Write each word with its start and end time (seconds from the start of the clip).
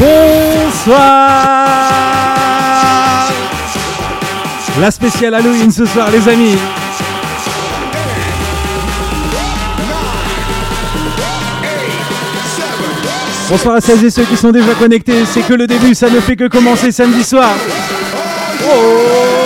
Bonsoir. 0.00 1.30
La 4.80 4.90
spéciale 4.90 5.34
Halloween 5.34 5.70
ce 5.70 5.86
soir 5.86 6.10
les 6.10 6.28
amis. 6.28 6.56
Bonsoir 13.48 13.76
à 13.76 13.80
celles 13.80 14.04
et 14.04 14.10
ceux 14.10 14.24
qui 14.24 14.36
sont 14.36 14.50
déjà 14.50 14.74
connectés, 14.74 15.24
c'est 15.26 15.42
que 15.42 15.54
le 15.54 15.68
début, 15.68 15.94
ça 15.94 16.10
ne 16.10 16.18
fait 16.18 16.34
que 16.34 16.48
commencer 16.48 16.90
samedi 16.90 17.22
soir. 17.22 17.54
Ok 18.64 19.43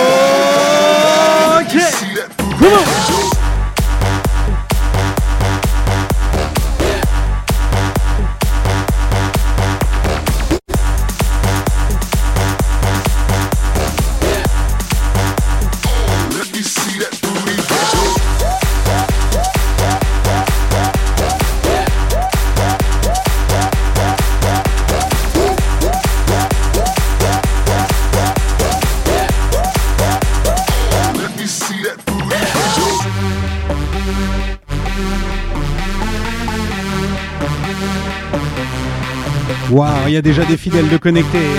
déjà 40.29 40.45
des 40.45 40.57
fidèles 40.57 40.87
de 40.89 40.97
connectés. 40.97 41.49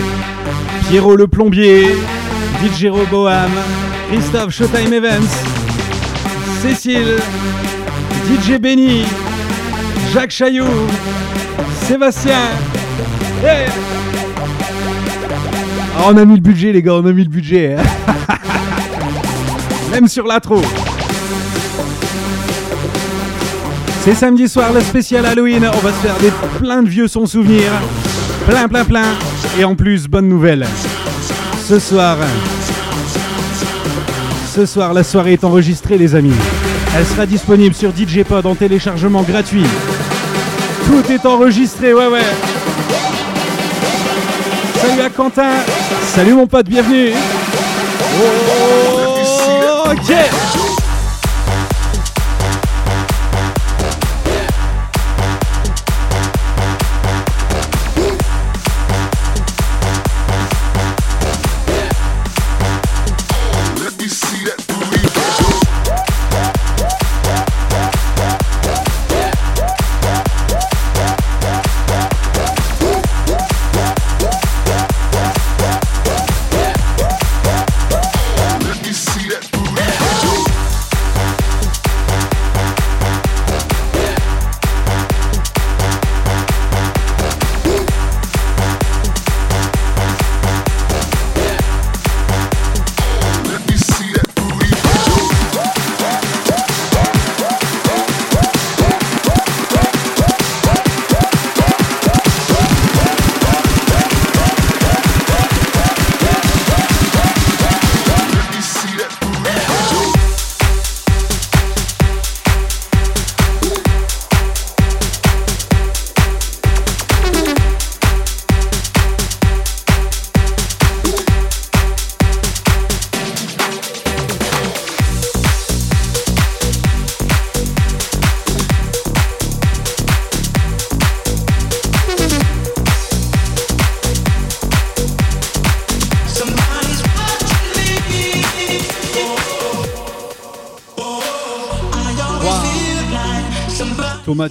Pierrot 0.89 1.17
le 1.17 1.27
plombier, 1.27 1.89
DJ 2.63 2.87
Roboam, 2.87 3.51
Christophe 4.09 4.55
Showtime 4.55 4.93
Events, 4.93 5.35
Cécile, 6.63 7.17
DJ 8.29 8.61
Benny, 8.61 9.03
Jacques 10.13 10.31
Chaillou, 10.31 10.69
Sébastien. 11.83 12.39
Ah, 15.99 16.05
on 16.07 16.17
a 16.17 16.25
mis 16.25 16.37
le 16.37 16.41
budget 16.41 16.71
les 16.71 16.81
gars, 16.81 16.95
on 16.95 17.07
a 17.07 17.13
mis 17.13 17.25
le 17.25 17.31
budget. 17.31 17.75
Même 19.91 20.07
sur 20.07 20.29
l'intro. 20.29 20.63
C'est 24.05 24.15
samedi 24.15 24.49
soir, 24.49 24.73
le 24.73 24.81
spécial 24.81 25.27
Halloween. 25.27 25.69
On 25.75 25.79
va 25.79 25.91
se 25.91 26.07
faire 26.07 26.19
des 26.19 26.31
plein 26.61 26.85
de 26.85 26.89
vieux 26.89 27.09
sons 27.09 27.27
souvenirs. 27.27 27.73
Plein, 28.47 28.69
plein, 28.69 28.85
plein. 28.85 29.05
Et 29.59 29.65
en 29.65 29.75
plus, 29.75 30.07
bonne 30.09 30.29
nouvelle. 30.29 30.67
Ce 31.67 31.79
soir, 31.79 32.17
ce 34.55 34.67
soir, 34.67 34.93
la 34.93 35.05
soirée 35.05 35.35
est 35.35 35.45
enregistrée, 35.45 35.97
les 35.99 36.15
amis. 36.15 36.35
Elle 36.97 37.07
sera 37.07 37.27
disponible 37.27 37.75
sur 37.75 37.91
DJ 37.91 38.25
Pod 38.29 38.45
en 38.47 38.55
téléchargement 38.55 39.23
gratuit. 39.23 39.65
Tout 40.87 41.13
est 41.13 41.25
enregistré, 41.25 41.95
ouais, 41.95 42.09
ouais. 42.09 42.21
Salut 44.75 45.03
à 45.03 45.11
Quentin. 45.11 45.53
Salut 46.03 46.33
mon 46.33 46.47
pote, 46.47 46.67
bienvenue. 46.67 47.11
Oh, 48.21 49.91
ok. 49.93 50.50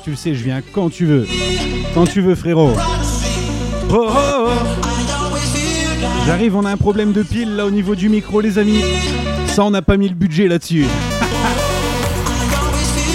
Tu 0.03 0.11
le 0.11 0.15
sais, 0.15 0.33
je 0.33 0.43
viens 0.43 0.61
quand 0.73 0.89
tu 0.89 1.05
veux. 1.05 1.27
Quand 1.93 2.05
tu 2.05 2.21
veux, 2.21 2.35
frérot. 2.35 2.71
Oh, 3.91 4.07
oh, 4.07 4.11
oh. 4.15 4.49
J'arrive, 6.25 6.55
on 6.55 6.65
a 6.65 6.71
un 6.71 6.77
problème 6.77 7.11
de 7.11 7.23
pile 7.23 7.55
là 7.55 7.65
au 7.65 7.71
niveau 7.71 7.95
du 7.95 8.07
micro, 8.09 8.39
les 8.39 8.57
amis. 8.57 8.83
Ça, 9.47 9.63
on 9.63 9.71
n'a 9.71 9.81
pas 9.81 9.97
mis 9.97 10.07
le 10.07 10.15
budget 10.15 10.47
là-dessus. 10.47 10.85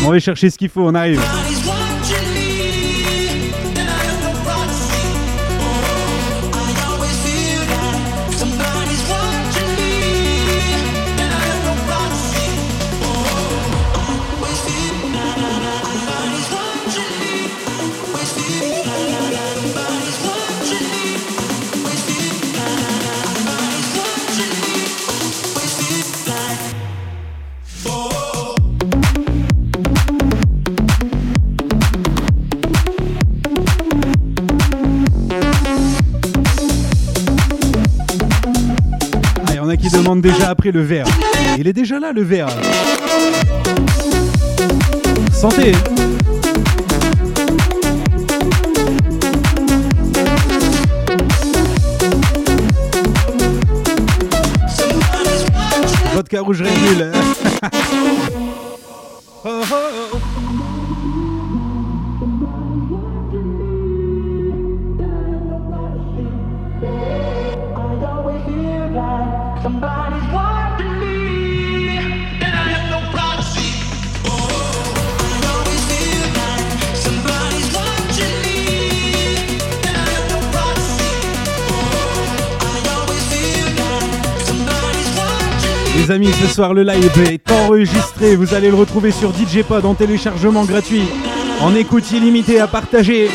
On 0.07 0.11
va 0.11 0.19
chercher 0.19 0.51
ce 0.51 0.59
qu'il 0.59 0.69
faut, 0.69 0.83
on 0.83 0.95
arrive. 0.95 1.23
Déjà 40.25 40.49
après 40.49 40.71
le 40.71 40.81
verre. 40.81 41.07
Il 41.59 41.69
est 41.69 41.75
déjà 41.75 42.01
là, 42.01 42.11
le 42.13 42.23
verre. 42.23 42.49
Santé 45.31 45.73
Vodka 56.15 56.41
rouge 56.41 56.63
Red 56.63 57.34
soir 86.55 86.73
le 86.73 86.85
live 86.85 87.11
est 87.33 87.51
enregistré. 87.51 88.37
Vous 88.37 88.55
allez 88.55 88.69
le 88.69 88.77
retrouver 88.77 89.11
sur 89.11 89.33
DJ 89.35 89.65
Pod 89.67 89.85
en 89.85 89.95
téléchargement 89.95 90.65
gratuit, 90.65 91.03
en 91.61 91.75
écoute 91.75 92.13
illimitée 92.13 92.61
à 92.61 92.69
partager. 92.69 93.29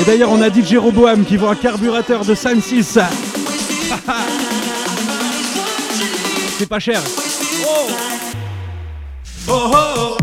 Et 0.00 0.04
d'ailleurs, 0.06 0.30
on 0.32 0.40
a 0.40 0.48
DJ 0.48 0.76
Roboam 0.76 1.26
qui 1.26 1.36
vend 1.36 1.50
un 1.50 1.54
carburateur 1.54 2.24
de 2.24 2.34
San 2.34 2.62
6. 2.62 2.98
C'est 6.58 6.68
pas 6.68 6.78
cher. 6.78 7.02
Oh 7.66 7.88
oh 9.48 9.70
oh 9.74 10.17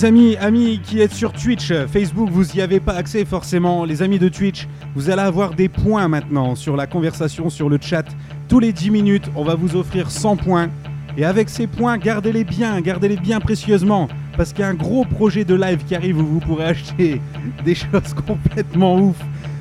Les 0.00 0.06
amis, 0.06 0.36
amis 0.38 0.80
qui 0.82 1.02
êtes 1.02 1.12
sur 1.12 1.30
Twitch, 1.30 1.74
Facebook, 1.92 2.30
vous 2.30 2.54
n'y 2.54 2.62
avez 2.62 2.80
pas 2.80 2.94
accès 2.94 3.26
forcément. 3.26 3.84
Les 3.84 4.00
amis 4.00 4.18
de 4.18 4.30
Twitch, 4.30 4.66
vous 4.94 5.10
allez 5.10 5.20
avoir 5.20 5.52
des 5.52 5.68
points 5.68 6.08
maintenant 6.08 6.54
sur 6.54 6.74
la 6.74 6.86
conversation, 6.86 7.50
sur 7.50 7.68
le 7.68 7.76
chat. 7.78 8.06
Tous 8.48 8.60
les 8.60 8.72
10 8.72 8.90
minutes, 8.92 9.30
on 9.36 9.44
va 9.44 9.56
vous 9.56 9.76
offrir 9.76 10.10
100 10.10 10.36
points. 10.36 10.70
Et 11.18 11.26
avec 11.26 11.50
ces 11.50 11.66
points, 11.66 11.98
gardez-les 11.98 12.44
bien, 12.44 12.80
gardez-les 12.80 13.18
bien 13.18 13.40
précieusement. 13.40 14.08
Parce 14.38 14.54
qu'il 14.54 14.62
y 14.62 14.64
a 14.64 14.68
un 14.68 14.74
gros 14.74 15.04
projet 15.04 15.44
de 15.44 15.54
live 15.54 15.84
qui 15.84 15.94
arrive 15.94 16.18
où 16.18 16.24
vous 16.24 16.40
pourrez 16.40 16.64
acheter 16.64 17.20
des 17.66 17.74
choses 17.74 18.14
complètement 18.26 18.96
ouf. 18.96 19.16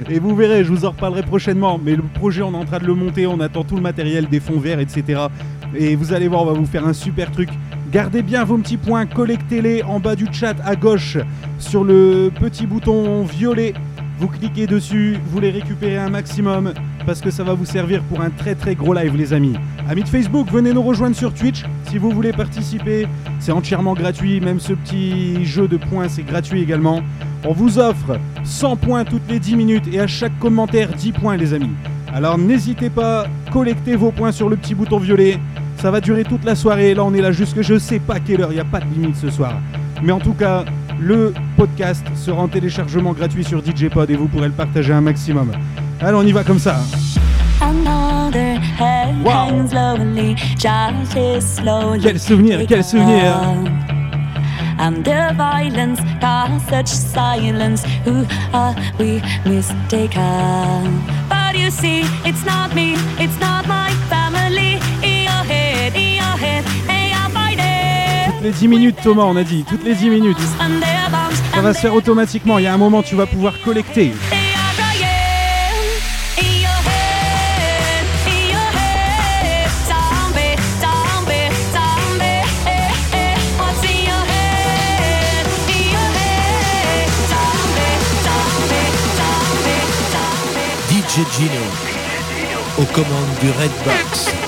Et 0.09 0.19
vous 0.19 0.37
verrez, 0.37 0.63
je 0.63 0.69
vous 0.69 0.85
en 0.85 0.91
reparlerai 0.91 1.23
prochainement. 1.23 1.77
Mais 1.83 1.97
le 1.97 2.03
projet, 2.03 2.43
on 2.43 2.53
est 2.53 2.57
en 2.57 2.63
train 2.63 2.79
de 2.79 2.85
le 2.85 2.93
monter, 2.93 3.27
on 3.27 3.41
attend 3.41 3.65
tout 3.65 3.75
le 3.75 3.81
matériel, 3.81 4.29
des 4.29 4.39
fonds 4.39 4.61
verts, 4.61 4.79
etc. 4.79 5.23
Et 5.75 5.97
vous 5.97 6.13
allez 6.13 6.29
voir, 6.29 6.43
on 6.43 6.45
va 6.45 6.53
vous 6.53 6.65
faire 6.65 6.87
un 6.87 6.93
super 6.93 7.29
truc. 7.29 7.49
Gardez 7.91 8.21
bien 8.21 8.43
vos 8.43 8.59
petits 8.59 8.77
points, 8.77 9.07
collectez-les 9.07 9.81
en 9.81 9.99
bas 9.99 10.15
du 10.15 10.27
chat 10.31 10.55
à 10.63 10.75
gauche 10.75 11.17
sur 11.57 11.83
le 11.83 12.29
petit 12.39 12.67
bouton 12.67 13.23
violet. 13.23 13.73
Vous 14.19 14.27
cliquez 14.27 14.67
dessus, 14.67 15.17
vous 15.31 15.39
les 15.39 15.49
récupérez 15.49 15.97
un 15.97 16.11
maximum 16.11 16.73
parce 17.07 17.19
que 17.19 17.31
ça 17.31 17.43
va 17.43 17.55
vous 17.55 17.65
servir 17.65 18.03
pour 18.03 18.21
un 18.21 18.29
très 18.29 18.53
très 18.53 18.75
gros 18.75 18.93
live 18.93 19.17
les 19.17 19.33
amis. 19.33 19.55
Amis 19.89 20.03
de 20.03 20.07
Facebook, 20.07 20.51
venez 20.51 20.71
nous 20.71 20.83
rejoindre 20.83 21.15
sur 21.15 21.33
Twitch 21.33 21.63
si 21.89 21.97
vous 21.97 22.11
voulez 22.11 22.31
participer. 22.31 23.07
C'est 23.39 23.51
entièrement 23.51 23.95
gratuit, 23.95 24.39
même 24.39 24.59
ce 24.59 24.73
petit 24.73 25.43
jeu 25.43 25.67
de 25.67 25.77
points 25.77 26.09
c'est 26.09 26.21
gratuit 26.21 26.61
également. 26.61 27.01
On 27.43 27.53
vous 27.53 27.79
offre 27.79 28.19
100 28.43 28.75
points 28.75 29.03
toutes 29.03 29.27
les 29.27 29.39
10 29.39 29.55
minutes 29.55 29.87
et 29.91 29.99
à 29.99 30.05
chaque 30.05 30.37
commentaire 30.37 30.89
10 30.93 31.13
points 31.13 31.37
les 31.37 31.55
amis. 31.55 31.73
Alors 32.13 32.37
n'hésitez 32.37 32.91
pas, 32.91 33.25
collectez 33.51 33.95
vos 33.95 34.11
points 34.11 34.31
sur 34.31 34.47
le 34.47 34.57
petit 34.57 34.75
bouton 34.75 34.99
violet. 34.99 35.39
Ça 35.81 35.91
va 35.91 36.01
durer 36.01 36.23
toute 36.23 36.43
la 36.43 36.55
soirée. 36.55 36.93
Là, 36.93 37.03
on 37.03 37.13
est 37.13 37.21
là 37.21 37.31
jusque 37.31 37.61
je 37.61 37.79
sais 37.79 37.99
pas 37.99 38.19
quelle 38.19 38.41
heure. 38.41 38.51
Il 38.51 38.55
n'y 38.55 38.61
a 38.61 38.65
pas 38.65 38.79
de 38.79 38.85
limite 38.85 39.15
ce 39.15 39.29
soir. 39.29 39.53
Mais 40.03 40.11
en 40.11 40.19
tout 40.19 40.33
cas, 40.33 40.65
le 40.99 41.33
podcast 41.55 42.05
sera 42.15 42.41
en 42.41 42.47
téléchargement 42.47 43.13
gratuit 43.13 43.43
sur 43.43 43.63
DJ 43.63 43.89
Pod 43.89 44.09
et 44.09 44.15
vous 44.15 44.27
pourrez 44.27 44.47
le 44.47 44.53
partager 44.53 44.91
un 44.91 45.01
maximum. 45.01 45.51
Allez, 46.01 46.15
on 46.15 46.23
y 46.23 46.31
va 46.31 46.43
comme 46.43 46.59
ça. 46.59 46.81
Another 47.61 48.59
head 48.79 48.99
Wow. 49.23 49.67
Quel 52.01 52.19
souvenir, 52.19 52.65
quel 52.67 52.83
souvenir. 52.83 53.35
And 54.79 55.03
the 55.03 55.33
violence 55.35 55.99
such 56.69 56.87
silence. 56.87 57.83
Who 58.05 58.25
are 58.53 58.75
we 58.97 59.21
mistaken? 59.45 61.03
But 61.27 61.57
you 61.57 61.69
see, 61.69 62.03
it's 62.25 62.45
not 62.45 62.73
me, 62.73 62.93
it's 63.19 63.39
not 63.39 63.67
my 63.67 63.91
Toutes 68.39 68.47
les 68.47 68.53
10 68.53 68.67
minutes, 68.69 68.95
Thomas, 69.03 69.23
on 69.23 69.35
a 69.35 69.43
dit. 69.43 69.65
Toutes 69.67 69.83
les 69.83 69.93
10 69.93 70.09
minutes. 70.11 70.37
Ça 71.53 71.61
va 71.61 71.73
se 71.73 71.81
faire 71.81 71.93
automatiquement. 71.93 72.57
Il 72.57 72.63
y 72.63 72.67
a 72.67 72.73
un 72.73 72.77
moment, 72.77 73.03
tu 73.03 73.15
vas 73.15 73.25
pouvoir 73.25 73.59
collecter. 73.65 74.13
They 74.29 74.53
are 74.55 74.71
crying 74.77 75.03
in 76.37 76.61
your 76.61 76.71
head, 76.87 78.05
in 94.31 94.38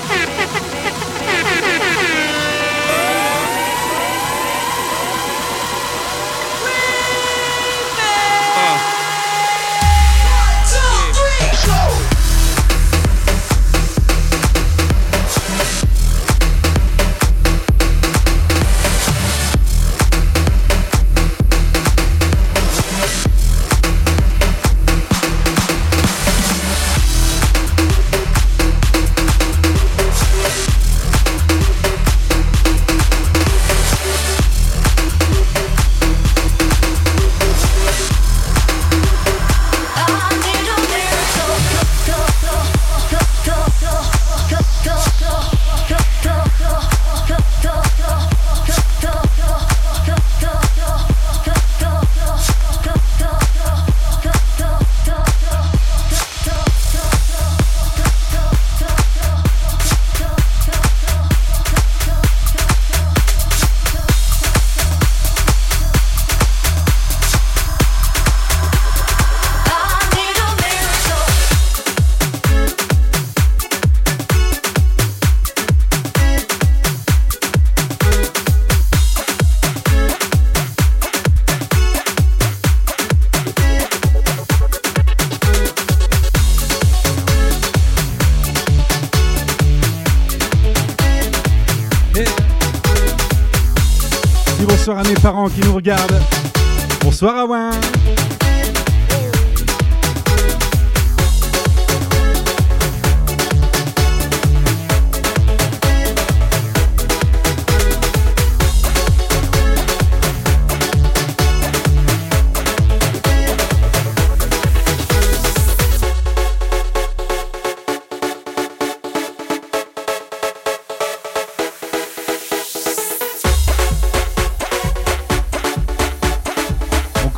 Bonsoir 97.22 97.46
Awan. 97.46 97.81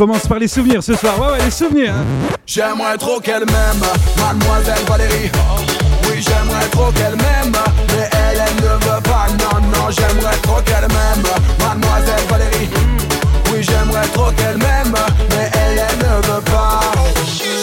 Commence 0.06 0.26
par 0.26 0.38
les 0.38 0.49
souvenirs 0.49 0.82
ce 0.82 0.94
soir. 0.94 1.18
Ouais, 1.18 1.28
ouais, 1.28 1.44
les 1.46 1.50
souvenirs. 1.50 1.94
hein. 1.94 2.34
J'aimerais 2.46 2.99
trop 2.99 3.18
qu'elle 3.20 3.46
m'aime, 3.46 3.82
mademoiselle 4.18 4.84
Valérie. 4.87 5.30
Oui, 6.02 6.20
j'aimerais 6.20 6.68
trop 6.73 6.92
qu'elle 6.92 7.16
m'aime, 7.16 7.56
mais 7.88 8.11
elle, 8.12 8.42
elle 8.46 8.56
ne 8.56 8.75
veut 8.84 9.00
pas. 9.02 9.28
Non, 9.40 9.61
non, 9.62 9.88
j'aimerais 9.88 10.37
trop 10.42 10.61
qu'elle 10.61 10.88
m'aime, 10.88 11.25
mademoiselle 11.58 12.26
Valérie. 12.28 12.68
Oui, 13.50 13.62
j'aimerais 13.62 14.06
trop 14.08 14.30
qu'elle 14.37 14.58
m'aime, 14.58 14.94
mais 15.30 15.50
elle, 15.54 15.82
elle 15.88 15.99
ne 15.99 16.26
veut 16.26 16.42
pas. 16.52 16.80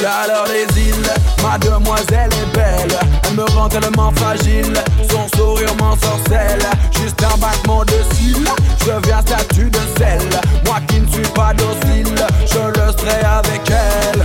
Chaleur 0.01 0.45
des 0.45 0.81
îles, 0.81 1.13
ma 1.43 1.59
demoiselle 1.59 2.31
est 2.41 2.55
belle. 2.57 2.97
Elle 3.25 3.35
me 3.35 3.43
rend 3.51 3.69
tellement 3.69 4.11
fragile, 4.15 4.73
son 5.11 5.37
sourire 5.37 5.75
m'ensorcelle. 5.79 6.65
Juste 6.99 7.21
un 7.23 7.37
battement 7.37 7.85
de 7.85 8.15
cils, 8.15 8.47
je 8.79 8.85
deviens 8.91 9.21
statue 9.21 9.69
de 9.69 9.79
sel. 9.99 10.27
Pas 11.33 11.53
docile, 11.53 12.15
je 12.45 12.59
le 12.59 12.91
serai 12.97 13.21
avec 13.25 13.61
elle. 13.69 14.23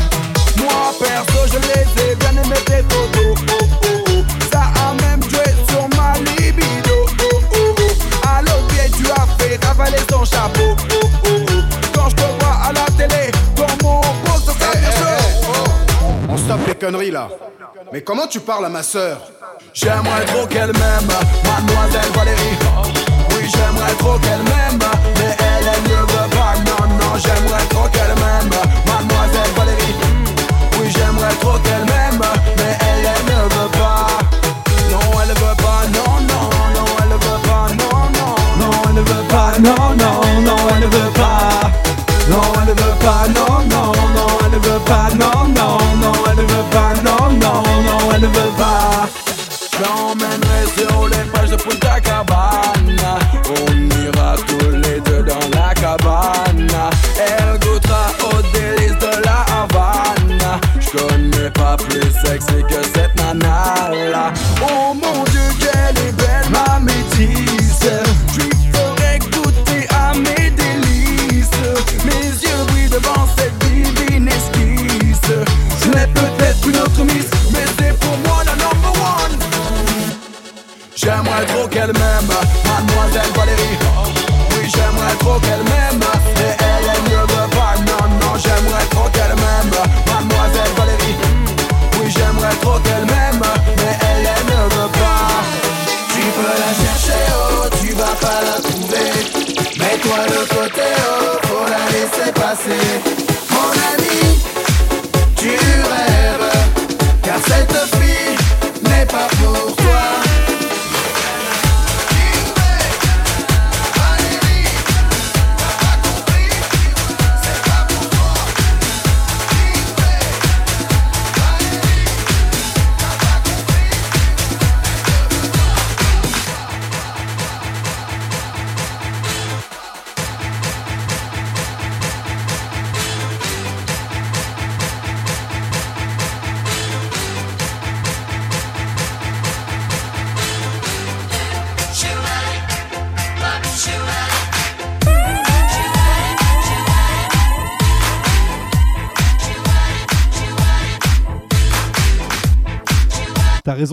Moi 0.62 0.92
perso 0.98 1.46
je 1.52 1.58
les 1.58 2.10
ai 2.10 2.14
bien 2.16 2.30
aimé 2.30 2.56
tes 2.64 2.82
photos 2.88 3.38
oh, 3.50 3.64
oh, 3.84 4.04
oh. 4.10 4.24
Ça 4.52 4.62
a 4.80 4.94
même 5.02 5.22
joué 5.22 5.44
sur 5.68 5.88
ma 5.96 6.14
libido. 6.18 7.06
À 8.26 8.40
l'autre 8.42 8.66
pied 8.68 8.90
tu 8.96 9.10
as 9.10 9.26
fait 9.38 9.64
ravaler 9.64 9.98
son 10.10 10.24
chapeau. 10.24 10.74
Quand 11.94 12.08
je 12.10 12.16
te 12.16 12.22
vois 12.40 12.56
à 12.68 12.72
la 12.72 12.84
télé 12.96 13.30
Dans 13.54 13.86
mon 13.86 14.00
poste 14.00 14.58
ça 14.58 14.72
chaud 14.72 15.50
oh. 15.50 16.10
On 16.28 16.36
stoppe 16.36 16.66
les 16.66 16.74
conneries 16.74 17.10
là. 17.10 17.28
Mais 17.92 18.02
comment 18.02 18.26
tu 18.26 18.40
parles 18.40 18.66
à 18.66 18.68
ma 18.68 18.82
sœur? 18.82 19.18
J'aimerais 19.72 20.24
trop 20.26 20.46
qu'elle 20.46 20.72
m'aime 20.72 21.08
Mademoiselle 21.44 22.10
Valérie 22.14 22.58
Oui 23.30 23.48
j'aimerais 23.54 23.94
trop 23.98 24.18
qu'elle 24.18 24.42
m'aime 24.42 24.78
Mais 25.16 25.36
elle 25.38 25.55
j'aimerais 27.18 27.66
trop 27.70 27.88
qu'elle 27.88 28.14
m'aime. 28.16 28.50
Mademoiselle 28.86 29.50
Valérie 29.56 29.94
Oui 30.78 30.90
j'aimerais 30.90 31.34
trop 31.40 31.58
qu'elle 31.58 31.84
m'aime 31.84 32.55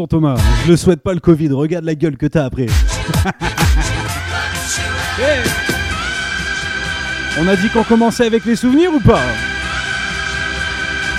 Thomas, 0.08 0.36
je 0.66 0.72
le 0.72 0.78
souhaite 0.78 1.02
pas 1.02 1.14
le 1.14 1.20
Covid, 1.20 1.50
regarde 1.50 1.86
la 1.86 1.96
gueule 1.96 2.18
que 2.18 2.26
t'as 2.28 2.46
après. 2.46 2.68
On 7.40 7.48
a 7.48 7.56
dit 7.56 7.70
qu'on 7.70 7.84
commençait 7.84 8.26
avec 8.26 8.46
les 8.46 8.56
souvenirs 8.56 8.92
ou 8.94 9.00
pas? 9.00 9.24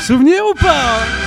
Souvenirs 0.00 0.42
ou 0.50 0.54
pas? 0.54 1.23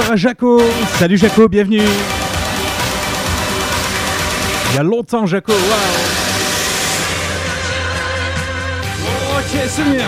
À 0.00 0.16
Jaco. 0.16 0.60
Salut 0.98 1.16
Jaco, 1.18 1.48
bienvenue. 1.48 1.82
Il 4.70 4.76
y 4.76 4.78
a 4.78 4.82
longtemps 4.82 5.26
Jaco, 5.26 5.52
waouh. 5.52 5.58
Ok, 9.38 9.60
c'est 9.68 9.84
mieux. 9.84 10.02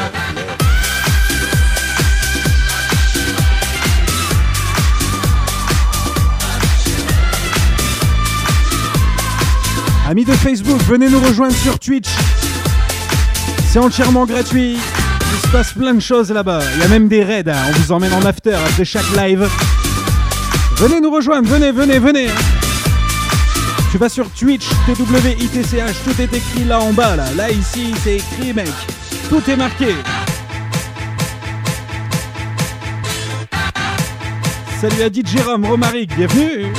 Amis 10.09 10.25
de 10.25 10.33
Facebook, 10.33 10.81
venez 10.89 11.09
nous 11.09 11.21
rejoindre 11.21 11.55
sur 11.55 11.79
Twitch. 11.79 12.09
C'est 13.69 13.79
entièrement 13.79 14.27
gratuit. 14.27 14.77
Il 14.77 15.39
se 15.41 15.49
passe 15.53 15.73
plein 15.73 15.95
de 15.95 16.01
choses 16.01 16.33
là-bas. 16.33 16.61
Il 16.75 16.81
y 16.81 16.85
a 16.85 16.89
même 16.89 17.07
des 17.09 17.23
raids. 17.23 17.45
hein. 17.47 17.55
On 17.69 17.73
vous 17.79 17.93
emmène 17.93 18.13
en 18.15 18.25
after 18.25 18.55
après 18.55 18.85
chaque 18.85 19.09
live. 19.17 19.49
Venez 20.81 21.01
nous 21.01 21.11
rejoindre. 21.11 21.47
Venez, 21.47 21.73
venez, 21.73 21.99
venez. 21.99 22.29
hein. 22.29 22.35
Tu 23.93 23.99
vas 23.99 24.09
sur 24.09 24.31
Twitch, 24.31 24.67
TWITCH, 24.87 26.05
tout 26.05 26.23
est 26.23 26.33
écrit 26.33 26.65
là 26.65 26.81
en 26.81 26.93
bas, 26.93 27.17
là. 27.17 27.25
Là, 27.37 27.51
ici, 27.51 27.93
c'est 28.03 28.17
écrit, 28.17 28.55
mec. 28.55 28.69
Tout 29.29 29.43
est 29.51 29.57
marqué. 29.57 29.95
Salut 34.81 35.03
à 35.03 35.09
DJ 35.09 35.43
Rom, 35.45 35.67
Romaric, 35.67 36.17
bienvenue. 36.17 36.73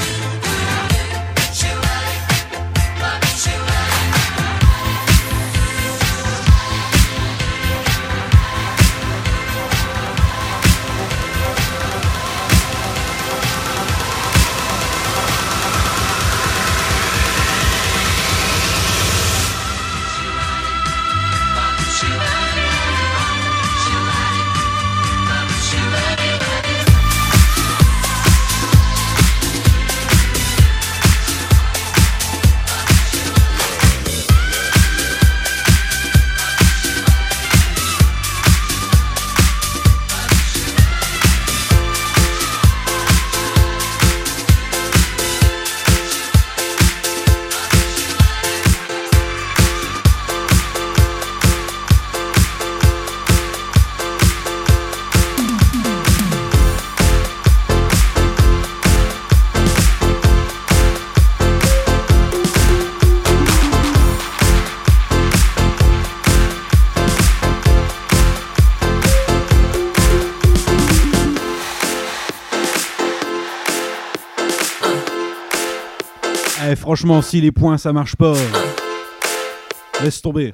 Franchement, 76.92 77.22
si 77.22 77.40
les 77.40 77.54
points 77.54 77.78
ça 77.78 77.94
marche 77.94 78.18
pas, 78.18 78.34
laisse 80.04 80.22
tomber. 80.22 80.52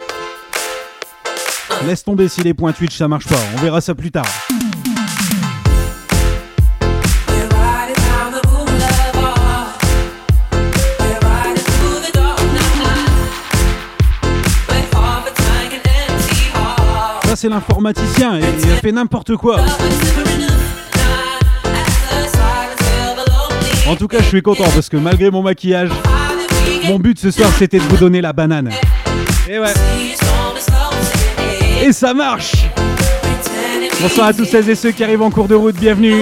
Laisse 1.87 2.03
tomber 2.03 2.27
si 2.29 2.41
les 2.41 2.53
points 2.53 2.73
Twitch 2.73 2.95
ça 2.95 3.07
marche 3.07 3.25
pas. 3.25 3.39
On 3.55 3.57
verra 3.59 3.81
ça 3.81 3.95
plus 3.95 4.11
tard. 4.11 4.27
Ça 17.23 17.35
c'est 17.35 17.49
l'informaticien 17.49 18.37
et 18.37 18.43
il 18.61 18.71
a 18.71 18.75
fait 18.75 18.91
n'importe 18.91 19.35
quoi. 19.37 19.57
En 23.87 23.95
tout 23.95 24.09
cas, 24.09 24.17
je 24.19 24.25
suis 24.25 24.41
content 24.41 24.65
parce 24.75 24.89
que 24.89 24.97
malgré 24.97 25.31
mon 25.31 25.41
maquillage, 25.41 25.89
mon 26.87 26.99
but 26.99 27.19
ce 27.19 27.31
soir 27.31 27.49
c'était 27.57 27.79
de 27.79 27.83
vous 27.83 27.97
donner 27.97 28.21
la 28.21 28.33
banane. 28.33 28.71
Et 29.49 29.59
ouais. 29.59 29.73
Et 31.83 31.91
ça 31.91 32.13
marche 32.13 32.53
Bonsoir 34.01 34.27
à 34.27 34.33
tous 34.33 34.45
celles 34.45 34.69
et 34.69 34.75
ceux 34.75 34.91
qui 34.91 35.03
arrivent 35.03 35.21
en 35.21 35.31
cours 35.31 35.47
de 35.47 35.55
route, 35.55 35.75
bienvenue. 35.75 36.21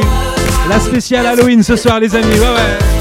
La 0.70 0.80
spéciale 0.80 1.26
Halloween 1.26 1.62
ce 1.62 1.76
soir 1.76 2.00
les 2.00 2.16
amis, 2.16 2.26
ouais 2.26 2.40
ouais. 2.40 2.95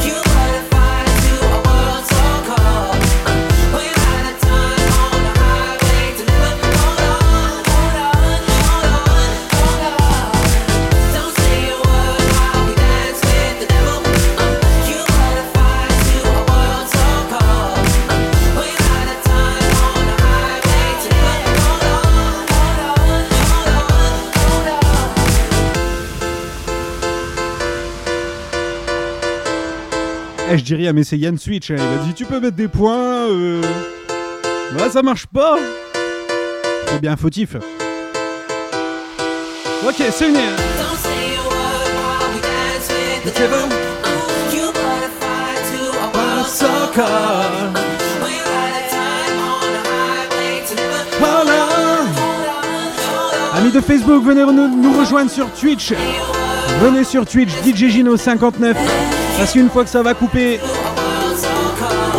Eh, 30.55 30.59
je 30.59 30.93
mais 30.93 31.03
c'est 31.03 31.19
Yann 31.19 31.37
Switch. 31.37 31.73
hein. 31.73 31.77
Il 31.77 31.99
m'a 31.99 32.05
dit 32.05 32.15
Tu 32.15 32.25
peux 32.25 32.39
mettre 32.39 32.55
des 32.55 32.69
points. 32.69 33.27
Euh... 33.29 33.61
Ouais, 34.79 34.89
ça 34.89 35.03
marche 35.03 35.27
pas. 35.27 35.57
C'est 36.87 37.01
bien 37.01 37.17
fautif. 37.17 37.57
Ok, 39.85 39.97
c'est 40.13 40.29
une. 40.29 40.37
Voilà. 51.19 51.67
Amis 53.57 53.73
de 53.73 53.81
Facebook, 53.81 54.23
venez 54.23 54.45
nous, 54.45 54.69
nous 54.69 54.99
rejoindre 55.01 55.31
sur 55.33 55.51
Twitch. 55.51 55.93
Venez 56.81 57.03
sur 57.03 57.27
Twitch, 57.27 57.51
DJ 57.65 57.89
Gino 57.89 58.17
59. 58.17 59.04
Parce 59.37 59.53
qu'une 59.53 59.69
fois 59.69 59.85
que 59.85 59.91
ça 59.91 60.03
va 60.03 60.15
couper, 60.15 60.61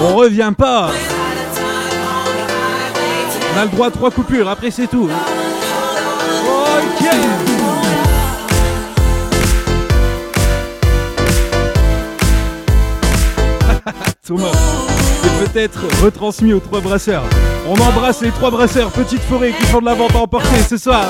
on 0.02 0.16
revient 0.16 0.54
pas. 0.58 0.92
On 3.54 3.60
a 3.60 3.64
le 3.64 3.72
droit 3.72 3.88
à 3.88 3.92
trois 3.92 4.12
coupures, 4.12 4.50
après 4.50 4.70
c'est 4.70 4.88
tout. 4.88 5.10
Ok. 6.68 7.06
Thomas, 14.28 14.52
c'est 15.24 15.52
peut-être 15.52 15.82
retransmis 16.04 16.52
aux 16.54 16.60
trois 16.60 16.82
brasseurs. 16.82 17.24
On 17.68 17.80
embrasse 17.80 18.22
les 18.22 18.32
trois 18.32 18.52
brasseurs, 18.52 18.92
petite 18.92 19.22
forêt 19.22 19.54
qui 19.54 19.66
font 19.68 19.80
de 19.80 19.86
la 19.86 19.94
vente 19.94 20.16
à 20.16 20.20
emporter 20.20 20.60
ce 20.68 20.78
soir. 20.78 21.06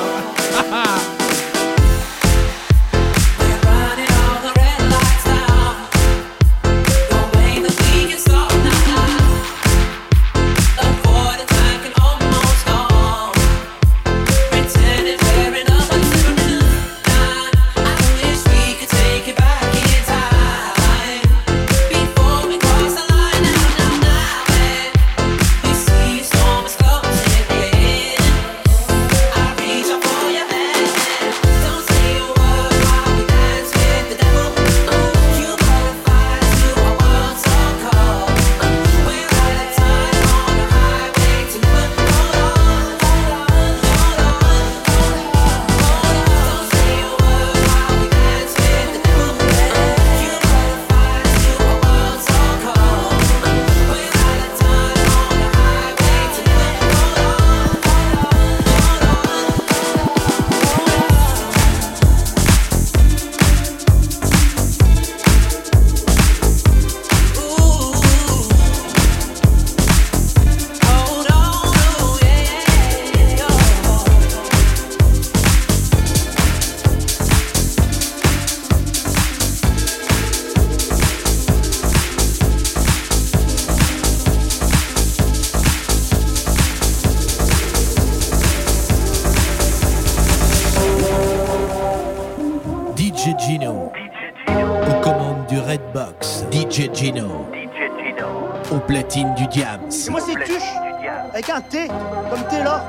Avec 101.33 101.49
un 101.49 101.61
T, 101.61 101.87
comme 101.87 102.43
t'es 102.49 102.63
là. 102.63 102.83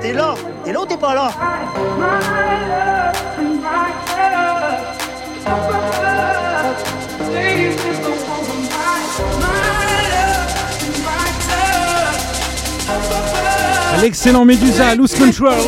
T'es 0.00 0.12
là. 0.12 0.34
T'es 0.64 0.72
là 0.72 0.80
ou 0.80 0.86
t'es 0.86 0.96
pas 0.96 1.14
là? 1.14 1.30
L'excellent 14.00 14.44
Medusa, 14.46 14.94
Loose 14.94 15.14
Control. 15.14 15.58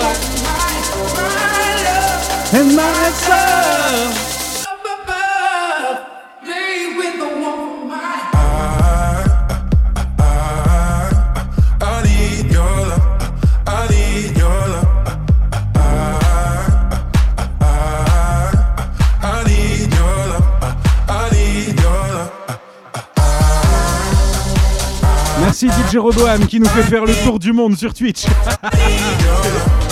And 2.55 2.77
my. 2.77 4.32
Jéroboam 25.93 26.47
qui 26.47 26.59
nous 26.59 26.69
fait 26.69 26.85
faire 26.85 27.05
le 27.05 27.13
tour 27.23 27.39
du 27.39 27.53
monde 27.53 27.77
sur 27.77 27.93
Twitch. 27.93 28.25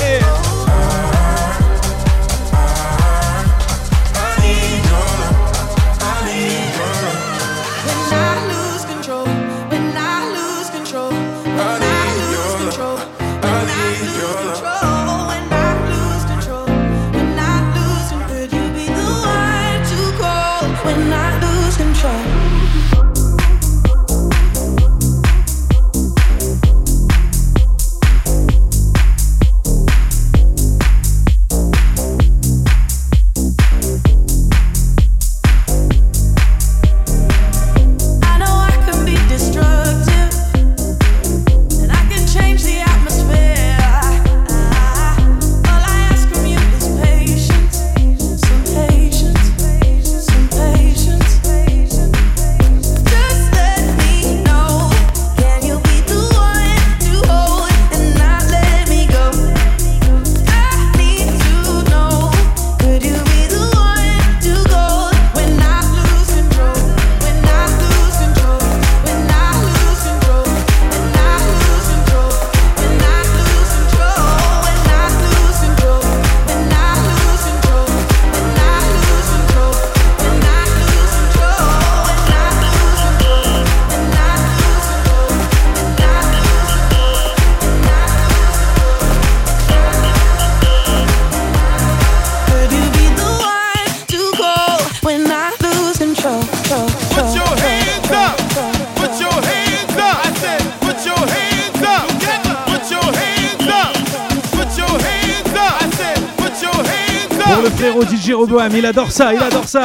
Hein, 108.48 108.68
il 108.74 108.86
adore 108.86 109.12
ça, 109.12 109.34
il 109.34 109.42
adore 109.42 109.68
ça. 109.68 109.84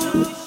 Hallelujah. 0.00 0.39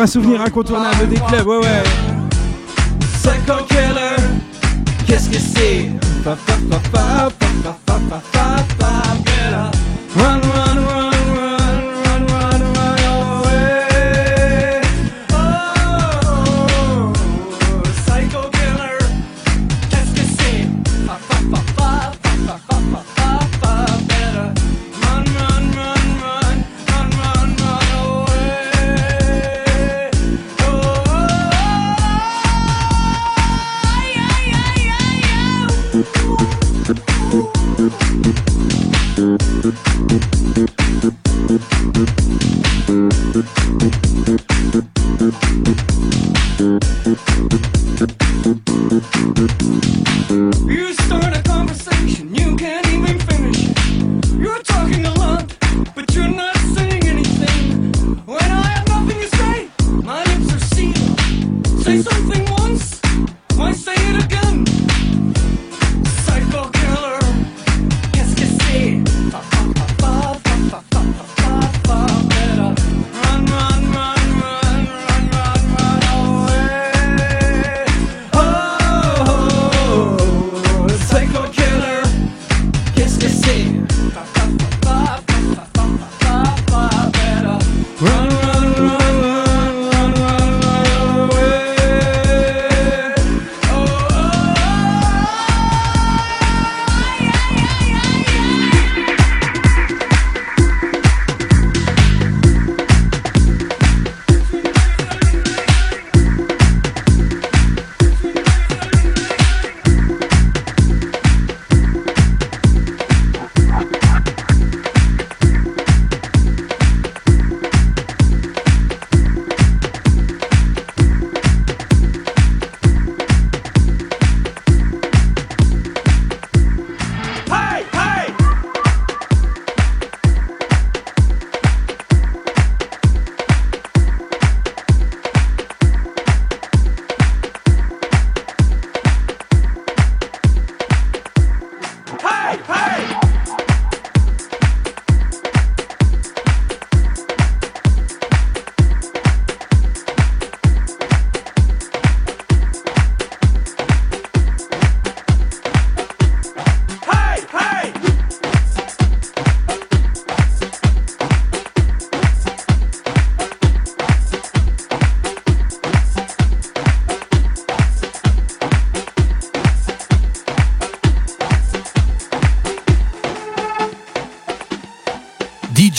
un 0.00 0.06
souvenir 0.06 0.40
incontournable 0.40 1.08
des 1.08 1.16
clubs, 1.16 1.46
ouais 1.46 1.58
ouais. 1.58 1.82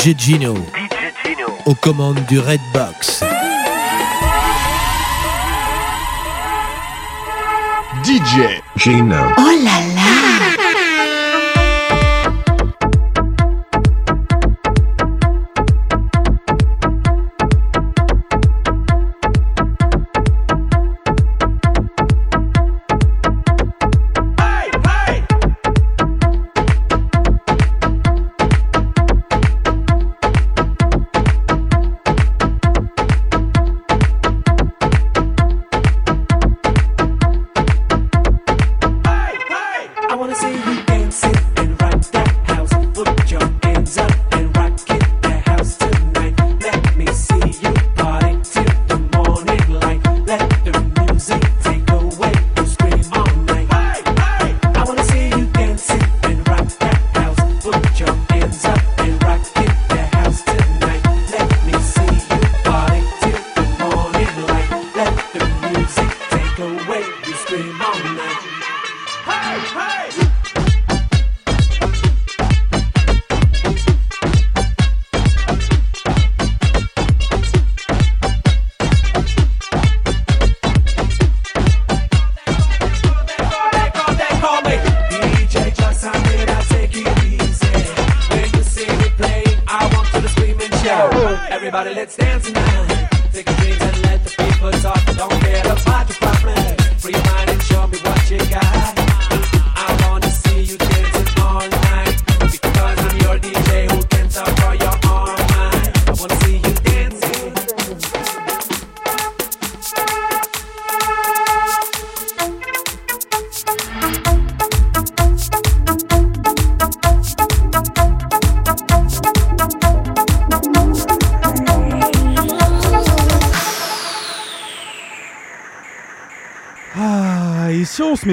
DJ 0.02 0.16
Gino, 0.18 0.56
aux 1.68 1.76
commandes 1.76 2.26
du 2.28 2.40
Red 2.40 2.60
Box. 2.74 3.24
DJ 8.04 8.64
Gino. 8.78 9.16
Oh 9.38 9.42
là 9.64 9.80
là. 9.94 10.01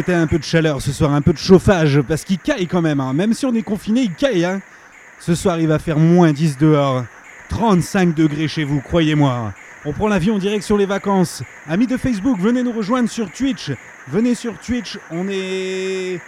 Un 0.08 0.26
peu 0.26 0.38
de 0.38 0.44
chaleur 0.44 0.80
ce 0.80 0.92
soir, 0.92 1.12
un 1.12 1.20
peu 1.20 1.32
de 1.32 1.38
chauffage, 1.38 2.00
parce 2.02 2.24
qu'il 2.24 2.38
caille 2.38 2.66
quand 2.66 2.82
même, 2.82 3.00
hein. 3.00 3.12
même 3.12 3.34
si 3.34 3.46
on 3.46 3.54
est 3.54 3.62
confiné, 3.62 4.02
il 4.02 4.14
caille. 4.14 4.44
Hein. 4.44 4.61
Ce 5.20 5.34
soir, 5.34 5.58
il 5.58 5.66
va 5.66 5.78
faire 5.78 5.98
moins 5.98 6.32
10 6.32 6.58
dehors, 6.58 7.04
35 7.48 8.14
degrés 8.14 8.48
chez 8.48 8.64
vous, 8.64 8.80
croyez-moi. 8.80 9.52
On 9.84 9.92
prend 9.92 10.08
l'avion 10.08 10.37
en 10.37 10.38
direction 10.38 10.76
les 10.76 10.87
vacances. 10.87 11.42
Amis 11.68 11.87
de 11.87 11.96
Facebook, 11.96 12.38
venez 12.38 12.62
nous 12.62 12.72
rejoindre 12.72 13.08
sur 13.08 13.30
Twitch. 13.30 13.72
Venez 14.08 14.34
sur 14.34 14.58
Twitch, 14.58 14.98
on 15.11 15.28
est 15.28 16.20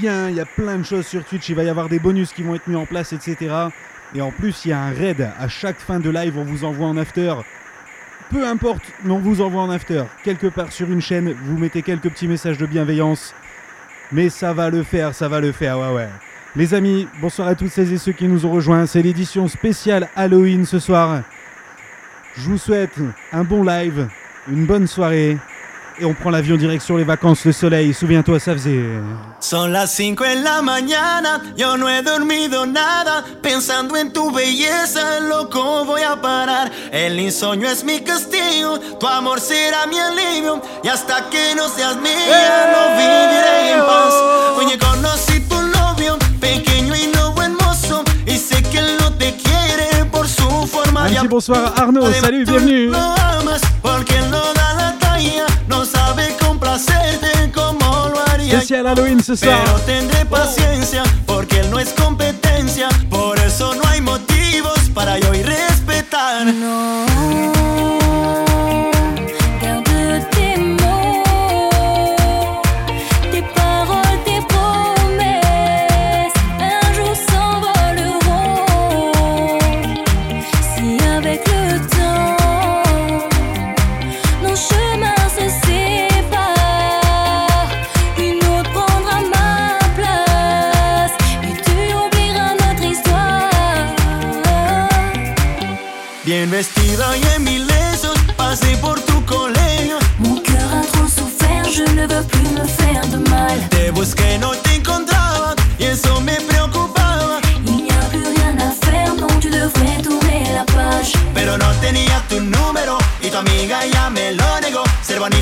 bien, 0.00 0.28
il 0.30 0.36
y 0.36 0.40
a 0.40 0.46
plein 0.46 0.78
de 0.78 0.84
choses 0.84 1.06
sur 1.06 1.24
Twitch, 1.24 1.48
il 1.48 1.54
va 1.54 1.64
y 1.64 1.68
avoir 1.68 1.88
des 1.88 1.98
bonus 1.98 2.32
qui 2.32 2.42
vont 2.42 2.54
être 2.54 2.66
mis 2.66 2.76
en 2.76 2.86
place, 2.86 3.12
etc. 3.12 3.54
Et 4.14 4.20
en 4.20 4.30
plus, 4.30 4.64
il 4.64 4.68
y 4.70 4.72
a 4.72 4.80
un 4.80 4.92
raid. 4.92 5.28
À 5.38 5.48
chaque 5.48 5.78
fin 5.78 6.00
de 6.00 6.10
live, 6.10 6.36
on 6.38 6.44
vous 6.44 6.64
envoie 6.64 6.86
en 6.86 6.96
after. 6.96 7.34
Peu 8.30 8.46
importe, 8.46 8.82
mais 9.04 9.12
on 9.12 9.18
vous 9.18 9.40
envoie 9.40 9.62
en 9.62 9.70
after. 9.70 10.04
Quelque 10.22 10.48
part 10.48 10.70
sur 10.70 10.90
une 10.90 11.00
chaîne, 11.00 11.34
vous 11.44 11.56
mettez 11.56 11.82
quelques 11.82 12.10
petits 12.10 12.28
messages 12.28 12.58
de 12.58 12.66
bienveillance. 12.66 13.34
Mais 14.12 14.28
ça 14.28 14.52
va 14.52 14.68
le 14.68 14.82
faire, 14.82 15.14
ça 15.14 15.28
va 15.28 15.40
le 15.40 15.52
faire, 15.52 15.78
ouais. 15.78 16.08
Les 16.54 16.74
amis, 16.74 17.08
bonsoir 17.20 17.48
à 17.48 17.54
toutes 17.54 17.70
celles 17.70 17.92
et 17.92 17.98
ceux 17.98 18.12
qui 18.12 18.28
nous 18.28 18.44
ont 18.44 18.50
rejoints. 18.50 18.86
C'est 18.86 19.00
l'édition 19.00 19.48
spéciale 19.48 20.08
Halloween 20.14 20.66
ce 20.66 20.78
soir. 20.78 21.22
Je 22.36 22.50
vous 22.50 22.58
souhaite 22.58 22.98
un 23.32 23.44
bon 23.44 23.62
live, 23.64 24.08
une 24.50 24.66
bonne 24.66 24.86
soirée. 24.86 25.38
Et 26.00 26.04
on 26.04 26.14
prend 26.14 26.30
l'avion 26.30 26.56
direction 26.56 26.96
les 26.96 27.02
vacances, 27.02 27.44
le 27.44 27.50
soleil. 27.52 27.92
Souviens-toi, 27.92 28.38
ça 28.38 28.52
faisait. 28.52 28.84
Son 29.40 29.66
las 29.66 29.90
5 29.92 30.20
en 30.20 30.44
la 30.44 30.62
mañana, 30.62 31.42
yo 31.56 31.76
no 31.76 31.88
he 31.88 32.02
dormido 32.02 32.66
nada, 32.66 33.24
pensando 33.42 33.96
en 33.96 34.12
tu 34.12 34.30
belleza, 34.30 35.18
loco 35.20 35.84
voy 35.84 36.02
a 36.02 36.20
parar. 36.20 36.70
El 36.92 37.18
insomnio 37.18 37.68
es 37.68 37.82
mi 37.82 38.00
castigo, 38.00 38.78
tu 39.00 39.08
amor 39.08 39.40
será 39.40 39.86
mi 39.86 39.98
alivio, 39.98 40.62
y 40.84 40.88
hasta 40.88 41.28
que 41.30 41.54
no 41.56 41.68
seas 41.68 41.96
mía, 41.96 42.72
no 42.72 42.96
viviré 42.96 43.72
en 43.72 43.80
paz. 43.80 44.14
Oye, 44.58 44.78
conocí 44.78 45.40
tu 45.48 45.60
novio, 45.62 46.16
pequeño 46.40 46.94
y 46.94 47.08
no 47.14 47.32
buen 47.32 47.54
mozo, 47.54 48.04
y 48.24 48.36
sé 48.36 48.62
que 48.62 48.78
él 48.78 48.96
no 49.00 49.12
te 49.14 49.34
quiere 49.36 50.04
por 50.12 50.28
su 50.28 50.66
forma 50.66 51.08
de 51.08 51.26
bonsoir 51.28 51.72
Arnaud, 51.76 52.12
salut, 52.12 52.48
bienvenue. 52.48 52.90
Lo 52.90 52.98
amas 52.98 53.62
Halloween 58.50 59.22
ce 59.22 59.36
soir. 59.36 59.62
pero 59.64 59.78
tendré 59.80 60.24
paciencia 60.24 61.02
porque 61.26 61.60
él 61.60 61.70
no 61.70 61.78
es 61.78 61.90
competencia. 61.90 62.88
Por 63.10 63.38
eso 63.38 63.74
no 63.74 63.86
hay 63.88 64.00
motivos 64.00 64.78
para 64.94 65.18
yo 65.18 65.34
ir 65.34 65.46
respetar. 65.46 66.46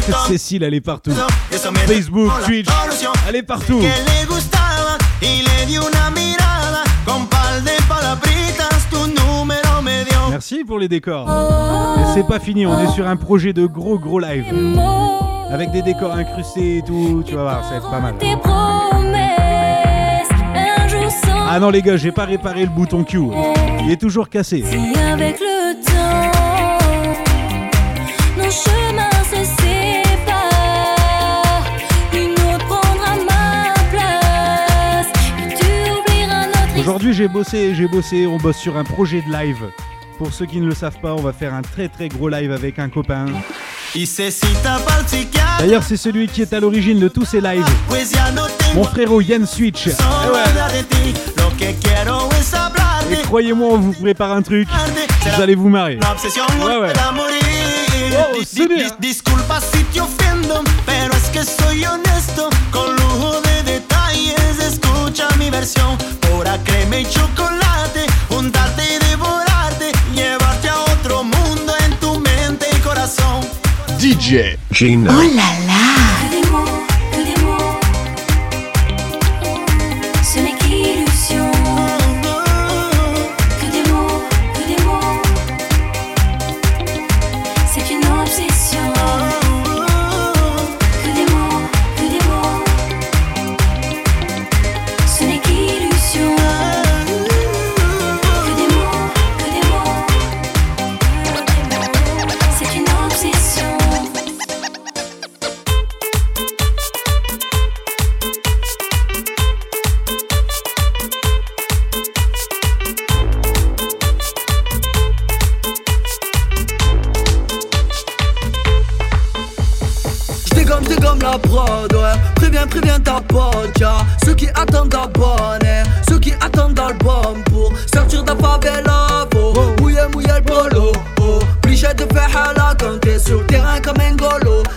Cécile, 0.29 0.63
elle 0.63 0.75
est 0.75 0.81
partout. 0.81 1.13
Facebook, 1.87 2.31
Twitch, 2.45 2.69
elle 3.29 3.37
est 3.37 3.43
partout. 3.43 3.81
Merci 10.31 10.65
pour 10.65 10.79
les 10.79 10.89
décors. 10.89 11.27
Mais 11.97 12.05
c'est 12.15 12.27
pas 12.27 12.39
fini, 12.39 12.67
on 12.67 12.79
est 12.79 12.93
sur 12.93 13.09
un 13.09 13.17
projet 13.17 13.53
de 13.53 13.67
gros 13.67 13.99
gros 13.99 14.19
live. 14.19 14.45
Avec 15.51 15.71
des 15.71 15.83
décors 15.83 16.13
incrustés 16.13 16.79
et 16.79 16.83
tout, 16.83 17.23
tu 17.25 17.35
vas 17.35 17.43
voir, 17.43 17.65
ça 17.65 17.71
va 17.71 17.77
être 17.77 17.91
pas 17.91 18.01
mal. 18.01 18.15
Ah 21.49 21.61
non 21.61 21.71
les 21.71 21.81
gars, 21.81 21.97
j'ai 21.97 22.13
pas 22.13 22.25
réparé 22.25 22.63
le 22.63 22.71
bouton 22.71 23.05
Q. 23.05 23.21
Il 23.85 23.91
est 23.91 24.01
toujours 24.01 24.29
cassé. 24.29 24.65
Si 24.69 24.99
avec 24.99 25.39
le 25.41 25.75
temps, 25.85 26.31
nos 28.37 28.51
chemins 28.51 29.16
Aujourd'hui 36.87 37.12
j'ai 37.12 37.26
bossé, 37.26 37.74
j'ai 37.74 37.89
bossé, 37.89 38.28
on 38.28 38.37
bosse 38.37 38.59
sur 38.59 38.76
un 38.76 38.84
projet 38.84 39.20
de 39.20 39.32
live. 39.32 39.72
Pour 40.18 40.32
ceux 40.32 40.47
qui 40.47 40.61
ne 40.61 40.66
le 40.66 40.74
savent 40.74 41.01
pas, 41.01 41.14
on 41.14 41.20
va 41.20 41.32
faire 41.32 41.53
un 41.53 41.62
très 41.62 41.89
très 41.89 42.09
gros 42.09 42.28
live 42.28 42.53
avec 42.53 42.78
un 42.78 42.89
copain. 42.89 43.26
D'ailleurs 45.59 45.82
c'est 45.82 45.97
celui 45.97 46.28
qui 46.28 46.43
est 46.43 46.53
à 46.53 46.61
l'origine 46.61 47.01
de 47.01 47.09
tous 47.09 47.24
ces 47.24 47.41
lives. 47.41 47.66
Mon 48.76 48.84
frérot 48.84 49.20
Yann 49.20 49.47
Switch. 49.47 49.89
es 51.61 51.74
Et 53.11 53.22
croyez-moi, 53.24 53.68
on 53.72 53.78
vous 53.78 53.93
prépare 53.93 54.30
un 54.30 54.43
truc. 54.43 54.68
Vous 55.34 55.43
allez 55.43 55.57
vous 55.57 55.68
marrer. 55.68 55.99
Ouais, 56.64 56.78
ouais. 56.78 56.93
Oh, 58.12 58.39
escucha 65.17 65.37
mi 65.39 65.51
versión. 65.51 65.97
Pura 66.21 66.59
crema 66.64 66.99
y 66.99 67.07
chocolate, 67.07 68.07
untarte 68.31 68.83
y 68.85 69.09
devorarte. 69.09 69.93
Llevarte 70.14 70.69
a 70.69 70.81
otro 70.81 71.25
mundo 71.25 71.73
en 71.85 71.97
tu 71.97 72.21
mente 72.21 72.67
y 72.77 72.79
corazón. 72.81 73.41
DJ 73.99 74.59
Gino. 74.73 75.11
Que 75.11 75.27
des 75.27 75.35
mots, 75.35 76.45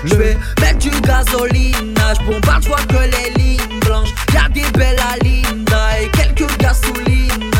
golo. 0.09 0.21
J'vais 0.21 0.37
mettre 0.61 0.79
du 0.79 0.89
gasoline, 1.01 1.95
j'bombarde, 2.13 2.63
j'vois 2.63 2.77
que 2.87 2.97
les 2.97 3.41
lignes 3.41 3.79
blanches. 3.81 4.13
Y'a 4.33 4.49
des 4.49 4.69
belles 4.77 4.99
Alinda 5.13 6.01
et 6.01 6.09
quelques 6.09 6.57
gasolines. 6.57 7.51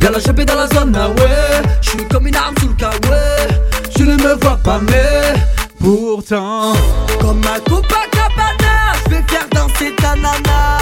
Y'a 0.00 0.10
la 0.10 0.18
dans 0.20 0.54
la 0.54 0.66
zone, 0.68 0.96
ah 0.96 1.08
ouais. 1.08 1.62
J'suis 1.80 2.06
comme 2.08 2.26
une 2.26 2.36
arme 2.36 2.54
sous 2.60 2.68
le 2.68 3.10
ouais. 3.10 3.60
Tu 3.94 4.02
ne 4.02 4.16
me 4.16 4.34
vois 4.40 4.56
pas, 4.56 4.80
mais. 4.80 5.34
Pourtant, 5.78 6.74
Comme 7.20 7.40
ma 7.40 7.58
Copacabana, 7.58 8.94
je 9.04 9.10
vais 9.10 9.24
faire 9.26 9.48
danser 9.52 9.92
ta 9.96 10.14
nana. 10.14 10.78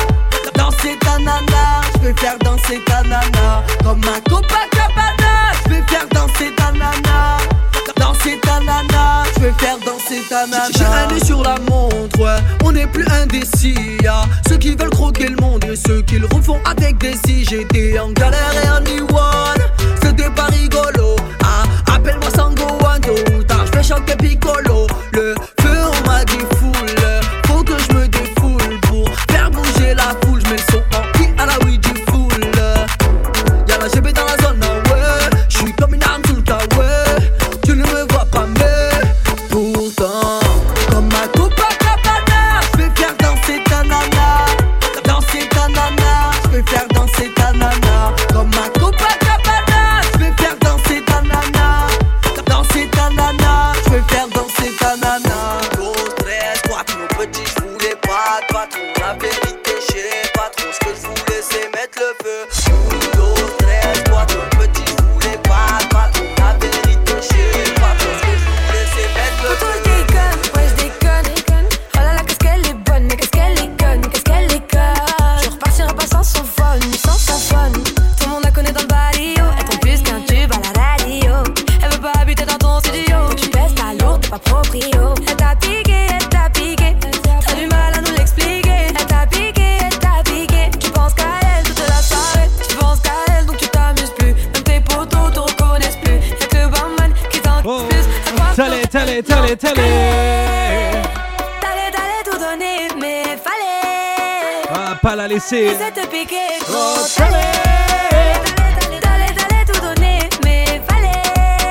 Danser 0.55 0.99
ta 1.01 1.19
nana, 1.19 1.81
je 1.95 2.09
vais 2.09 2.15
faire 2.15 2.39
danser 2.39 2.81
ta 2.87 3.03
nana. 3.03 3.40
J'ai 10.31 10.85
un 10.85 11.13
nez 11.13 11.25
sur 11.25 11.43
la 11.43 11.57
montre, 11.69 12.41
on 12.65 12.71
n'est 12.71 12.87
plus 12.87 13.05
indécis. 13.21 13.75
Ah. 14.09 14.23
Ceux 14.49 14.59
qui 14.59 14.77
veulent 14.77 14.91
croquer 14.91 15.27
le 15.27 15.35
monde 15.35 15.65
et 15.65 15.75
ceux 15.75 16.03
qui 16.03 16.21
le 16.21 16.27
refont 16.27 16.61
avec 16.65 16.99
des 16.99 17.15
si. 17.27 17.45
J'étais 17.45 17.99
en 17.99 18.13
galère 18.13 18.53
et 18.63 18.69
en 18.69 19.07
one, 19.13 19.63
c'était 20.01 20.31
pas 20.31 20.47
rigolo. 20.47 21.17
Ah, 21.43 21.65
appelle-moi 21.97 22.31
Sango 22.31 22.63
One, 22.63 23.45
tard 23.45 23.65
je 23.75 23.83
chanter 23.83 24.15
Piccolo. 24.15 24.80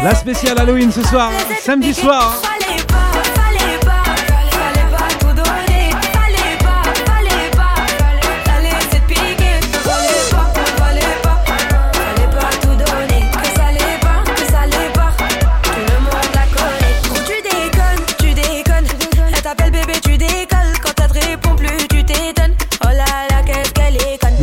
La 0.04 0.16
spéciale 0.16 0.60
Halloween 0.60 0.92
ce 0.92 1.02
soir, 1.04 1.32
samedi 1.62 1.94
soir. 1.94 2.42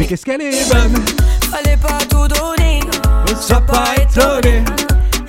qu'est-ce 0.07 0.25
qu'elle 0.25 0.41
est 0.41 0.73
bonne? 0.73 0.95
Fallait 1.51 1.77
pas 1.77 1.99
tout 2.09 2.29
donner, 2.29 2.81
ne 3.29 3.35
sois 3.35 3.61
pas 3.61 3.95
étonné 4.01 4.63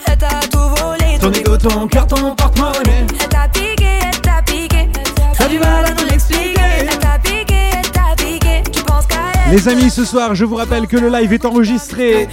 Elle 0.05 0.17
t'a 0.17 0.39
tout 0.51 0.59
volé, 0.59 1.17
ton 1.19 1.31
ego, 1.31 1.57
ton 1.57 1.87
cœur, 1.87 2.07
ton 2.07 2.35
porte-monnaie. 2.35 3.05
Elle 3.19 3.27
t'a 3.27 3.47
piqué, 3.51 3.99
elle 4.03 4.21
t'a 4.21 4.41
piqué, 4.45 4.89
t'as 5.37 5.47
du 5.47 5.59
mal 5.59 5.85
à 5.85 5.91
nous 5.91 6.07
l'expliquer. 6.09 6.61
Elle 6.79 6.99
t'a 6.99 7.19
piqué, 7.23 7.55
elle 7.73 7.91
t'a 7.91 8.15
piqué, 8.15 8.63
tu 8.71 8.83
penses 8.83 9.07
qu'à 9.07 9.17
elle. 9.47 9.55
Les 9.55 9.67
amis, 9.67 9.89
ce 9.89 10.05
soir, 10.05 10.35
je 10.35 10.45
vous 10.45 10.55
rappelle 10.55 10.87
que 10.87 10.97
le 10.97 11.09
live 11.09 11.33
est 11.33 11.45
enregistré. 11.45 12.27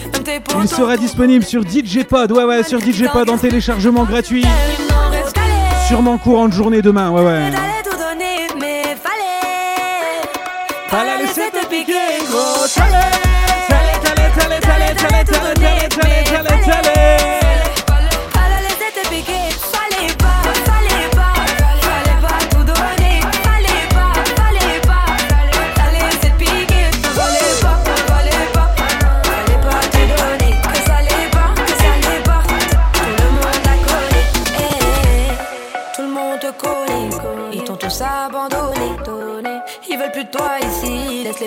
Il 0.60 0.68
sera 0.68 0.96
disponible 0.96 1.44
sur 1.44 1.62
DJ 1.62 2.04
Pod, 2.04 2.30
ouais 2.32 2.44
ouais, 2.44 2.62
sur 2.62 2.80
DJ 2.80 3.04
Pod 3.12 3.30
en 3.30 3.38
téléchargement 3.38 4.04
gratuit. 4.04 4.44
Sûrement 5.88 6.18
courant 6.18 6.48
de 6.48 6.52
journée 6.52 6.82
demain, 6.82 7.10
ouais 7.10 7.22
ouais. 7.22 7.73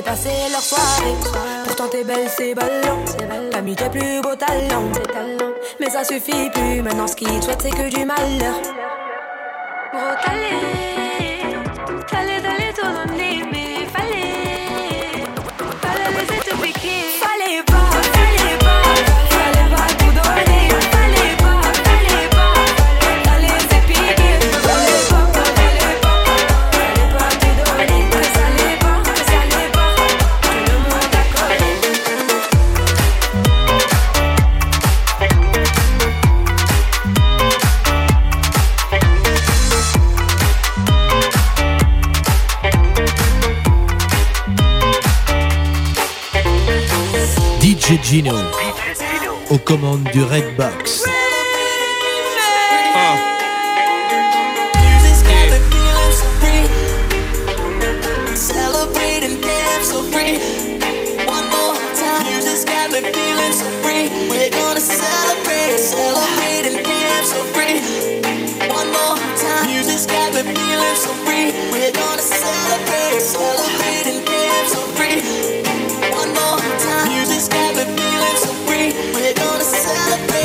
passer 0.07 0.49
leur 0.51 0.61
soirée. 0.61 1.15
Pourtant 1.65 1.87
t'es 1.89 2.03
belle, 2.03 2.29
c'est 2.29 2.55
ballon. 2.55 3.03
T'as 3.51 3.61
mis 3.61 3.75
tes 3.75 3.89
plus 3.89 4.21
beaux 4.21 4.35
talents. 4.35 4.89
Mais 5.79 5.89
ça 5.89 6.03
suffit 6.03 6.49
plus, 6.51 6.81
maintenant 6.81 7.07
ce 7.07 7.15
qu'ils 7.15 7.43
souhaitent 7.43 7.61
c'est 7.61 7.69
que 7.69 7.89
du 7.89 8.05
malheur. 8.05 8.55
Gros. 9.93 10.86
Gino 48.09 48.37
aux 49.49 49.57
commandes 49.57 50.05
du 50.13 50.23
Red 50.23 50.55
Box. 50.55 51.16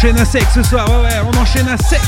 enchaîne 0.00 0.18
à 0.18 0.24
sec 0.24 0.46
ce 0.54 0.62
soir, 0.62 0.88
ouais, 0.88 0.96
ouais, 0.96 1.20
on 1.26 1.36
enchaîne 1.36 1.68
à 1.68 1.76
sec. 1.76 2.00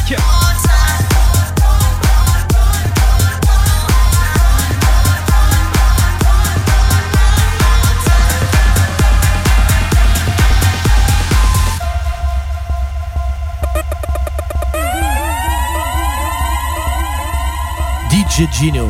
DJ 18.11 18.51
Gino. 18.51 18.88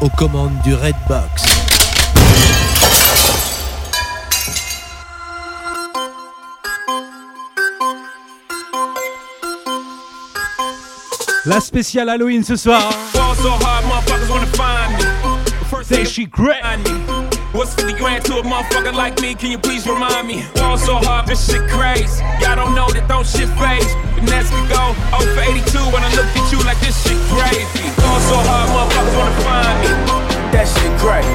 Aux 0.00 0.08
commandes 0.08 0.60
du 0.64 0.74
Redbox. 0.74 1.53
La 11.46 11.60
spéciale 11.60 12.08
Halloween 12.08 12.42
ce 12.42 12.56
soir. 12.56 12.90
Fall 13.12 13.36
so 13.36 13.50
hard, 13.50 13.84
motherfuckers 13.84 14.30
wanna 14.30 14.46
find 14.56 14.96
me. 14.96 15.04
First 15.68 15.90
Say 15.90 16.04
she 16.04 16.24
great. 16.24 16.62
What's 17.52 17.74
50 17.74 17.92
grand 18.00 18.24
to 18.24 18.38
a 18.38 18.42
motherfucker 18.42 18.94
like 18.94 19.20
me? 19.20 19.34
Can 19.34 19.50
you 19.50 19.58
please 19.58 19.86
remind 19.86 20.26
me? 20.26 20.40
Fall 20.56 20.78
so 20.78 20.96
hard, 20.96 21.26
this 21.26 21.44
shit 21.44 21.60
crazy. 21.68 22.24
Y'all 22.40 22.56
don't 22.56 22.74
know 22.74 22.88
that 22.88 23.08
don't 23.08 23.26
shit 23.26 23.52
phase. 23.60 23.92
The 24.16 24.24
next 24.24 24.56
could 24.56 24.72
go 24.72 24.96
0 25.20 25.36
for 25.36 25.44
82 25.44 25.78
when 25.92 26.00
I 26.00 26.08
look 26.16 26.32
at 26.32 26.48
you 26.48 26.64
like 26.64 26.80
this 26.80 26.96
shit 27.04 27.20
crazy. 27.28 27.92
Fall 28.00 28.20
so 28.24 28.40
hard, 28.40 28.72
motherfuckers 28.72 29.12
wanna 29.12 29.44
find 29.44 29.76
me. 29.84 29.90
That 30.48 30.64
shit 30.64 30.92
great. 30.96 31.28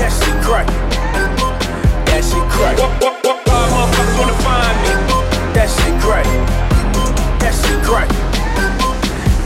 That 0.00 0.12
shit 0.16 0.36
great. 0.40 0.68
That 2.08 2.24
shit 2.24 2.46
great. 2.56 2.80
What, 2.80 3.04
what, 3.04 3.20
what, 3.20 3.36
hard 3.52 3.68
motherfuckers 3.68 4.16
wanna 4.16 4.38
find 4.40 4.76
me. 4.80 4.92
That 5.52 5.68
shit 5.68 5.92
great. 6.00 6.24
That 7.44 7.52
shit 7.52 7.84
great. 7.84 8.23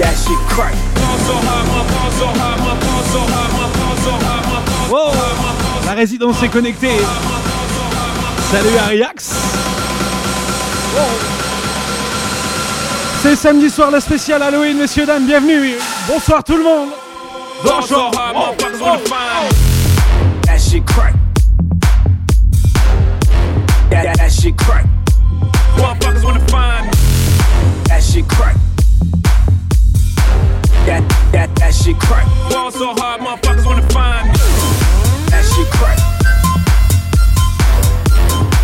That 0.08 0.16
shit 0.16 0.38
Wow. 4.90 5.12
La 5.84 5.92
résidence 5.92 6.42
est 6.42 6.48
connectée. 6.48 6.96
Salut 8.50 8.78
Ariax. 8.78 9.34
C'est 13.22 13.36
samedi 13.36 13.68
soir 13.68 13.90
la 13.90 14.00
spéciale 14.00 14.42
Halloween, 14.42 14.78
messieurs, 14.78 15.04
dames, 15.04 15.26
bienvenue. 15.26 15.74
Bonsoir 16.06 16.42
tout 16.42 16.56
le 16.56 16.64
monde. 16.64 16.88
That 17.64 17.82
shit. 20.58 20.86
That, 23.90 24.04
that, 24.04 24.16
that 24.16 24.30
shit. 24.30 24.54
Motherfuckers 25.76 26.24
wanna 26.24 26.40
find 26.48 26.86
me. 26.86 26.92
That 27.88 28.02
shit 28.02 28.26
great. 28.26 28.67
That, 30.88 31.04
that, 31.32 31.54
that 31.56 31.74
shit 31.74 31.98
crack. 32.00 32.24
Fall 32.50 32.70
so 32.70 32.94
hard, 32.96 33.20
motherfuckers 33.20 33.66
wanna 33.66 33.86
find 33.90 34.26
me. 34.28 34.38
That 35.28 35.44
shit 35.44 35.68
great. 35.76 36.00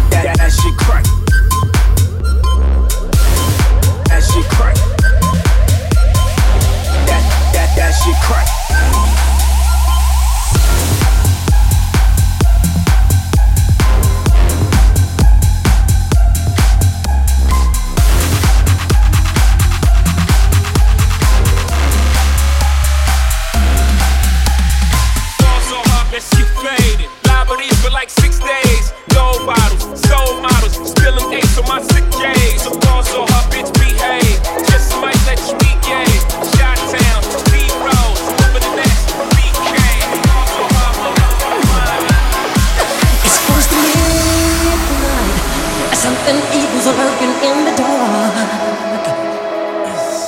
That, 0.08 0.24
that, 0.24 0.36
that 0.38 0.50
shit 0.50 0.74
great. 0.80 1.04
That 4.08 4.22
shit 4.24 4.48
great. 4.56 4.80
That, 7.04 7.22
that, 7.52 7.76
that 7.76 7.92
shit 7.92 8.16
great. 8.24 9.13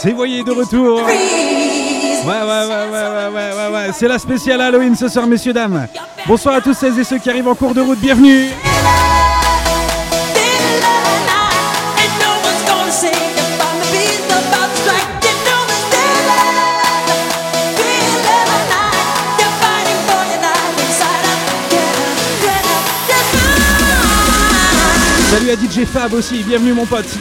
C'est 0.06 0.12
Voyer 0.12 0.44
de 0.44 0.52
retour. 0.52 1.02
Ouais, 1.02 1.02
ouais, 1.04 2.32
ouais, 2.32 2.66
ouais, 2.92 3.28
ouais, 3.34 3.52
ouais, 3.56 3.74
ouais. 3.74 3.90
C'est 3.92 4.06
la 4.06 4.20
spéciale 4.20 4.60
Halloween 4.60 4.94
ce 4.94 5.08
soir, 5.08 5.26
messieurs, 5.26 5.52
dames. 5.52 5.88
Bonsoir 6.28 6.54
à 6.54 6.60
tous 6.60 6.74
celles 6.74 6.96
et 7.00 7.02
ceux 7.02 7.18
qui 7.18 7.28
arrivent 7.28 7.48
en 7.48 7.56
cours 7.56 7.74
de 7.74 7.80
route, 7.80 7.98
bienvenue. 7.98 8.44
And 8.44 8.52
no 12.20 12.30
one's 12.44 12.62
gonna 12.68 12.92
save 12.92 13.16
you 13.36 13.42
from 13.58 13.80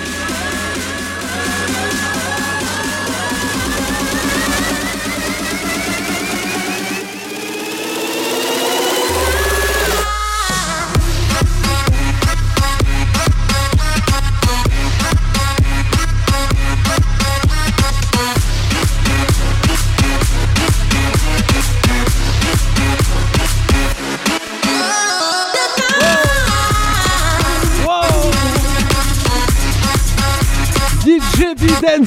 the 0.05 0.14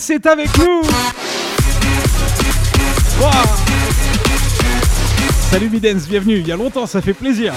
Biden, 0.09 0.21
c'est 0.23 0.27
avec 0.27 0.57
nous. 0.59 0.83
Salut 5.51 5.69
Bidens, 5.69 6.07
bienvenue. 6.09 6.39
Il 6.39 6.47
y 6.47 6.53
a 6.53 6.57
longtemps, 6.57 6.87
ça 6.87 7.01
fait 7.01 7.15
plaisir. 7.15 7.53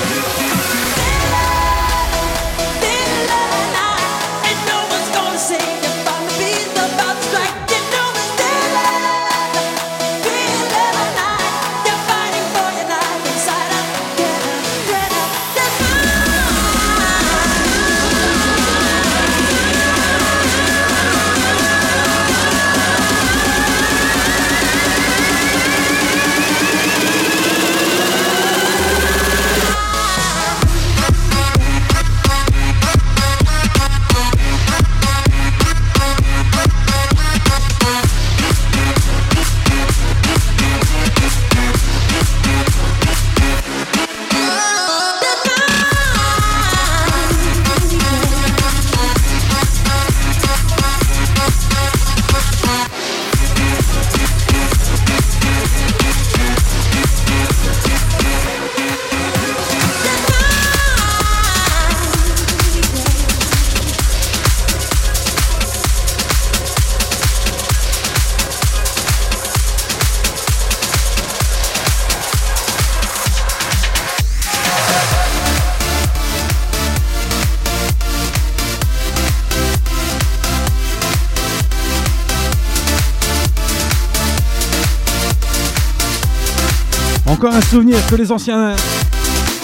un 87.51 87.61
souvenir 87.61 87.97
que 88.07 88.15
les 88.15 88.31
anciens 88.31 88.75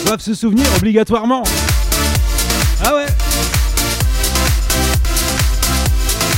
doivent 0.05 0.19
se 0.19 0.33
souvenir 0.33 0.65
obligatoirement. 0.75 1.43
Ah 2.83 2.95
ouais 2.95 3.05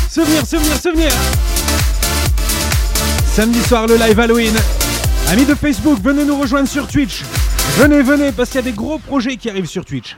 Souvenir, 0.09 0.45
souvenir, 0.45 0.77
souvenir 0.81 1.11
Samedi 3.33 3.61
soir, 3.63 3.87
le 3.87 3.95
live 3.95 4.19
Halloween. 4.19 4.53
Amis 5.29 5.45
de 5.45 5.55
Facebook, 5.55 5.99
venez 6.03 6.23
nous 6.23 6.39
rejoindre 6.39 6.67
sur 6.67 6.87
Twitch. 6.87 7.23
Venez, 7.77 8.01
venez, 8.01 8.31
parce 8.31 8.49
qu'il 8.49 8.57
y 8.57 8.63
a 8.63 8.69
des 8.69 8.71
gros 8.71 8.99
projets 8.99 9.37
qui 9.37 9.49
arrivent 9.49 9.65
sur 9.65 9.85
Twitch. 9.85 10.17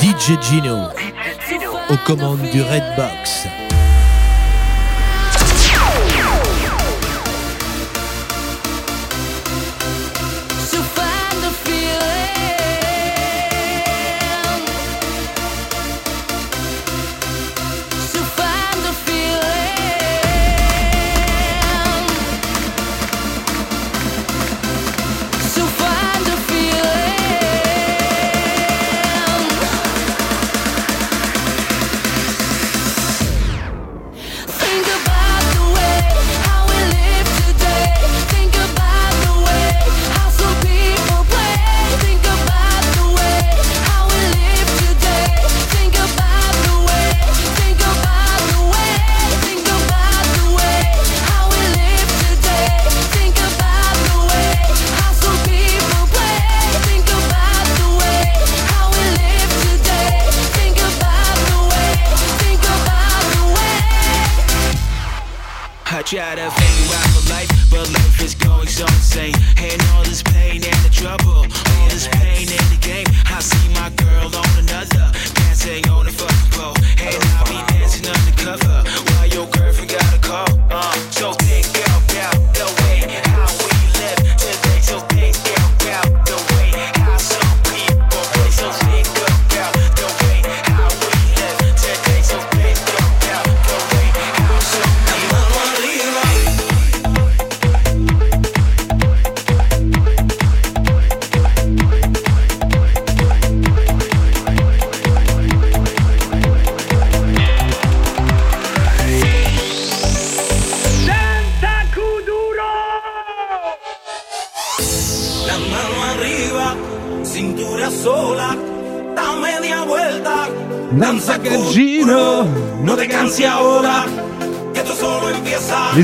DJ 0.00 0.40
Gino 0.40 1.05
aux 1.90 1.96
commandes 1.98 2.42
du 2.52 2.62
Red 2.62 2.84
Box. 2.96 3.46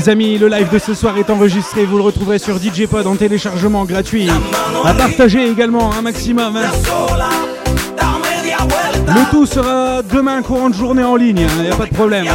les 0.03 0.09
amis, 0.09 0.37
le 0.37 0.49
live 0.49 0.69
de 0.69 0.79
ce 0.79 0.93
soir 0.93 1.17
est 1.17 1.29
enregistré, 1.29 1.85
vous 1.85 1.97
le 1.97 2.03
retrouverez 2.03 2.37
sur 2.37 2.57
DJ 2.57 2.87
Pod 2.87 3.07
en 3.07 3.15
téléchargement 3.15 3.85
gratuit. 3.85 4.27
À 4.83 4.93
partager 4.93 5.49
également 5.49 5.93
un 5.93 6.01
maximum. 6.01 6.57
Hein. 6.57 6.71
Le 9.07 9.31
tout 9.31 9.45
sera 9.45 10.01
demain 10.01 10.41
courant 10.41 10.69
de 10.69 10.75
journée 10.75 11.03
en 11.03 11.15
ligne, 11.15 11.43
hein. 11.43 11.53
il 11.57 11.63
n'y 11.63 11.71
a 11.71 11.75
pas 11.75 11.85
de 11.85 11.93
problème. 11.93 12.25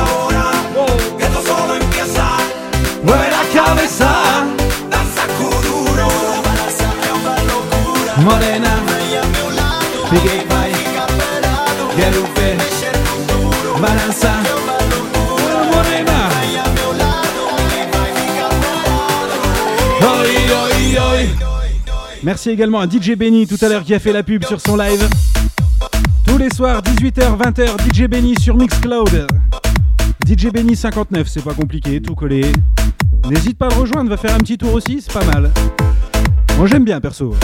Merci 22.22 22.50
également 22.50 22.80
à 22.80 22.88
DJ 22.88 23.14
Benny 23.16 23.46
tout 23.46 23.58
à 23.64 23.68
l'heure 23.68 23.84
qui 23.84 23.94
a 23.94 23.98
fait 23.98 24.12
la 24.12 24.22
pub 24.22 24.44
sur 24.44 24.60
son 24.60 24.76
live. 24.76 25.08
Tous 26.26 26.36
les 26.36 26.50
soirs, 26.50 26.82
18h, 26.82 27.38
20h, 27.38 27.94
DJ 27.94 28.08
Benny 28.08 28.34
sur 28.40 28.56
Mixcloud. 28.56 29.26
DJ 30.26 30.46
Benny 30.52 30.74
59, 30.74 31.28
c'est 31.28 31.44
pas 31.44 31.54
compliqué, 31.54 32.02
tout 32.02 32.14
collé. 32.14 32.52
N'hésite 33.30 33.56
pas 33.56 33.66
à 33.66 33.70
le 33.70 33.76
rejoindre, 33.76 34.10
va 34.10 34.16
faire 34.16 34.34
un 34.34 34.38
petit 34.38 34.58
tour 34.58 34.74
aussi, 34.74 35.00
c'est 35.00 35.12
pas 35.12 35.24
mal. 35.24 35.50
Moi 36.56 36.66
j'aime 36.66 36.84
bien 36.84 37.00
perso. 37.00 37.34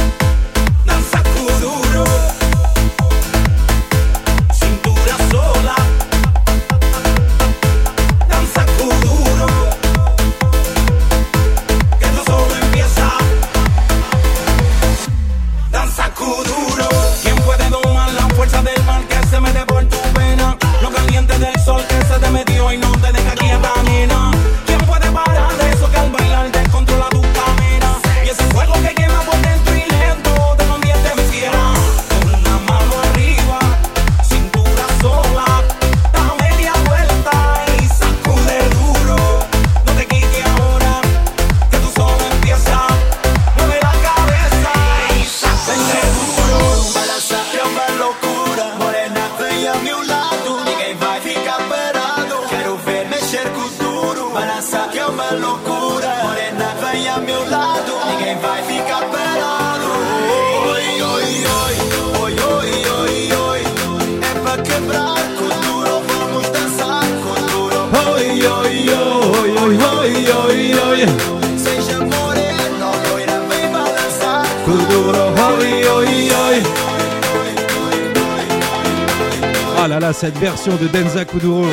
cette 80.24 80.38
version 80.38 80.74
de 80.76 80.86
Denza 80.86 81.26
Kuduro. 81.26 81.66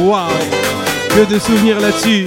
Waouh 0.00 0.30
Que 1.10 1.32
de 1.32 1.38
souvenirs 1.38 1.78
là-dessus 1.78 2.26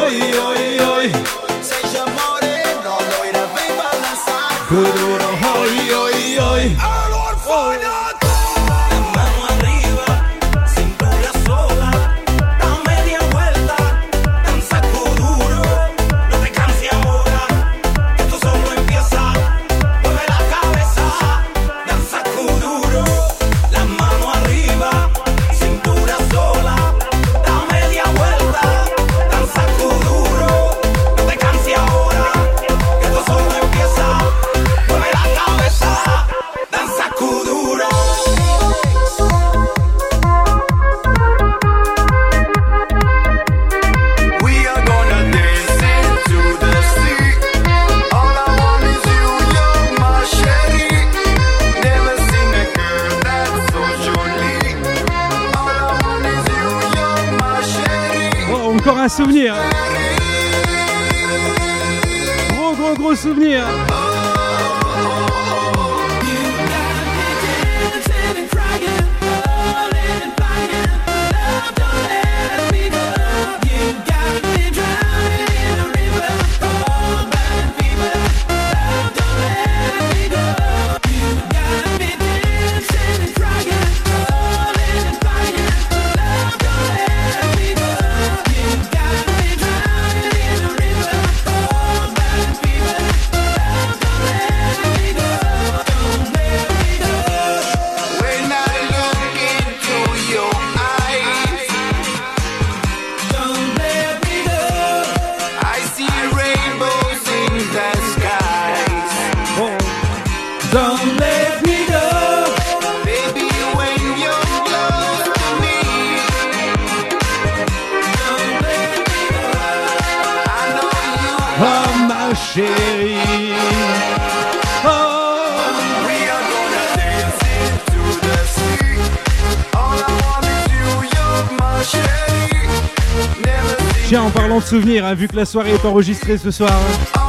Hein, 134.73 135.15
vu 135.15 135.27
que 135.27 135.35
la 135.35 135.43
soirée 135.43 135.71
est 135.71 135.85
enregistrée 135.85 136.37
ce 136.37 136.49
soir, 136.49 136.71
hein. 136.71 137.19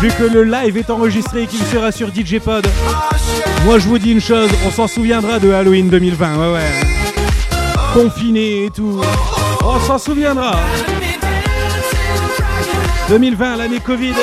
vu 0.00 0.08
que 0.08 0.22
le 0.22 0.44
live 0.44 0.78
est 0.78 0.88
enregistré 0.88 1.42
et 1.42 1.46
qu'il 1.46 1.60
sera 1.60 1.92
sur 1.92 2.08
DJ 2.08 2.38
Pod. 2.38 2.66
Moi, 3.66 3.78
je 3.78 3.86
vous 3.86 3.98
dis 3.98 4.12
une 4.12 4.20
chose, 4.20 4.48
on 4.66 4.70
s'en 4.70 4.88
souviendra 4.88 5.38
de 5.38 5.52
Halloween 5.52 5.90
2020, 5.90 6.38
ouais, 6.38 6.54
ouais. 6.54 6.70
Confiné 7.92 8.64
et 8.64 8.70
tout, 8.70 9.02
on 9.62 9.78
s'en 9.80 9.98
souviendra. 9.98 10.58
2020, 13.10 13.56
l'année 13.56 13.80
Covid. 13.80 14.14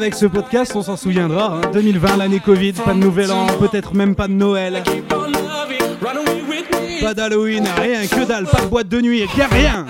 avec 0.00 0.14
ce 0.14 0.24
podcast, 0.24 0.72
on 0.74 0.82
s'en 0.82 0.96
souviendra. 0.96 1.58
Hein. 1.58 1.70
2020, 1.74 2.16
l'année 2.16 2.40
Covid, 2.40 2.72
pas 2.72 2.94
de 2.94 2.98
nouvel 2.98 3.30
an, 3.30 3.46
peut-être 3.58 3.94
même 3.94 4.14
pas 4.14 4.28
de 4.28 4.32
Noël. 4.32 4.82
Pas 7.02 7.14
d'Halloween, 7.14 7.68
rien 7.76 8.06
que 8.06 8.24
dalle, 8.26 8.46
pas 8.46 8.62
de 8.62 8.66
boîte 8.66 8.88
de 8.88 9.00
nuit, 9.00 9.26
rien. 9.50 9.84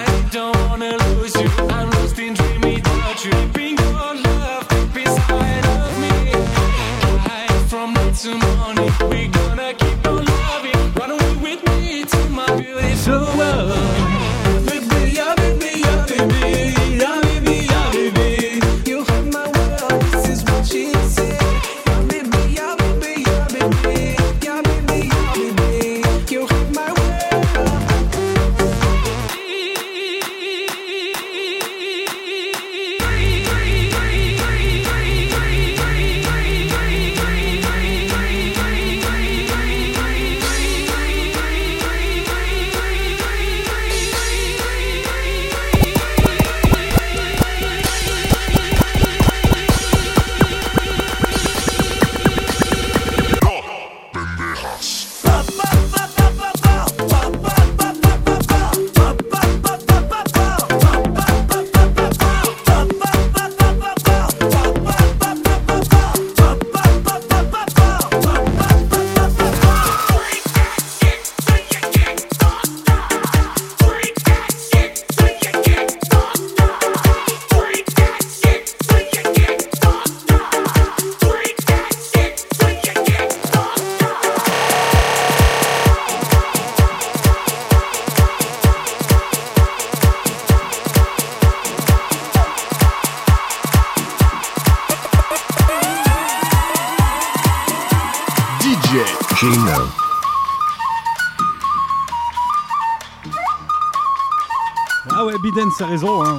Raison. 105.84 106.24
Hein. 106.24 106.38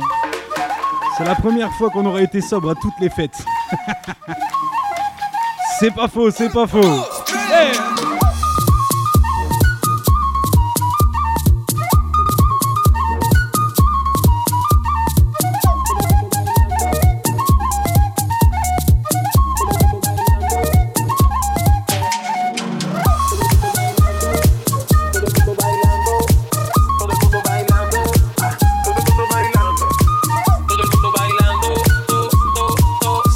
C'est 1.18 1.26
la 1.26 1.36
première 1.36 1.72
fois 1.74 1.90
qu'on 1.90 2.06
aurait 2.06 2.24
été 2.24 2.42
sobre 2.42 2.72
à 2.72 2.76
toutes 2.76 3.00
les 3.00 3.10
fêtes. 3.10 3.44
c'est 5.80 5.94
pas 5.94 6.08
faux, 6.08 6.32
c'est 6.32 6.52
pas 6.52 6.68
faux. 6.68 7.06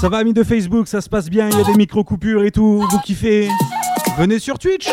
Ça 0.06 0.10
va, 0.10 0.18
amis 0.18 0.34
de 0.34 0.44
Facebook, 0.44 0.88
ça 0.88 1.02
se 1.02 1.10
passe 1.10 1.32
bien, 1.32 1.50
il 1.50 1.58
y 1.58 1.62
a 1.62 1.64
des 1.64 1.74
micro-coupures 1.74 2.44
et 2.44 2.52
tout, 2.52 2.86
vous 2.88 3.00
kiffez 3.00 3.50
Venez 4.20 4.38
sur 4.38 4.60
Twitch 4.60 4.88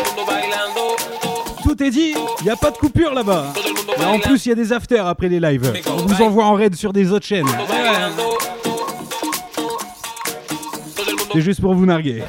Tout 1.61 1.83
est 1.83 1.91
dit, 1.91 2.15
il 2.39 2.43
n'y 2.43 2.49
a 2.49 2.55
pas 2.55 2.71
de 2.71 2.77
coupure 2.77 3.13
là-bas. 3.13 3.53
En 4.07 4.17
plus, 4.17 4.47
il 4.47 4.49
y 4.49 4.51
a 4.53 4.55
des 4.55 4.73
afters 4.73 5.05
après 5.05 5.29
les 5.29 5.39
lives. 5.39 5.71
On 5.87 5.97
vous 5.97 6.19
envoie 6.23 6.45
en 6.45 6.55
raid 6.55 6.73
sur 6.73 6.93
des 6.93 7.11
autres 7.11 7.27
chaînes. 7.27 7.45
C'est 11.31 11.41
juste 11.41 11.61
pour 11.61 11.75
vous 11.75 11.85
narguer. 11.85 12.23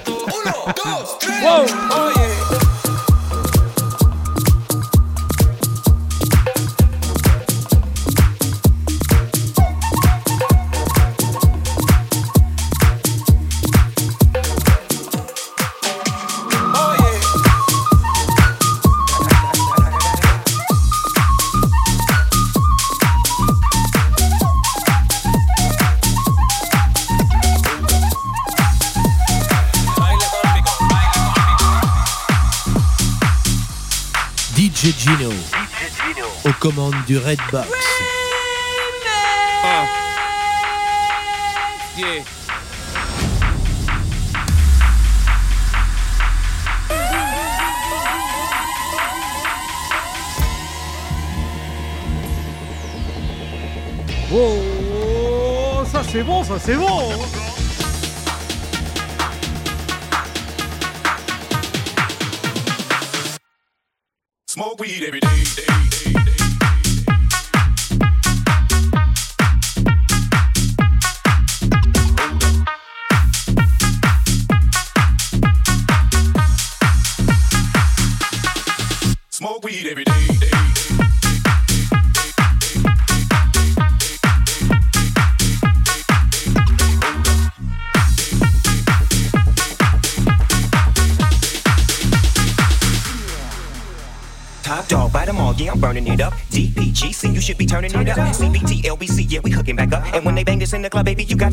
commande 36.65 36.95
du 37.07 37.19
Redbox. 37.19 37.69
Uh. 39.63 39.87
Yeah. 41.99 42.25
Oh, 54.33 55.85
ça 55.93 56.03
c'est 56.11 56.23
bon, 56.23 56.43
ça 56.45 56.55
c'est 56.59 56.77
bon 56.77 57.44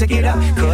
take 0.08 0.18
it 0.18 0.26
up. 0.26 0.71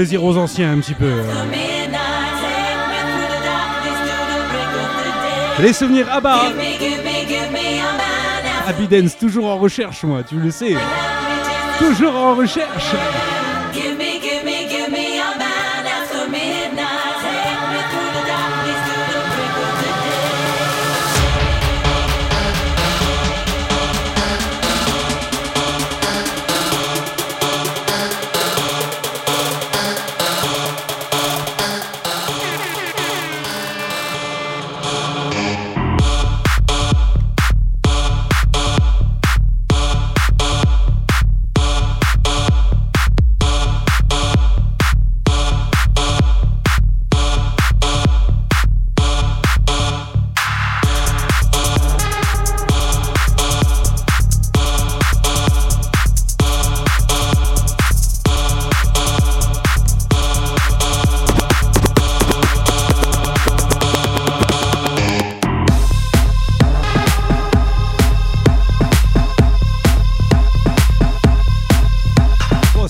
plaisir 0.00 0.24
aux 0.24 0.38
anciens 0.38 0.72
un 0.72 0.78
petit 0.78 0.94
peu. 0.94 1.12
Les 5.58 5.74
souvenirs 5.74 6.10
à 6.10 6.22
bas. 6.22 6.44
Abidens, 8.66 9.14
toujours 9.20 9.44
en 9.44 9.58
recherche, 9.58 10.04
moi, 10.04 10.22
tu 10.22 10.36
le 10.36 10.50
sais. 10.50 10.74
Toujours 11.78 12.16
en 12.16 12.34
recherche. 12.34 12.94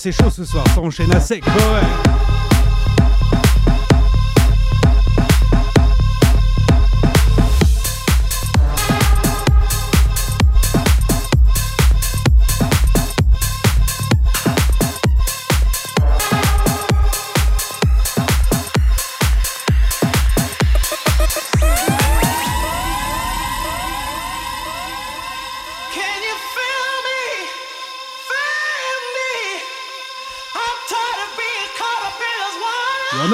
c'est 0.00 0.12
chaud 0.12 0.30
ce 0.30 0.46
soir, 0.46 0.64
ça 0.74 0.80
enchaîne 0.80 1.14
à 1.14 1.20
sec. 1.20 1.44
Bah 1.44 1.52
ouais. 1.52 2.39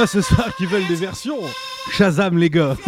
Ce 0.06 0.20
soir 0.22 0.54
qui 0.56 0.66
veulent 0.66 0.86
des 0.86 0.94
versions. 0.94 1.40
Shazam, 1.90 2.38
les 2.38 2.50
gars. 2.50 2.76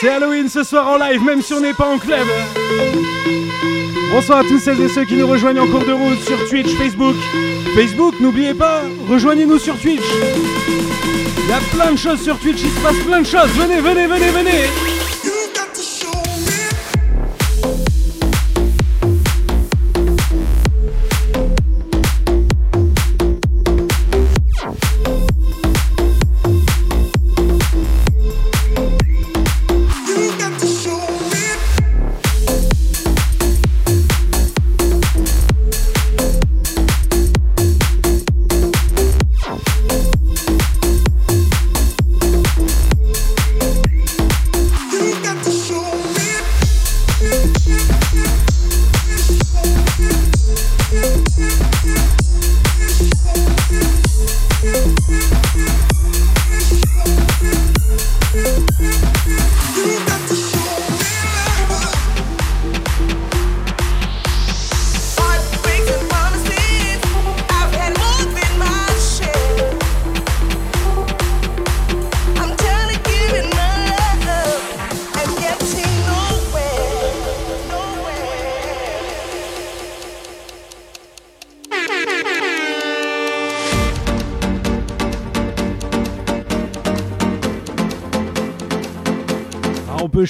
C'est 0.00 0.08
Halloween 0.08 0.48
ce 0.48 0.64
soir 0.64 0.88
en 0.88 0.96
live, 0.96 1.22
même 1.22 1.42
si 1.42 1.54
on 1.54 1.60
n'est 1.60 1.74
pas 1.74 1.86
en 1.86 1.96
club. 1.96 2.26
Bonsoir 4.10 4.40
à 4.40 4.42
tous 4.42 4.58
celles 4.58 4.80
et 4.80 4.88
ceux 4.88 5.04
qui 5.04 5.14
nous 5.14 5.28
rejoignent 5.28 5.60
en 5.60 5.68
cours 5.68 5.84
de 5.84 5.92
route 5.92 6.20
sur 6.20 6.48
Twitch, 6.48 6.74
Facebook. 6.76 7.14
Facebook, 7.76 8.14
n'oubliez 8.20 8.52
pas, 8.52 8.82
rejoignez-nous 9.08 9.58
sur 9.58 9.78
Twitch. 9.78 10.02
Il 11.38 11.48
y 11.48 11.52
a 11.52 11.60
plein 11.72 11.92
de 11.92 11.98
choses 11.98 12.20
sur 12.20 12.36
Twitch, 12.38 12.62
il 12.62 12.70
se 12.70 12.80
passe 12.80 12.98
plein 13.06 13.20
de 13.20 13.26
choses. 13.26 13.50
Venez, 13.56 13.80
venez, 13.80 14.06
venez, 14.06 14.30
venez. 14.30 15.01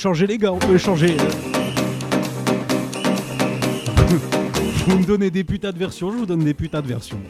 Changer 0.03 0.27
les 0.27 0.37
gars, 0.37 0.53
on 0.53 0.59
peut 0.59 0.79
changer. 0.79 1.17
vous 4.89 4.99
me 4.99 5.05
donnez 5.05 5.31
des 5.31 5.45
putains 5.45 5.71
de 5.71 5.79
versions, 5.79 6.11
je 6.11 6.17
vous 6.17 6.27
donne 6.27 6.43
des 6.43 6.55
putains 6.55 6.83
de 6.83 6.89
versions. 6.89 7.21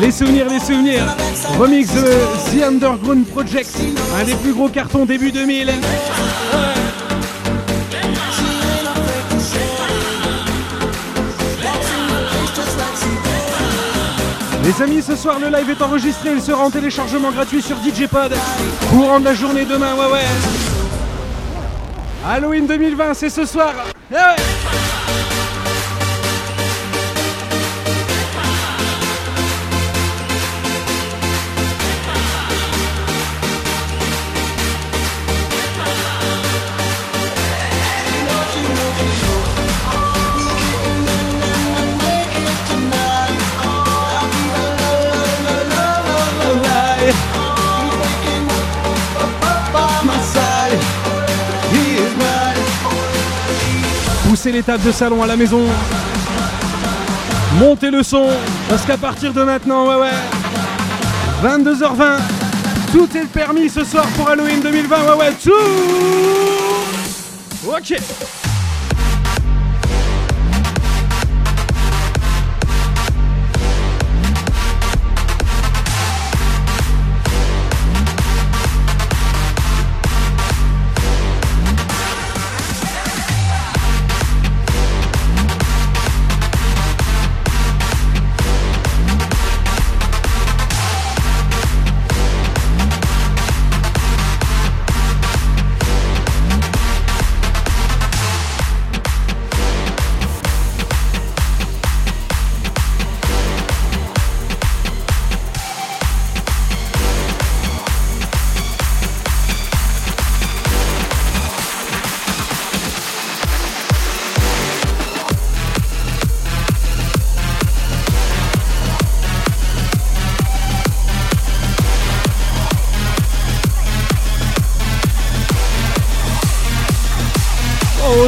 Les 0.00 0.10
souvenirs, 0.10 0.48
les 0.48 0.58
souvenirs. 0.58 1.16
Remix 1.56 1.94
de 1.94 2.58
The 2.58 2.64
Underground 2.64 3.24
Project, 3.26 3.70
un 4.20 4.24
des 4.24 4.34
plus 4.34 4.52
gros 4.52 4.68
cartons 4.68 5.04
début 5.04 5.30
2000. 5.30 5.70
Les 14.64 14.80
amis, 14.80 15.02
ce 15.02 15.14
soir 15.14 15.38
le 15.38 15.48
live 15.48 15.68
est 15.68 15.82
enregistré, 15.82 16.30
il 16.32 16.40
sera 16.40 16.64
en 16.64 16.70
téléchargement 16.70 17.30
gratuit 17.30 17.60
sur 17.60 17.76
DJ 17.76 18.06
Pod. 18.06 18.32
Courant 18.90 19.20
de 19.20 19.26
la 19.26 19.34
journée 19.34 19.66
demain, 19.66 19.94
ouais 19.94 20.10
ouais. 20.10 20.24
Halloween 22.26 22.66
2020, 22.66 23.12
c'est 23.12 23.28
ce 23.28 23.44
soir. 23.44 23.74
Eh. 24.10 24.43
Tables 54.44 54.84
de 54.84 54.92
salon 54.92 55.22
à 55.22 55.26
la 55.26 55.36
maison. 55.36 55.62
Montez 57.58 57.90
le 57.90 58.02
son, 58.02 58.26
parce 58.68 58.84
qu'à 58.84 58.98
partir 58.98 59.32
de 59.32 59.42
maintenant, 59.42 59.88
ouais 59.88 59.94
ouais, 59.94 60.10
22h20, 61.42 62.18
tout 62.92 63.08
est 63.16 63.24
permis 63.24 63.70
ce 63.70 63.84
soir 63.84 64.04
pour 64.18 64.28
Halloween 64.28 64.60
2020, 64.60 64.96
ouais 64.96 65.18
ouais, 65.18 65.32
tout 65.42 65.50
Ok 67.66 67.94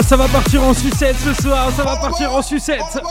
ça 0.07 0.17
va 0.17 0.29
partir 0.29 0.63
en 0.63 0.73
sucette 0.73 1.17
ce 1.19 1.43
soir, 1.43 1.71
ça 1.77 1.83
va 1.83 1.97
partir 1.97 2.33
en 2.33 2.41
sucette. 2.41 3.03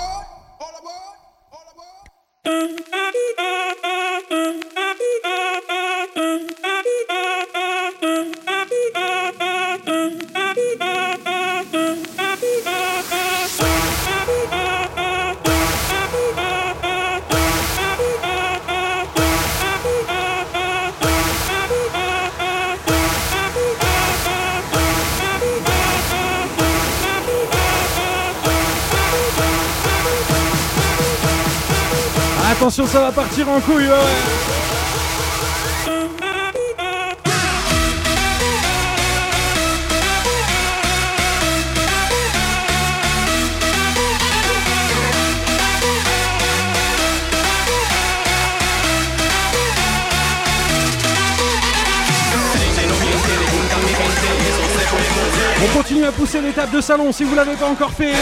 ça 32.95 33.01
va 33.01 33.11
partir 33.11 33.49
en 33.49 33.59
couille. 33.59 33.87
Ouais. 33.87 33.93
On 55.61 55.77
continue 55.77 56.05
à 56.05 56.13
pousser 56.13 56.39
l'étape 56.39 56.71
de 56.71 56.79
salon 56.79 57.11
si 57.11 57.25
vous 57.25 57.35
l'avez 57.35 57.55
pas 57.55 57.65
encore 57.65 57.91
fait. 57.91 58.13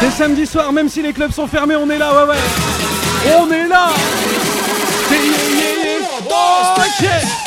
C'est 0.00 0.10
samedi 0.10 0.44
soir, 0.44 0.72
même 0.72 0.88
si 0.88 1.02
les 1.02 1.12
clubs 1.12 1.30
sont 1.30 1.46
fermés, 1.46 1.76
on 1.76 1.88
est 1.88 1.98
là, 1.98 2.12
ouais 2.12 2.30
ouais. 2.30 2.81
On 3.24 3.50
est 3.50 3.68
là. 3.68 3.88
Yeah, 5.10 5.18
yeah, 5.18 6.00
yeah. 6.00 6.28
Oh, 6.30 7.41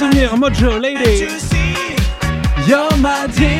souvenir, 0.00 0.34
Mojo, 0.34 0.78
Lady. 0.78 1.28
You're 2.66 2.96
my 2.96 3.26
delight. 3.26 3.59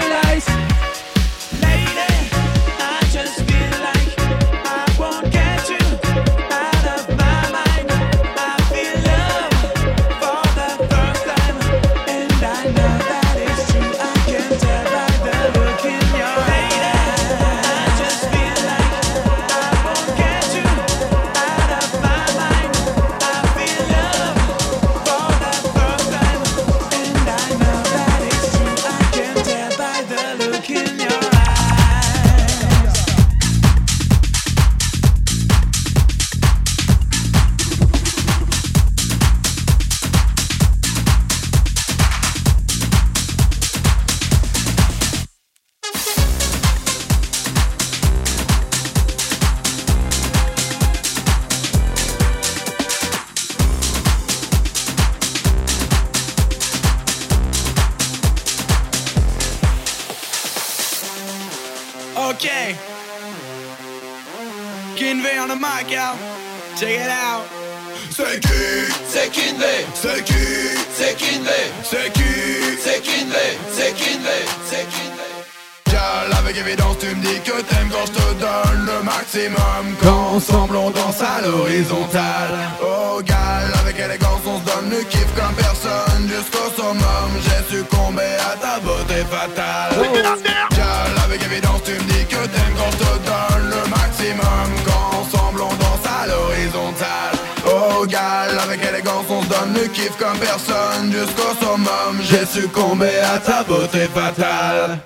Élégance, 99.60 99.66
on 99.66 99.66
se 99.66 99.66
donne 99.66 99.74
le 99.74 99.88
kiff 99.88 100.16
comme 100.18 100.38
personne. 100.38 101.12
Jusqu'au 101.12 101.54
summum, 101.60 102.20
j'ai 102.22 102.46
succombé 102.46 103.18
à 103.20 103.38
ta 103.38 103.62
beauté 103.62 104.08
fatale. 104.14 104.98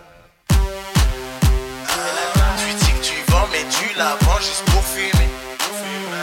Tu 2.58 2.74
dis 2.74 2.92
que 2.92 3.04
tu 3.04 3.14
vends, 3.28 3.48
mais 3.52 3.64
tu 3.70 3.96
la 3.98 4.16
vends 4.20 4.38
juste 4.38 4.64
pour 4.66 4.82
fumer. 4.84 5.28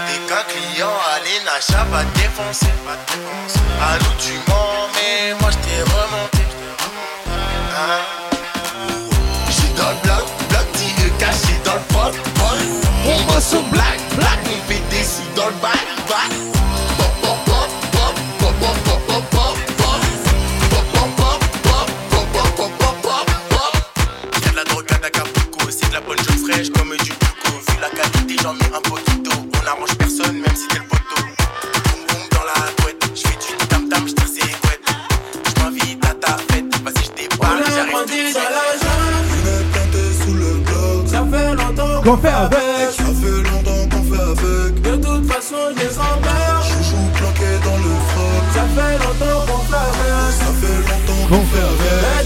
T'es 0.08 0.20
qu'un 0.28 0.44
client, 0.48 0.98
allez, 1.16 1.40
Nacha 1.46 1.84
va 1.92 2.04
te 2.04 2.20
défoncer. 2.20 2.68
À 3.82 3.98
nous, 3.98 4.16
tu 4.20 4.34
mens, 4.48 4.90
mais 4.94 5.34
moi 5.40 5.50
je 5.52 5.58
t'ai 5.58 5.82
remonté. 5.82 6.44
Hein? 7.74 8.02
J'suis 9.50 9.74
dans 9.76 9.90
le 9.90 9.96
bloc, 10.04 10.26
bloc, 10.50 10.68
est 11.06 11.18
caché 11.18 11.60
dans 11.64 11.74
le 11.74 11.80
pot. 11.94 12.14
On 13.04 13.34
bosse 13.34 13.54
au 13.54 13.62
black, 13.72 14.00
black, 14.16 14.40
on 14.46 14.72
fait 14.72 14.82
des 14.92 15.04
sous 15.04 15.24
dans 15.36 15.48
le 15.48 15.54
bac, 15.54 15.88
j'en 28.52 28.58
mets 28.58 28.76
un. 28.76 28.82
On 29.64 29.68
arrange 29.68 29.96
personne, 29.98 30.38
même 30.38 30.56
si 30.56 30.68
t'es 30.68 30.80
le 30.80 30.84
poteau. 30.84 31.22
Boum 31.22 32.02
boum 32.08 32.24
dans 32.32 32.46
la 32.46 32.72
couette, 32.82 33.12
j'fais 33.16 33.38
du 33.38 33.68
tam 33.68 33.88
tam, 33.90 34.08
j'tire 34.08 34.28
ses 34.28 34.52
couettes. 34.60 34.88
J'm'invite 35.56 36.06
à 36.06 36.14
ta 36.16 36.38
fête, 36.50 36.66
vas-y 36.84 37.04
j'débarque, 37.06 37.64
j'arrive 37.68 37.94
tout 37.94 38.06
de 38.06 38.12
suite. 38.12 38.38
sous 40.24 40.34
le 40.34 40.54
bloc. 40.66 41.08
Ça 41.08 41.26
fait 41.32 41.54
longtemps 41.56 42.02
Qu'on 42.02 42.18
fait 42.18 42.28
avec. 42.30 42.92
Ça 42.98 43.04
fait 43.22 43.42
longtemps 43.50 43.84
qu'on 43.92 44.04
fait 44.04 44.22
avec. 44.22 44.82
De 44.82 44.96
toute 44.98 45.32
façon, 45.32 45.56
je 45.76 45.80
les 45.80 45.98
emmerde. 45.98 46.64
Chouchou 46.64 47.02
planqué 47.16 47.52
dans 47.64 47.78
le 47.78 47.94
froc. 48.10 48.44
Ça 48.54 48.66
fait 48.76 48.98
longtemps 48.98 49.46
qu'on 49.48 49.62
fait 49.70 49.86
avec. 49.90 50.34
Ça 50.40 50.50
fait 50.60 50.80
longtemps 50.90 51.28
qu'on 51.30 51.46
fait 51.46 51.64
avec. 51.64 52.21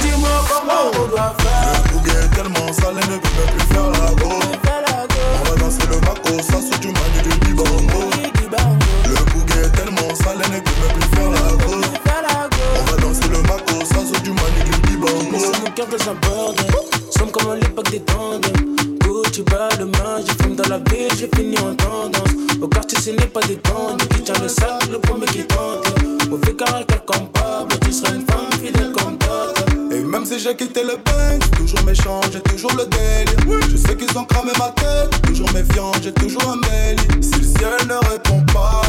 J'ai 30.45 30.55
quitté 30.55 30.83
le 30.83 30.97
bank, 30.97 31.41
toujours 31.57 31.83
méchant, 31.85 32.21
j'ai 32.31 32.41
toujours 32.41 32.71
le 32.73 32.85
délire. 32.85 33.67
Je 33.67 33.77
sais 33.77 33.95
qu'ils 33.95 34.15
ont 34.15 34.25
cramé 34.25 34.51
ma 34.59 34.69
tête, 34.69 35.19
toujours 35.23 35.51
méfiant, 35.53 35.91
j'ai 36.03 36.11
toujours 36.11 36.47
un 36.47 36.57
mail. 36.57 36.97
Si 37.19 37.39
le 37.39 37.43
ciel 37.43 37.87
ne 37.87 38.11
répond 38.11 38.45
pas, 38.53 38.81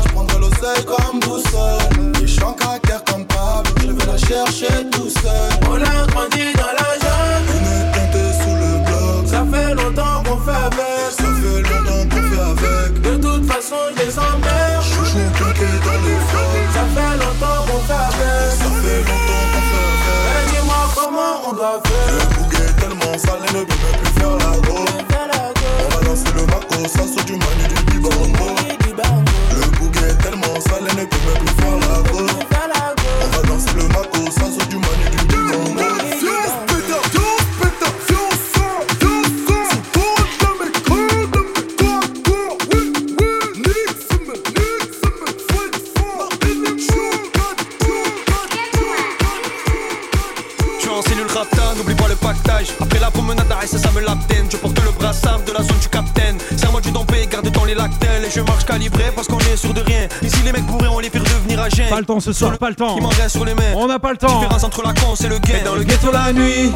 Pas 61.89 62.01
le 62.01 62.05
temps 62.07 62.21
ce 62.21 62.33
soir, 62.33 62.57
pas 62.59 62.69
le 62.69 62.75
temps. 62.75 62.97
Il 62.97 63.03
m'en 63.03 63.09
reste 63.09 63.31
sur 63.31 63.45
les 63.45 63.55
mains. 63.55 63.75
On 63.75 63.87
n'a 63.87 63.99
pas 63.99 64.11
le 64.13 64.17
temps. 64.17 64.39
Différence 64.41 64.65
entre 64.65 64.83
la 64.83 64.93
con 64.93 65.15
et 65.15 65.29
le 65.29 65.39
gay. 65.39 65.63
Dans 65.65 65.75
le 65.75 65.85
ghetto 65.85 66.11
la 66.13 66.33
nuit, 66.33 66.73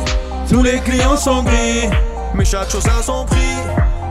tous 0.49 0.63
les 0.63 0.79
clients 0.81 1.17
sont 1.17 1.43
gris. 1.43 1.89
Mais 2.35 2.45
chaque 2.45 2.71
chose 2.71 2.87
a 2.87 3.03
son 3.03 3.25
prix. 3.25 3.39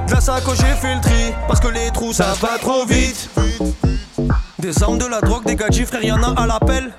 De 0.08 0.14
la 0.14 0.22
sacoche, 0.22 0.58
j'ai 0.58 0.76
fait 0.76 0.96
le 0.96 1.02
tri. 1.02 1.34
Parce 1.48 1.60
que 1.60 1.68
les 1.68 1.90
trous, 1.92 2.14
ça 2.14 2.34
va 2.42 2.58
trop 2.60 2.86
vite. 2.86 3.30
Des 4.58 4.84
armes, 4.84 4.98
de 4.98 5.06
la 5.06 5.22
drogue, 5.22 5.46
des 5.46 5.56
gadgets, 5.56 5.88
frère, 5.88 6.04
y'en 6.04 6.22
a 6.22 6.42
à 6.42 6.46
l'appel. 6.46 6.92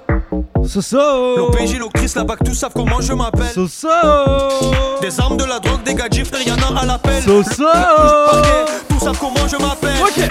Soso 0.67 1.37
L'OPJ, 1.37 1.79
l'Octrice, 1.79 2.15
la 2.15 2.25
BAC, 2.25 2.45
tous 2.45 2.55
savent 2.55 2.73
comment 2.75 3.01
je 3.01 3.13
m'appelle. 3.13 3.51
Soso 3.53 3.89
Des 5.03 5.21
armes, 5.21 5.37
de 5.37 5.45
la 5.45 5.59
drogue, 5.59 5.83
des 5.83 5.95
gadgets, 5.95 6.27
frère, 6.27 6.47
y'en 6.47 6.57
a 6.57 6.81
à 6.81 6.87
l'appel. 6.87 7.23
Soso 7.23 7.65
Tous 8.89 8.99
savent 9.01 9.19
comment 9.19 9.47
je 9.47 9.57
m'appelle. 9.57 9.97
Ok. 10.03 10.31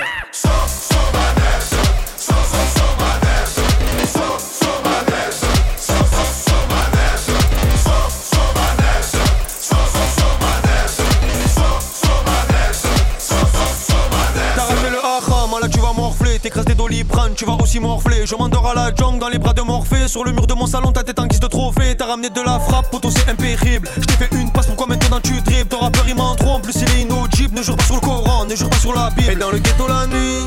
Tu 17.40 17.46
vas 17.46 17.54
aussi 17.54 17.80
morfler. 17.80 18.26
Je 18.26 18.36
m'endors 18.36 18.68
à 18.68 18.74
la 18.74 18.94
jungle 18.94 19.18
dans 19.18 19.30
les 19.30 19.38
bras 19.38 19.54
de 19.54 19.62
Morphée. 19.62 20.10
Sur 20.10 20.26
le 20.26 20.34
mur 20.34 20.46
de 20.46 20.54
mon 20.54 20.68
salon, 20.68 20.92
ta 20.92 21.04
tête 21.04 21.20
en 21.20 21.26
guise 21.26 21.40
de 21.40 21.48
trophée. 21.48 21.96
T'as 21.96 22.08
ramené 22.08 22.30
de 22.30 22.42
la 22.42 22.60
frappe, 22.60 22.92
poteau 22.92 23.10
c'est 23.10 23.30
impérible. 23.30 23.88
Je 23.96 24.02
t'ai 24.02 24.14
fait 24.16 24.36
une 24.36 24.52
passe, 24.52 24.66
pourquoi 24.68 24.88
maintenant 24.88 25.22
tu 25.24 25.40
dribbles? 25.40 25.70
Ton 25.70 25.80
rappeur 25.80 26.04
il 26.06 26.16
m'en 26.16 26.36
trop, 26.36 26.56
en 26.56 26.60
plus 26.60 26.76
il 26.76 26.90
est 26.90 27.02
inaudible. 27.04 27.56
Ne 27.56 27.64
jure 27.64 27.78
pas 27.78 27.84
sur 27.86 27.96
le 27.96 28.02
Coran, 28.02 28.44
ne 28.44 28.56
jure 28.58 28.70
pas 28.70 28.76
sur 28.76 28.94
la 28.94 29.10
Bible. 29.12 29.32
Et 29.32 29.36
dans 29.38 29.52
le 29.52 29.60
ghetto 29.60 29.88
la 29.88 30.06
nuit, 30.08 30.44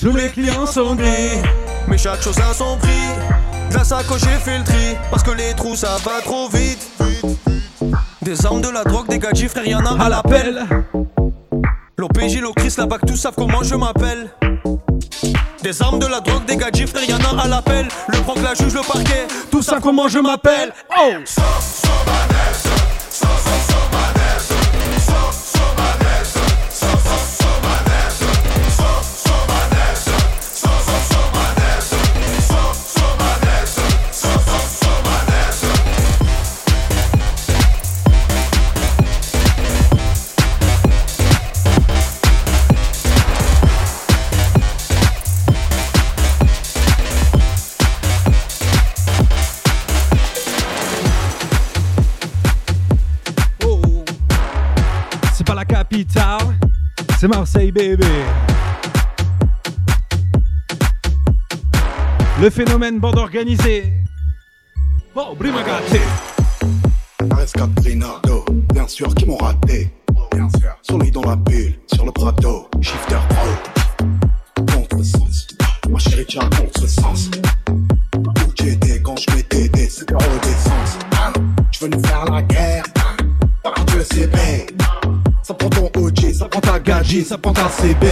tous 0.00 0.16
les 0.16 0.30
clients 0.30 0.64
sont 0.64 0.94
gris. 0.94 1.42
Mais 1.88 1.98
chaque 1.98 2.22
chose 2.22 2.38
a 2.38 2.54
son 2.54 2.78
prix. 2.78 2.88
De 3.70 3.74
la 3.74 3.84
sacoche, 3.84 4.22
j'ai 4.22 4.38
fait 4.38 4.56
le 4.56 4.64
tri? 4.64 4.96
Parce 5.10 5.22
que 5.22 5.32
les 5.32 5.52
trous 5.52 5.76
ça 5.76 5.98
va 6.02 6.22
trop 6.24 6.48
vite. 6.48 6.88
Des 8.22 8.46
armes, 8.46 8.62
de 8.62 8.70
la 8.70 8.84
drogue, 8.84 9.08
des 9.10 9.18
gadgets, 9.18 9.50
frère, 9.50 9.66
y'en 9.66 9.84
a 9.84 10.06
à 10.06 10.08
l'appel. 10.08 10.66
L'OPJ, 11.98 12.40
l'Ocris, 12.40 12.72
la 12.78 12.86
BAC, 12.86 13.04
tous 13.06 13.16
savent 13.16 13.34
comment 13.36 13.62
je 13.62 13.74
m'appelle. 13.74 14.30
Des 15.62 15.82
armes, 15.82 15.98
de 15.98 16.06
la 16.06 16.20
drogue, 16.20 16.44
des 16.46 16.56
gadgets, 16.56 16.88
frère, 16.88 17.04
y'en 17.04 17.38
à 17.38 17.46
l'appel. 17.46 17.86
Le 18.08 18.18
proc, 18.20 18.38
la 18.42 18.54
juge, 18.54 18.74
le 18.74 18.80
parquet, 18.80 19.26
tout 19.50 19.62
ça 19.62 19.78
comment 19.80 20.08
je 20.08 20.18
m'appelle? 20.18 20.72
Oh! 20.98 22.29
Marseille, 57.30 57.70
bébé. 57.70 58.04
Le 62.42 62.50
phénomène 62.50 62.98
bande 62.98 63.18
organisée. 63.18 63.92
Bon, 65.14 65.36
Brimagati. 65.38 66.00
Rescatrinado, 67.30 68.44
bien 68.74 68.88
sûr 68.88 69.14
qui 69.14 69.26
m'ont 69.26 69.36
raté. 69.36 69.94
Bien 70.32 70.48
sûr. 70.58 70.76
Soleil 70.82 71.12
dans 71.12 71.22
la 71.22 71.36
bulle, 71.36 71.78
sur 71.94 72.04
le 72.04 72.10
Prado, 72.10 72.68
shifter 72.80 73.14
pro. 73.28 74.64
Contre-sens, 74.74 75.46
ma 75.88 76.00
chérie 76.00 76.26
tient 76.26 76.50
contre-sens. 76.50 77.30
Où 78.16 78.52
tu 78.54 78.70
étais 78.70 79.00
quand 79.00 79.14
je 79.16 79.36
mettais 79.36 79.68
des 79.68 79.88
5 79.88 80.10
euros 80.10 80.38
d'essence. 80.42 80.98
Tu 81.70 81.84
veux 81.84 81.90
nous 81.90 82.04
faire 82.04 82.24
la 82.24 82.42
guerre, 82.42 82.82
par 83.62 83.84
Dieu 83.84 84.04
c'est 84.10 84.26
bé. 84.26 84.69
Prend 86.50 86.60
ta 86.60 86.78
gadget, 86.80 87.26
ça 87.26 87.38
prend 87.38 87.52
ta 87.52 87.68
CB. 87.68 88.06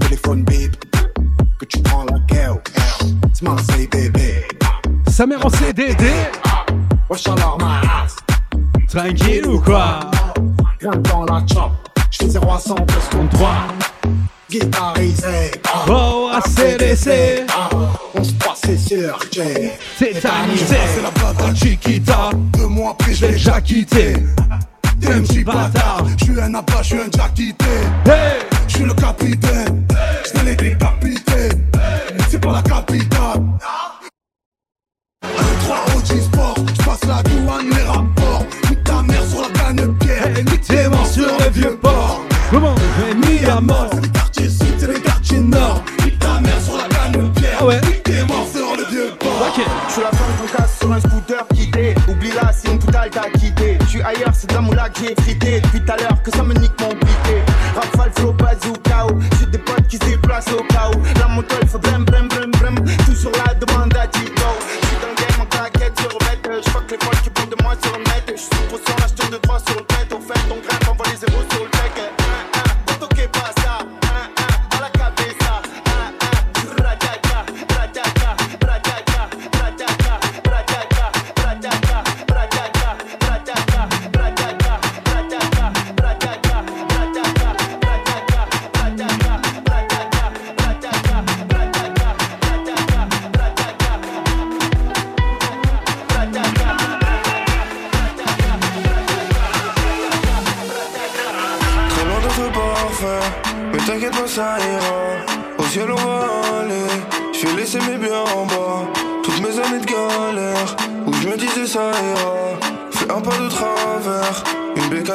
Téléphone 0.00 0.42
bip, 0.44 0.76
que 1.60 1.64
tu 1.66 1.78
prends 1.80 2.04
la 2.10 2.18
guerre. 2.20 2.56
C'est 3.32 3.42
Marseille 3.42 3.86
bébé. 3.86 4.46
Sa 5.08 5.26
mère 5.26 5.44
en 5.44 5.50
CDD. 5.50 6.04
Wesh 7.10 7.26
alors 7.28 7.58
ma 7.60 7.80
race. 7.80 8.16
Tranquille 8.88 9.46
ou 9.46 9.60
quoi? 9.60 10.00
Rien 10.80 10.90
dans 11.10 11.24
la 11.24 11.44
chop, 11.46 11.70
je 12.10 12.18
fais 12.18 12.28
0 12.30 12.50
à 12.52 12.58
100 12.58 12.74
plus 12.74 13.28
3. 13.32 13.50
Guitarisé, 14.50 15.50
ah. 15.72 15.84
Oh, 15.88 16.30
ACDC. 16.34 17.46
Ah, 17.48 17.68
On 18.14 18.24
se 18.24 18.32
passe, 18.32 18.60
c'est 18.66 18.76
sûr, 18.76 19.18
j'ai 19.30 19.72
Tétanisé. 19.98 20.76
C'est 20.94 21.02
la 21.02 21.10
bata 21.10 21.54
Chiquita. 21.54 22.30
Deux 22.58 22.66
mois 22.66 22.90
après, 22.92 23.14
je 23.14 23.26
l'ai 23.26 23.32
déjà 23.32 23.60
quitté. 23.60 24.14
TMJ 25.02 25.44
bâtard, 25.44 26.04
je 26.18 26.24
suis 26.24 26.40
un 26.40 26.54
abat, 26.54 26.82
je 26.82 26.86
suis 26.86 26.96
un 26.98 27.10
jack 27.14 27.34
quitté. 27.34 27.64
Je 28.68 28.74
suis 28.76 28.84
le 28.84 28.94
capitaine, 28.94 29.86
je 30.24 30.38
vais 30.38 30.44
les 30.50 30.56
décapiter. 30.56 31.48
C'est 32.30 32.40
pas 32.40 32.52
la 32.52 32.62
capitale. 32.62 33.42
Un 35.22 35.64
3 35.64 35.76
OG 35.96 36.20
Sport, 36.20 36.54
je 36.78 36.84
passe 36.84 37.04
la 37.06 37.22
douane, 37.22 37.68
les 37.70 37.82
rapports. 37.82 38.46
Nique 38.70 38.84
ta 38.84 39.02
mère 39.02 39.24
sur 39.26 39.42
la 39.42 39.48
canne 39.48 39.94
pierre, 39.98 40.28
nique 40.44 40.60
tes 40.62 40.88
morts 40.88 41.06
sur 41.06 41.26
le 41.26 41.50
vieux 41.50 41.76
port. 41.82 42.22
Comment 42.50 42.74
j'ai 42.98 43.14
mis 43.14 43.44
à 43.46 43.60
mort 43.60 43.88
C'est 43.92 44.00
les 44.02 44.08
quartiers 44.10 44.48
sud, 44.48 44.74
c'est 44.78 44.92
les 44.92 45.00
quartiers 45.00 45.40
nord. 45.40 45.82
Nique 46.04 46.18
ta 46.18 46.40
mère 46.40 46.60
sur 46.62 46.76
la 46.76 46.84
canne 46.88 47.32
pierre, 47.32 47.58
Ah 47.60 47.66
ouais. 47.66 47.80
nique 47.82 48.02
tes 48.04 48.22
morts 48.24 48.46
sur 48.54 48.76
le 48.76 48.84
vieux 48.90 49.10
port. 49.18 49.30
Je 49.88 49.92
suis 49.92 50.02
la 50.02 50.10
femme 50.10 50.32
qu'on 50.40 50.56
casse 50.56 50.78
sur 50.78 50.92
un 50.92 51.00
scooter 51.00 51.46
quitté. 51.54 51.94
Oublie-la, 52.08 52.52
si 52.52 52.68
toutale 52.92 53.10
t'a 53.10 53.38
quitté. 53.38 53.78
Je 53.82 53.86
suis 53.86 54.02
ailleurs, 54.02 54.32
c'est 54.32 54.48
de 54.48 54.54
la 54.54 54.60
moula 54.60 54.88
que 54.88 55.00
j'ai 55.00 55.14
frité. 55.22 55.60
Depuis 55.60 55.80
tout 55.80 55.92
à 55.92 55.96
l'heure 55.96 56.22
que 56.22 56.30
ça 56.30 56.42
me 56.42 56.54
nique 56.54 56.72
mon 56.80 56.90
piqué. 56.90 57.42
Rafale, 57.74 58.12
flow, 58.16 58.32
bazooka. 58.32 59.06
J'ai 59.38 59.46
des 59.46 59.58
potes 59.58 59.86
qui 59.88 59.96
se 59.96 60.04
déplacent 60.04 60.52
au 60.52 60.60
où. 60.60 61.18
La 61.18 61.28
moto, 61.28 61.54
elle 61.60 61.68
fait 61.68 61.78
brem, 61.78 62.04
brem, 62.04 62.28
brem, 62.28 62.50
brem. 62.50 62.74
Tout 63.06 63.14
sur 63.14 63.30
la 63.32 63.54
demande 63.54 63.91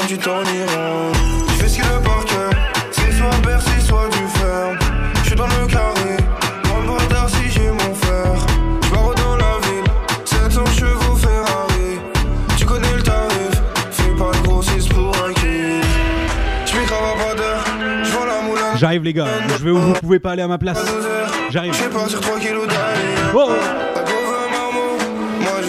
tu 0.07 0.17
t'en 0.17 0.41
iras. 0.41 1.11
Je 1.49 1.53
fais 1.55 1.67
ce 1.67 1.75
qu'il 1.75 1.83
le 1.83 2.01
parquet, 2.01 2.57
c'est 2.91 3.11
soit 3.11 3.29
Bercy, 3.45 3.81
soit 3.85 4.07
du 4.07 4.25
ferme. 4.39 4.77
Je 5.21 5.27
suis 5.27 5.35
dans 5.35 5.47
le 5.47 5.67
carré, 5.67 6.15
dans 6.63 6.79
le 6.79 7.07
bras 7.09 7.27
si 7.27 7.51
j'ai 7.51 7.69
mon 7.69 7.93
fer. 7.93 8.33
Je 8.83 8.89
pars 8.89 9.13
dans 9.15 9.35
la 9.35 9.59
ville, 9.67 9.83
700 10.23 10.65
chevaux 10.67 11.15
Ferrari. 11.15 11.99
Tu 12.55 12.65
connais 12.65 12.93
le 12.95 13.03
tarif, 13.03 13.61
fais 13.91 14.15
pas 14.17 14.31
le 14.31 14.47
grossiste 14.47 14.93
pour 14.93 15.09
un 15.09 15.33
kiff. 15.33 15.85
Je 16.65 16.77
m'écrave 16.77 17.03
à 17.03 17.23
pas 17.23 17.35
d'heure, 17.35 17.65
je 18.03 18.11
vois 18.11 18.27
la 18.27 18.41
moulin. 18.43 18.75
J'arrive 18.77 19.03
les 19.03 19.13
gars, 19.13 19.27
je 19.59 19.63
vais 19.63 19.71
où 19.71 19.77
vous 19.77 19.93
pouvez 19.93 20.19
pas 20.19 20.31
aller 20.31 20.43
à 20.43 20.47
ma 20.47 20.57
place. 20.57 20.79
J'arrive. 21.49 21.73
Je 21.73 21.89
pas 21.89 22.07
sur 22.07 22.21
3 22.21 22.39
kilos 22.39 22.65
d'aller. 22.65 23.33
Oh. 23.35 23.49
La 23.93 24.01
pauvre 24.03 24.47
maman, 24.53 24.97
moi 25.41 25.59
je 25.61 25.67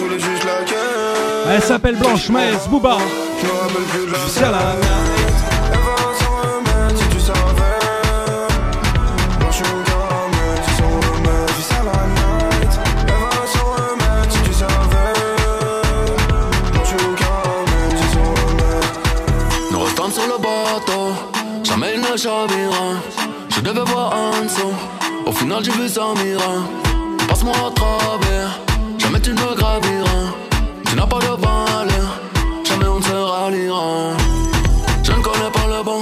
Jusqu'à 3.41 4.51
la 4.51 4.57
mienne 4.57 5.33
Elle 5.71 5.79
va 5.79 5.95
s'en 6.19 6.31
remettre 6.41 6.97
si 6.97 7.07
tu 7.09 7.19
savais. 7.19 7.79
Blanche 9.39 9.61
ou 9.61 9.77
gamme, 9.87 10.39
tu 10.65 10.71
s'en 10.75 10.89
remets 10.89 11.47
Jusqu'à 11.55 11.81
la 11.87 11.99
night. 12.17 12.73
Elle 13.07 13.21
va 13.23 13.31
s'en 13.53 13.67
remettre 13.73 14.31
si 14.31 14.39
tu 14.41 14.53
savais. 14.53 15.13
Blanche 16.71 16.93
ou 16.93 17.15
gamme, 17.21 17.75
tu 17.91 18.05
s'en 18.13 18.27
remets 18.41 18.87
Nous 19.71 19.79
restons 19.79 20.09
sur 20.11 20.27
le 20.27 20.37
bateau 20.37 21.05
Jamais 21.63 21.93
il 21.95 22.01
ne 22.01 22.17
chavira. 22.17 22.87
Je 23.49 23.61
devais 23.61 23.85
voir 23.91 24.13
en 24.13 24.43
dessous 24.43 24.75
Au 25.25 25.31
final 25.31 25.63
j'ai 25.63 25.71
vu 25.71 25.87
sans 25.87 26.13
mira 26.15 26.63
Passe-moi 27.27 27.55
à 27.55 27.71
travers 27.73 28.59
Jamais 28.97 29.21
tu 29.21 29.31
ne 29.31 29.55
graviras. 29.55 30.33
Tu 30.85 30.95
n'as 30.95 31.07
pas 31.07 31.19
de 31.19 31.38
je 35.03 35.11
ne 35.11 35.21
connais 35.21 35.51
pas 35.53 35.67
le 35.67 35.83
bon. 35.83 36.01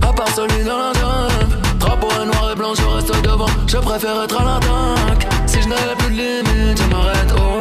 À 0.00 0.12
part 0.12 0.28
celui 0.34 0.64
dans 0.64 0.78
la 0.78 0.92
jungle. 0.94 1.56
Drapeau 1.78 2.08
noir 2.24 2.52
et 2.52 2.56
blanc, 2.56 2.72
je 2.74 2.84
reste 2.84 3.22
devant. 3.22 3.46
Je 3.66 3.76
préfère 3.76 4.22
être 4.22 4.40
à 4.40 4.44
l'attaque. 4.44 5.28
Si 5.46 5.60
je 5.60 5.68
n'avais 5.68 5.94
plus 5.98 6.14
de 6.14 6.20
limites, 6.20 6.78
je 6.78 6.94
m'arrête. 6.94 7.34
Oh. 7.36 7.58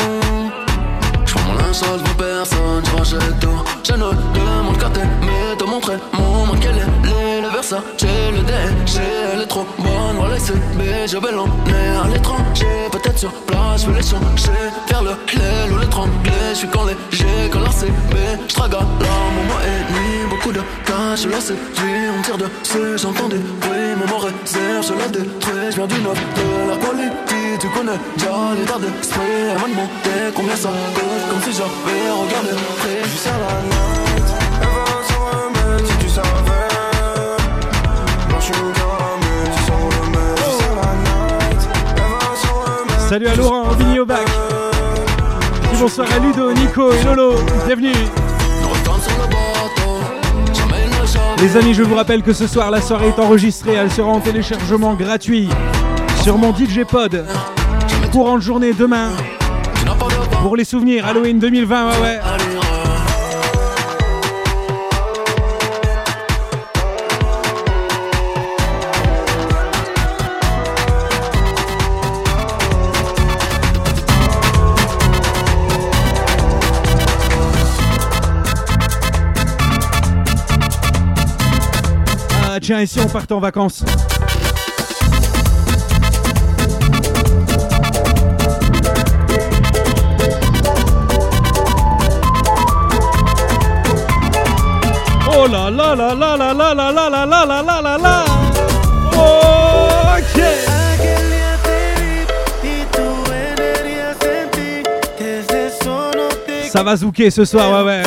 Je 1.25 1.33
prends 1.33 1.43
mon 1.43 1.53
linge 1.59 2.03
pour 2.05 2.15
personne, 2.15 2.83
je 2.85 2.97
rachète 2.97 3.39
tout. 3.41 3.63
Je 3.83 3.93
ne 3.93 4.11
demande 4.33 4.77
qu'à 4.77 4.89
t'aimer, 4.89 5.57
te 5.57 5.63
montrer 5.65 5.97
mon 6.13 6.45
monde, 6.45 6.57
quel 6.61 6.77
est 6.77 7.41
le 7.41 7.49
Versace, 7.49 7.81
le 8.01 8.41
DG, 8.43 9.01
elle 9.33 9.41
est 9.41 9.47
trop 9.47 9.65
bonne, 9.79 10.17
voilà 10.17 10.37
c'est 10.37 10.53
B, 10.53 10.81
je 11.07 11.17
vais 11.17 11.31
l'emmener 11.31 11.87
à 12.03 12.07
l'étranger, 12.07 12.89
peut-être 12.91 13.17
sur 13.17 13.31
place, 13.31 13.83
je 13.83 13.91
vais 13.91 13.97
les 13.97 14.05
changer, 14.05 14.59
faire 14.87 15.01
le 15.01 15.11
lait 15.11 15.71
ou 15.71 15.77
l'étrangler, 15.79 16.31
je 16.51 16.55
suis 16.55 16.67
quand 16.67 16.85
léger, 16.85 17.49
la 17.53 17.71
CB, 17.71 18.17
je 18.49 18.53
trague 18.53 18.75
je 21.21 21.29
la 21.29 21.41
séduis, 21.41 22.09
on 22.17 22.21
tire 22.21 22.37
dessus, 22.37 22.97
j'entends 22.97 23.27
du 23.27 23.37
bruit, 23.37 23.95
mais 23.99 24.05
mon 24.05 24.17
réserve, 24.19 24.85
je 24.87 24.93
la 24.93 25.07
détruis, 25.07 25.71
je 25.71 25.75
viens 25.75 25.87
du 25.87 25.99
neuf 26.01 26.19
de 26.35 26.69
la 26.69 26.77
politique, 26.77 27.59
tu 27.59 27.67
connais 27.69 27.97
déjà 28.15 28.53
l'état 28.57 28.77
d'esprit, 28.77 29.21
elle 29.49 29.57
m'a 29.57 29.67
demandé 29.67 30.31
combien 30.35 30.55
ça 30.55 30.69
coûte, 30.93 31.23
comme 31.29 31.41
si 31.41 31.57
j'avais 31.57 32.11
regardé. 32.11 32.49
Je 33.03 33.17
suis 33.17 33.29
à 33.29 33.37
la 33.43 33.53
night, 33.63 34.27
elle 34.61 34.67
va 34.67 34.85
s'en 35.09 35.21
remettre 35.25 35.87
si 35.87 35.97
tu 35.97 36.09
savais. 36.09 36.67
Moi 38.29 38.39
je 38.39 38.45
suis 38.45 38.53
gamin, 38.77 39.37
tu 39.55 39.61
s'en 39.65 39.79
remets. 39.97 40.35
Je 40.37 40.41
suis 40.53 40.65
à 40.65 40.75
la 40.75 40.91
night, 41.07 41.61
elle 41.95 42.11
va 42.11 42.21
s'en 42.43 42.53
remettre. 42.59 43.09
Salut 43.09 43.27
à 43.27 43.35
Laurent, 43.35 43.63
Vigny 43.71 43.99
au 43.99 44.05
bac. 44.05 44.27
Bonsoir 45.79 46.07
à 46.11 46.19
Ludo, 46.19 46.51
Nico 46.53 46.91
et 46.91 47.03
Lolo. 47.03 47.35
Bienvenue. 47.65 47.93
Les 51.41 51.55
amis, 51.55 51.73
je 51.73 51.83
vous 51.83 51.95
rappelle 51.95 52.23
que 52.23 52.33
ce 52.33 52.47
soir 52.47 52.71
la 52.71 52.81
soirée 52.81 53.09
est 53.09 53.19
enregistrée. 53.19 53.73
Elle 53.73 53.91
sera 53.91 54.09
en 54.09 54.19
téléchargement 54.19 54.95
gratuit 54.95 55.49
sur 56.23 56.37
mon 56.37 56.53
DJ 56.53 56.83
Pod. 56.89 57.25
Courante 58.11 58.41
journée 58.41 58.73
demain. 58.73 59.11
Pour 60.41 60.55
les 60.55 60.63
souvenirs, 60.63 61.05
Halloween 61.05 61.39
2020, 61.39 61.89
ouais 61.89 62.01
ouais. 62.01 62.76
Tiens, 82.67 82.81
ici 82.81 82.99
on 82.99 83.07
part 83.07 83.23
en 83.31 83.39
vacances. 83.39 83.85
Oh 95.29 95.47
là 95.47 95.69
là 95.71 95.95
là 95.95 96.13
là 96.13 96.35
là 96.35 96.55
Ça 106.69 106.83
va 106.83 106.97
zouker 106.97 107.31
ce 107.31 107.45
soir, 107.45 107.85
ouais 107.85 107.85
ouais. 107.85 108.03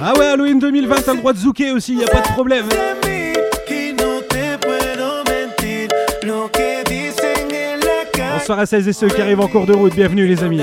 Ah 0.00 0.12
ouais, 0.16 0.26
Halloween 0.26 0.60
2020, 0.60 0.94
t'as 1.04 1.12
le 1.14 1.18
droit 1.18 1.32
de 1.32 1.38
zouker 1.38 1.72
aussi, 1.72 1.96
y 1.96 2.04
a 2.04 2.06
pas 2.06 2.20
de 2.20 2.32
problème. 2.32 2.66
Bonsoir 8.40 8.58
à 8.60 8.64
celles 8.64 8.88
et 8.88 8.94
ceux 8.94 9.08
qui 9.08 9.20
arrivent 9.20 9.40
en 9.40 9.48
cours 9.48 9.66
de 9.66 9.74
route, 9.74 9.94
bienvenue 9.94 10.26
les 10.26 10.42
amis. 10.42 10.62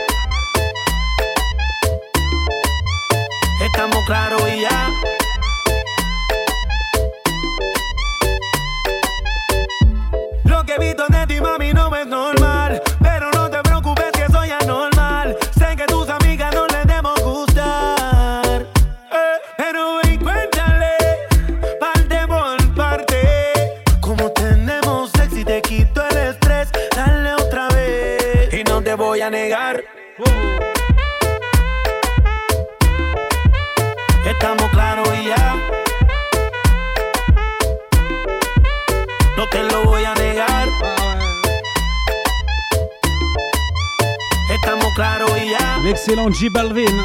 Estamos 3.83 4.05
claros 4.05 4.43
y 4.47 4.61
ya. 4.61 4.91
Lo 10.43 10.63
que 10.63 10.75
he 10.75 10.77
visto 10.77 11.07
de 11.07 11.25
ti, 11.25 11.41
mami, 11.41 11.73
no 11.73 11.95
es 11.95 12.05
normal. 12.05 12.79
Pero 13.01 13.31
no 13.31 13.49
te 13.49 13.57
preocupes 13.63 14.11
que 14.11 14.27
soy 14.31 14.51
anormal. 14.51 15.35
Sé 15.57 15.75
que 15.75 15.87
tus 15.87 16.07
amigas 16.09 16.53
no 16.53 16.67
les 16.67 16.85
debemos 16.85 17.19
gustar. 17.23 18.61
Eh, 18.61 19.39
pero 19.57 19.95
ven, 20.03 20.19
cuéntale, 20.19 20.95
parte 21.79 22.27
por 22.27 22.75
parte. 22.75 23.81
Como 23.99 24.29
tenemos 24.29 25.09
sexo 25.09 25.39
y 25.39 25.43
te 25.43 25.59
quito 25.63 26.07
el 26.07 26.17
estrés, 26.17 26.69
dale 26.95 27.33
otra 27.33 27.67
vez. 27.69 28.53
Y 28.53 28.63
no 28.63 28.83
te 28.83 28.93
voy 28.93 29.21
a 29.21 29.31
negar. 29.31 30.00
Estamos 44.61 44.93
claros 44.95 45.31
y 45.43 45.49
ya. 45.49 45.79
L'excellent 45.83 46.35
J 46.35 46.47
Balvin. 46.53 47.01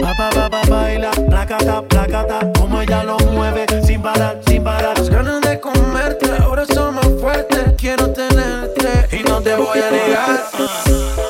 Pa, 0.00 0.14
pa, 0.16 0.30
pa, 0.30 0.50
pa, 0.50 0.62
baila, 0.68 1.10
placata, 1.10 1.82
placata, 1.82 2.52
como 2.58 2.80
ella 2.80 3.02
lo 3.04 3.16
mueve, 3.32 3.66
sin 3.84 4.00
parar, 4.02 4.40
sin 4.46 4.62
parar. 4.62 4.96
Las 4.98 5.10
ganas 5.10 5.40
de 5.40 5.58
comerte 5.58 6.30
ahora 6.40 6.64
son 6.66 6.94
más 6.94 7.08
fuertes. 7.20 7.74
Quiero 7.78 8.10
tenerte 8.10 9.16
y 9.16 9.22
no 9.24 9.40
te 9.40 9.54
voy 9.56 9.78
a 9.78 9.90
negar. 9.90 11.23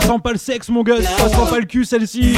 Ça 0.00 0.06
sent 0.08 0.18
pas 0.22 0.32
le 0.32 0.38
sexe, 0.38 0.68
mon 0.68 0.82
gars, 0.82 1.00
ça 1.02 1.28
sent 1.28 1.50
pas 1.50 1.58
le 1.58 1.64
cul, 1.64 1.84
celle-ci. 1.84 2.34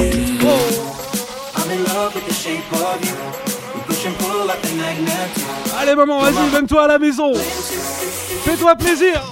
Allez 5.81 5.95
maman, 5.95 6.21
vas-y, 6.21 6.51
donne-toi 6.53 6.85
à 6.85 6.89
la 6.89 6.99
maison. 6.99 7.33
Fais-toi 8.45 8.77
plaisir. 8.77 9.23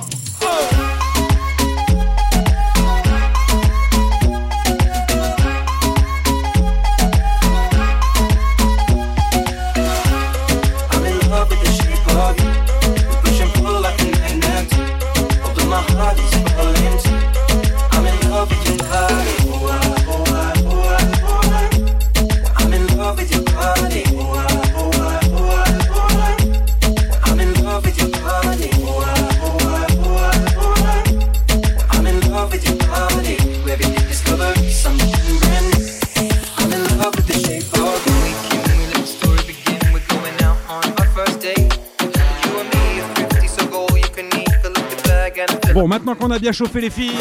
Qu'on 46.18 46.30
a 46.30 46.38
bien 46.38 46.52
chauffé 46.52 46.80
les 46.80 46.90
filles, 46.90 47.18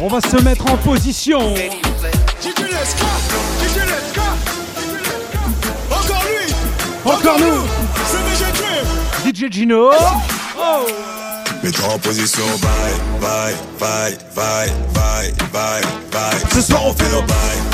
on 0.00 0.08
va 0.08 0.20
se 0.20 0.36
mettre 0.42 0.70
en 0.70 0.76
position. 0.76 1.54
Encore 5.90 6.24
lui. 6.24 6.54
Encore 7.04 7.38
nous. 7.38 7.64
DJ 9.24 9.50
Gino. 9.50 9.90
Oh. 10.56 10.86
Mets-toi 11.62 11.94
en 11.94 11.98
position, 11.98 12.44
bye, 12.60 13.20
bye, 13.20 13.54
bye, 13.80 14.18
bye, 14.36 14.70
bye, 14.92 15.32
bye, 15.50 15.82
bye. 16.12 16.40
Ce 16.52 16.60
soir 16.60 16.84
on 16.84 16.92
fait 16.92 17.10
nos 17.10 17.22
bye, 17.22 17.73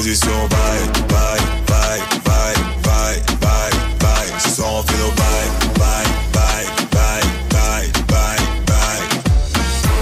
position, 0.00 0.48
bye, 0.48 0.86
bye, 1.08 1.38
bye, 1.66 2.00
bye, 2.24 2.54
bye, 2.82 3.20
bye, 3.38 3.70
bye. 3.98 4.40
Ce 4.40 4.48
soir 4.48 4.72
on 4.72 4.82
fait 4.82 4.96
nos 4.96 5.10
bye, 5.10 5.50
bye, 5.78 6.06
bye, 6.32 6.64
bye, 6.90 7.22
bye, 7.50 7.92
bye, 8.08 8.40
bye. 8.66 9.20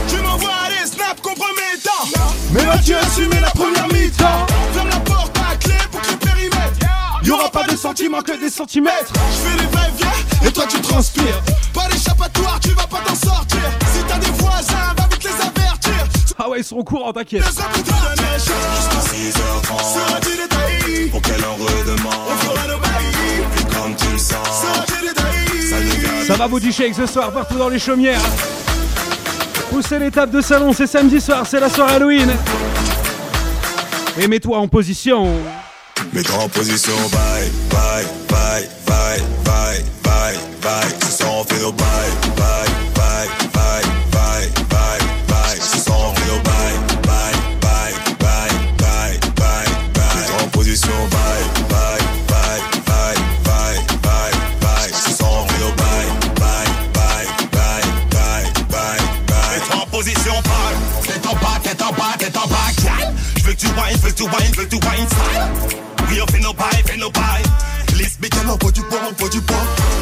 Tu 0.08 0.22
m'envoies 0.22 0.50
des 0.70 0.86
snaps 0.86 1.20
compromettants 1.20 2.06
Mais 2.52 2.64
vas-tu 2.64 2.94
assumer 2.94 3.40
la 3.40 3.50
première 3.50 3.88
mi-temps 3.88 4.46
Ferme 4.72 4.88
la 4.88 5.00
porte 5.00 5.36
à 5.50 5.56
clé 5.56 5.74
pour 5.90 6.00
que 6.00 6.12
le 6.12 6.18
périmètre 6.18 6.78
Y'aura 7.24 7.50
pas 7.50 7.64
de 7.64 7.76
sentiments 7.76 8.22
que 8.22 8.38
des 8.40 8.50
centimètres. 8.50 9.12
Je 9.12 9.50
fais 9.50 9.56
des 9.56 9.76
va-et-vient 9.76 10.48
et 10.48 10.52
toi 10.52 10.64
tu 10.68 10.80
transpires 10.80 11.42
Jusqu'à 18.38 18.98
6h30. 19.14 19.94
Sera-tu 19.94 20.36
détaillé 20.36 21.06
Pour 21.10 21.22
qu'elle 21.22 21.44
en 21.44 21.54
redemande. 21.54 22.14
On 22.26 22.36
fera 22.36 22.66
nos 22.66 22.78
bails 22.78 23.46
Puis 23.54 23.64
comme 23.64 23.94
tu 23.94 24.12
le 24.12 24.18
sens. 24.18 24.62
Sera-tu 24.62 25.06
détaillé 25.06 26.26
Ça 26.26 26.36
va 26.36 26.48
body 26.48 26.72
shake 26.72 26.94
ce 26.94 27.06
soir 27.06 27.32
partout 27.32 27.56
dans 27.56 27.68
les 27.68 27.78
chaumières. 27.78 28.20
Poussez 29.70 30.10
tables 30.10 30.32
de 30.32 30.40
salon, 30.40 30.72
c'est 30.72 30.86
samedi 30.86 31.20
soir, 31.20 31.46
c'est 31.46 31.60
la 31.60 31.68
soirée 31.68 31.94
Halloween. 31.94 32.30
Et 34.18 34.26
mets-toi 34.26 34.58
en 34.58 34.66
position. 34.66 35.28
Mets-toi 36.12 36.36
en 36.36 36.48
position, 36.48 36.94
bye, 37.12 37.50
bye, 37.70 38.06
bye, 38.28 38.68
bye, 38.86 39.22
bye, 39.44 39.84
bye, 40.02 40.36
bye. 40.62 41.07
Veux 64.58 64.68
tu 64.68 64.76
wine, 64.76 65.06
style. 65.06 65.76
Oui, 66.08 66.20
on 66.22 66.26
fait 66.26 66.40
nos 66.40 66.52
bails, 66.52 66.82
fait 66.86 66.96
nos 66.96 67.10
bails. 67.10 67.42
Lisse, 67.96 68.18
mais 68.20 68.28
on 68.48 68.56
voit 68.56 68.72
du 68.72 68.82
poids, 68.82 69.00
on 69.08 69.14
voit 69.14 69.28
du 69.28 69.40
poids. 69.40 69.56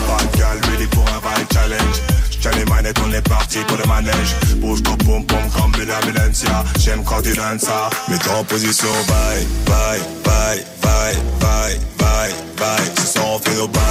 Bad 0.09 0.39
gal, 0.39 0.71
ready 0.71 0.87
pour 0.87 1.05
un 1.09 1.21
vibe 1.21 1.53
challenge. 1.53 1.97
J'tiens 2.31 2.51
les 2.53 2.65
manettes, 2.65 2.99
on 3.07 3.13
est 3.13 3.29
parti 3.29 3.59
pour 3.67 3.77
le 3.77 3.85
manège. 3.85 4.35
Bouge 4.57 4.83
ton 4.83 4.97
pom 4.97 5.25
pom 5.27 5.51
comme 5.55 5.73
Bella 5.73 6.01
Valencia. 6.01 6.65
J'aime 6.79 7.05
quand 7.05 7.23
tu 7.23 7.35
donnes 7.35 7.59
ça. 7.59 7.91
Mets-toi 8.09 8.35
en 8.35 8.45
position, 8.45 8.93
bye, 9.09 9.47
bye, 9.67 10.01
bye, 10.25 10.65
bye, 10.83 11.17
bye, 11.41 11.81
bye, 11.99 12.35
bye. 12.57 12.93
Ce 12.99 13.13
soir 13.13 13.27
on 13.35 13.39
fait 13.39 13.55
nos 13.55 13.69
bye, 13.69 13.83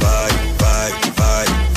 bye, 0.00 0.32
bye, 0.58 1.12
bye, 1.16 1.73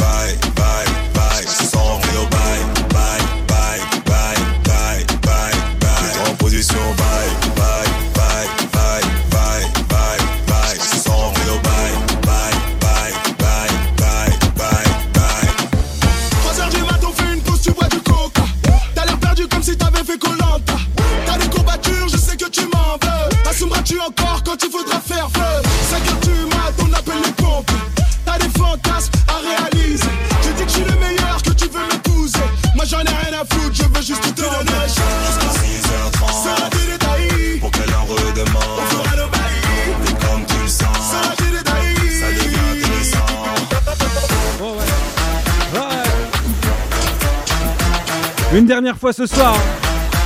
dernière 48.67 48.97
fois 48.97 49.13
ce 49.13 49.25
soir. 49.25 49.55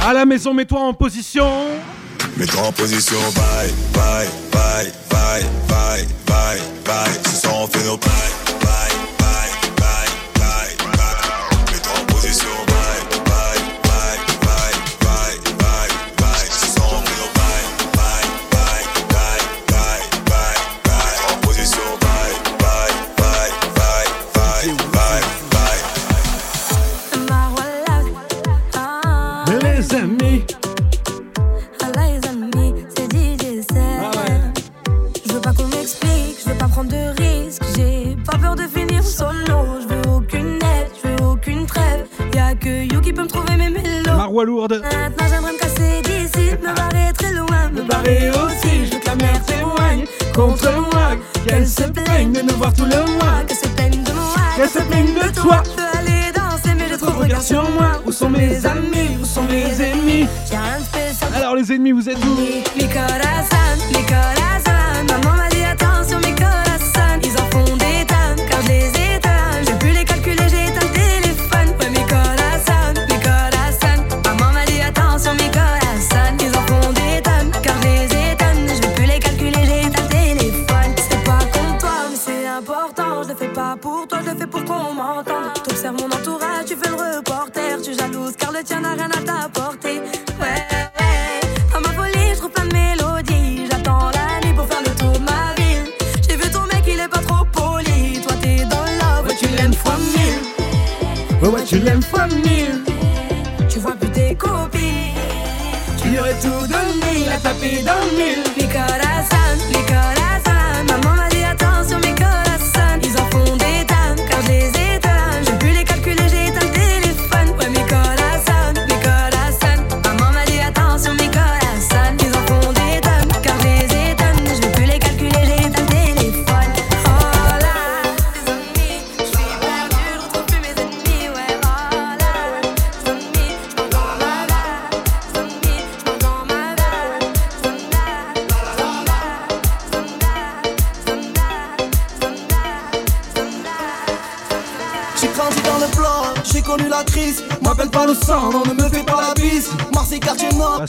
À 0.06 0.14
la 0.14 0.26
maison, 0.26 0.54
mets-toi 0.54 0.80
en 0.80 0.94
position. 0.94 1.68
Mets-toi 2.38 2.62
en 2.62 2.72
position, 2.72 3.18
bye, 3.36 3.72
bye, 3.94 4.28
bye, 4.52 4.92
bye, 5.10 5.44
bye, 5.68 6.08
bye, 6.26 6.62
bye. 6.86 7.14
Ce 7.26 7.42
soir 7.42 7.56
on 7.62 7.68
fait 7.68 7.84
nos 7.86 7.98
bye, 7.98 8.10
lourde. 44.44 44.82
Maintenant 44.84 45.26
j'aimerais 45.30 45.54
me 45.54 45.58
casser 45.60 46.02
d'ici, 46.04 46.52
me 46.62 46.76
barrer 46.76 47.14
très 47.18 47.34
loin, 47.34 47.70
me 47.74 47.82
barrer 47.82 48.30
aussi. 48.30 48.86
Je 48.86 48.94
veux 48.94 49.00
que 49.00 49.08
la 49.08 49.16
mer 49.16 49.46
témoigne 49.46 50.06
contre 50.34 50.72
moi, 50.74 51.18
qu'elle 51.48 51.68
se 51.68 51.84
plaigne 51.84 52.34
de 52.34 52.42
nous 52.42 52.56
voir 52.56 52.74
tout 52.74 52.86
le 52.86 53.06
mois, 53.14 53.44
qu'elle 53.48 53.58
se 53.58 53.68
plaigne 53.68 54.04
de 54.04 54.12
moi, 54.12 54.36
qu'elle 54.56 54.70
se 54.70 54.80
plaigne 54.80 55.14
de 55.14 55.34
toi. 55.34 55.64
Je 55.66 55.82
veux 55.82 55.88
aller 56.00 56.32
danser, 56.34 56.76
mais 56.76 56.88
j'ai 56.90 56.98
trop 56.98 57.12
de 57.12 57.18
regards 57.24 57.42
sur 57.42 57.70
moi. 57.72 58.02
Où 58.06 58.12
sont 58.12 58.30
mes 58.30 58.66
amis, 58.66 59.18
où 59.22 59.26
sont 59.26 59.44
mes 59.44 59.82
ennemis? 59.82 60.28
J'ai 60.50 60.58
rien 60.58 60.80
de 60.80 60.84
spécial. 60.84 61.32
Alors 61.36 61.56
les 61.56 61.72
ennemis, 61.72 61.92
vous 61.92 62.10
êtes 62.10 62.24
où? 62.24 62.38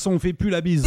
Façon, 0.02 0.16
on 0.16 0.18
fait 0.18 0.32
plus 0.32 0.50
la 0.50 0.60
bise. 0.60 0.82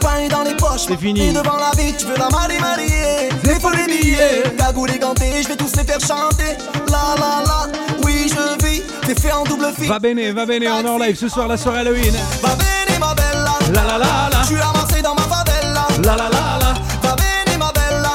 Pain 0.00 0.28
dans 0.30 0.42
les 0.42 0.54
poches, 0.54 0.86
C'est 0.88 0.96
fini. 0.96 1.32
Devant 1.32 1.56
la 1.56 1.70
vie, 1.76 1.92
tu 1.98 2.06
veux 2.06 2.16
la 2.16 2.28
marier, 2.28 2.58
marier. 2.60 3.28
Les 3.44 3.54
les 3.54 3.86
billets, 3.86 4.42
cagoule 4.56 4.90
et 4.92 4.98
ganté, 4.98 5.42
je 5.42 5.48
vais 5.48 5.56
tous 5.56 5.74
les 5.76 5.84
faire 5.84 6.00
chanter. 6.00 6.56
La 6.88 7.14
la 7.18 7.42
la, 7.44 7.66
oui, 8.04 8.28
je 8.28 8.64
vis, 8.66 8.82
t'es 9.06 9.20
fait 9.20 9.32
en 9.32 9.44
double 9.44 9.72
fil. 9.76 9.88
Va 9.88 9.98
bene, 9.98 10.32
va 10.32 10.46
bene, 10.46 10.64
on 10.68 10.84
est 10.84 10.88
en 10.88 10.98
live 10.98 11.16
ce 11.16 11.28
soir, 11.28 11.48
la 11.48 11.56
soirée 11.56 11.80
Halloween. 11.80 12.14
Va 12.42 12.54
bene, 12.54 12.98
ma 13.00 13.14
bella. 13.14 13.58
La 13.74 13.82
la 13.82 13.98
la 13.98 14.28
la. 14.30 14.40
Je 14.42 14.46
suis 14.46 14.54
Marseille 14.56 15.02
dans 15.02 15.14
ma 15.14 15.22
favela. 15.22 15.86
La 16.04 16.16
la 16.16 16.28
la 16.28 16.58
la. 16.60 16.74
Va 17.02 17.16
bene, 17.16 17.58
ma 17.58 17.72
bella. 17.72 18.14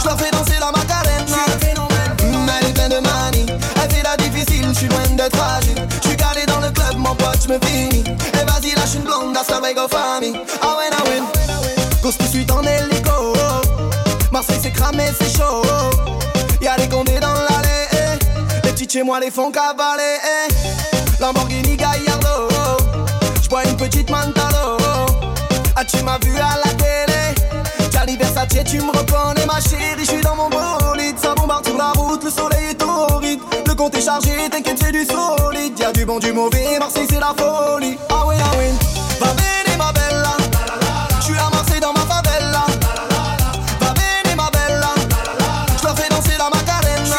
Je 0.00 0.06
leur 0.06 0.18
fais 0.18 0.30
danser 0.32 0.58
la 0.58 0.72
macarena. 0.72 1.36
Mm, 2.24 2.50
Elle 2.60 2.68
est 2.68 2.72
pleine 2.72 2.90
de 2.90 3.00
manie. 3.06 3.46
Elle 3.82 3.90
fait 3.94 4.02
la 4.02 4.16
difficile, 4.16 4.66
je 4.72 4.78
suis 4.78 4.88
loin 4.88 5.06
d'être 5.16 5.36
fragile. 5.36 5.86
Je 6.02 6.08
suis 6.08 6.16
calé 6.16 6.44
dans 6.46 6.60
le 6.60 6.70
club, 6.70 6.96
mon 6.96 7.14
pote, 7.14 7.38
je 7.46 7.52
me 7.52 7.58
finis. 7.64 7.99
Ah 10.22 10.76
ouais, 10.76 10.90
ah 10.92 11.02
ouais. 11.08 11.22
Cause 12.02 12.16
que 12.18 12.24
je 12.24 12.28
suis 12.28 12.46
en 12.52 12.62
hélico. 12.62 13.32
Marseille, 14.30 14.58
c'est 14.62 14.70
cramé, 14.70 15.04
c'est 15.18 15.34
chaud. 15.38 15.62
Y'a 16.60 16.76
les 16.76 16.88
condés 16.88 17.18
dans 17.20 17.32
l'allée. 17.32 17.88
eh. 17.92 18.18
Les 18.66 18.72
petits 18.72 18.88
chez 18.88 19.02
moi 19.02 19.18
les 19.20 19.30
font 19.30 19.50
cavaler. 19.50 20.18
eh. 20.48 21.22
Lamborghini 21.22 21.76
Gallardo. 21.76 22.48
J'bois 23.42 23.64
une 23.64 23.76
petite 23.78 24.10
Mantalo. 24.10 24.76
Ah, 25.74 25.84
tu 25.86 26.02
m'as 26.02 26.18
vu 26.22 26.36
à 26.36 26.56
la 26.64 26.72
télé? 26.74 27.34
Gianni 27.90 28.16
Versace, 28.18 28.48
tu 28.66 28.78
me 28.80 28.88
reconnais, 28.90 29.46
ma 29.46 29.58
chérie. 29.60 30.00
Je 30.00 30.04
suis 30.04 30.20
dans 30.20 30.36
mon 30.36 30.50
bolide. 30.50 31.18
Ça 31.18 31.34
bombarde 31.34 31.64
sur 31.66 31.78
la 31.78 31.92
route, 31.92 32.22
le 32.24 32.30
soleil 32.30 32.66
est 32.72 32.74
torride. 32.74 33.40
Le 33.66 33.74
compte 33.74 33.94
est 33.94 34.02
chargé, 34.02 34.50
t'inquiète, 34.50 34.78
c'est 34.82 34.92
du 34.92 35.06
solide. 35.06 35.78
Y'a 35.78 35.92
du 35.92 36.04
bon, 36.04 36.18
du 36.18 36.32
mauvais. 36.32 36.78
Marseille, 36.78 37.06
c'est 37.10 37.20
la 37.20 37.32
folie. 37.36 37.96
Ah 38.10 38.24
oui, 38.26 38.34
ah 38.38 38.50
oui. 38.58 38.66
Je 41.18 41.24
suis 41.24 41.34
Marseille 41.34 41.80
dans 41.80 41.92
ma 41.92 42.00
favela. 42.00 42.64
Va 43.80 43.92
bene, 43.94 44.36
ma 44.36 44.50
bella. 44.50 44.94
Je 45.78 45.84
leur 45.84 45.96
fais 45.96 46.08
danser 46.08 46.36
la 46.38 46.48
macarena. 46.50 47.16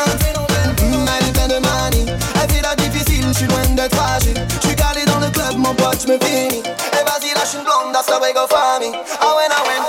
Mm, 0.81 1.07
Elle 1.19 1.27
est 1.27 1.31
pleine 1.31 1.47
de 1.49 1.59
manie. 1.65 2.05
Elle 2.41 2.49
fait 2.51 2.61
la 2.61 2.75
difficile, 2.75 3.25
je 3.29 3.33
suis 3.33 3.47
loin 3.47 3.65
d'être 3.75 3.95
fragile. 3.95 4.35
Je 4.61 4.67
suis 4.67 4.75
calé 4.75 5.05
dans 5.05 5.19
le 5.19 5.29
club, 5.29 5.57
mon 5.57 5.73
pote, 5.73 6.01
je 6.05 6.11
me 6.11 6.19
finis. 6.19 6.59
Et 6.59 7.03
vas-y, 7.05 7.33
lâche 7.33 7.53
une 7.55 7.63
blonde, 7.63 7.95
hasta 7.95 8.19
luego, 8.19 8.47
famille. 8.49 8.97
Ah 9.19 9.35
ouais, 9.37 9.47
ah 9.49 9.63
ouais. 9.67 9.79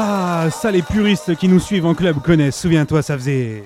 Ah, 0.00 0.44
ça, 0.50 0.70
les 0.70 0.82
puristes 0.82 1.34
qui 1.36 1.48
nous 1.48 1.60
suivent 1.60 1.86
en 1.86 1.94
club 1.94 2.22
connaissent. 2.22 2.60
Souviens-toi, 2.60 3.02
ça 3.02 3.14
faisait. 3.14 3.64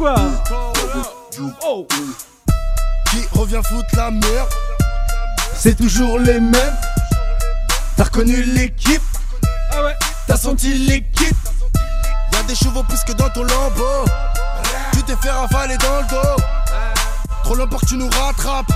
Quoi 0.00 0.14
Oh 1.62 1.86
Qui 3.10 3.38
revient 3.38 3.60
foutre 3.62 3.94
la 3.96 4.10
merde 4.10 4.48
C'est 5.54 5.76
toujours 5.76 6.18
les 6.18 6.40
mêmes. 6.40 6.76
T'as 7.96 8.04
reconnu 8.04 8.42
l'équipe 8.42 9.02
Ah 9.72 9.84
ouais. 9.84 9.94
T'as 10.26 10.38
senti 10.38 10.72
l'équipe. 10.72 11.36
Y'a 12.32 12.42
des 12.44 12.54
chevaux 12.54 12.82
plus 12.82 13.04
que 13.04 13.12
dans 13.12 13.28
ton 13.28 13.42
lambeau. 13.42 14.04
Tu 14.92 15.02
t'es 15.02 15.16
fait 15.16 15.30
ravaler 15.30 15.76
dans 15.76 16.00
le 16.00 16.08
dos. 16.08 16.42
Trop 17.44 17.54
longtemps 17.56 17.78
que 17.78 17.86
tu 17.86 17.96
nous 17.96 18.08
rattrapes. 18.08 18.72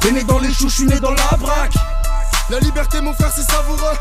T'es 0.00 0.10
né 0.10 0.24
dans 0.24 0.40
les 0.40 0.52
choux, 0.52 0.68
je 0.68 0.74
suis 0.74 0.86
né 0.86 0.98
dans 0.98 1.12
la 1.12 1.36
braque. 1.38 1.74
La 2.50 2.58
liberté 2.58 3.00
mon 3.00 3.14
frère 3.14 3.30
c'est 3.34 3.48
savoureux. 3.48 3.96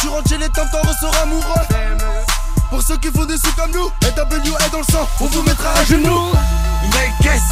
Tu 0.00 0.08
rentres 0.08 0.28
chez 0.28 0.38
les 0.38 0.48
temps 0.50 0.66
t'en 0.70 0.88
ressors 0.88 1.22
amoureux 1.22 1.66
Pour 2.70 2.82
ceux 2.82 2.96
qui 2.98 3.08
font 3.10 3.24
des 3.24 3.36
sous 3.36 3.52
comme 3.56 3.70
nous 3.72 3.86
NW 4.02 4.54
est 4.64 4.70
dans 4.70 4.78
le 4.78 4.92
sang, 4.92 5.08
on 5.20 5.26
vous 5.26 5.42
mettra 5.42 5.72
à 5.72 5.84
genoux 5.84 6.32
Nouvelle 6.84 7.10
caisse, 7.22 7.42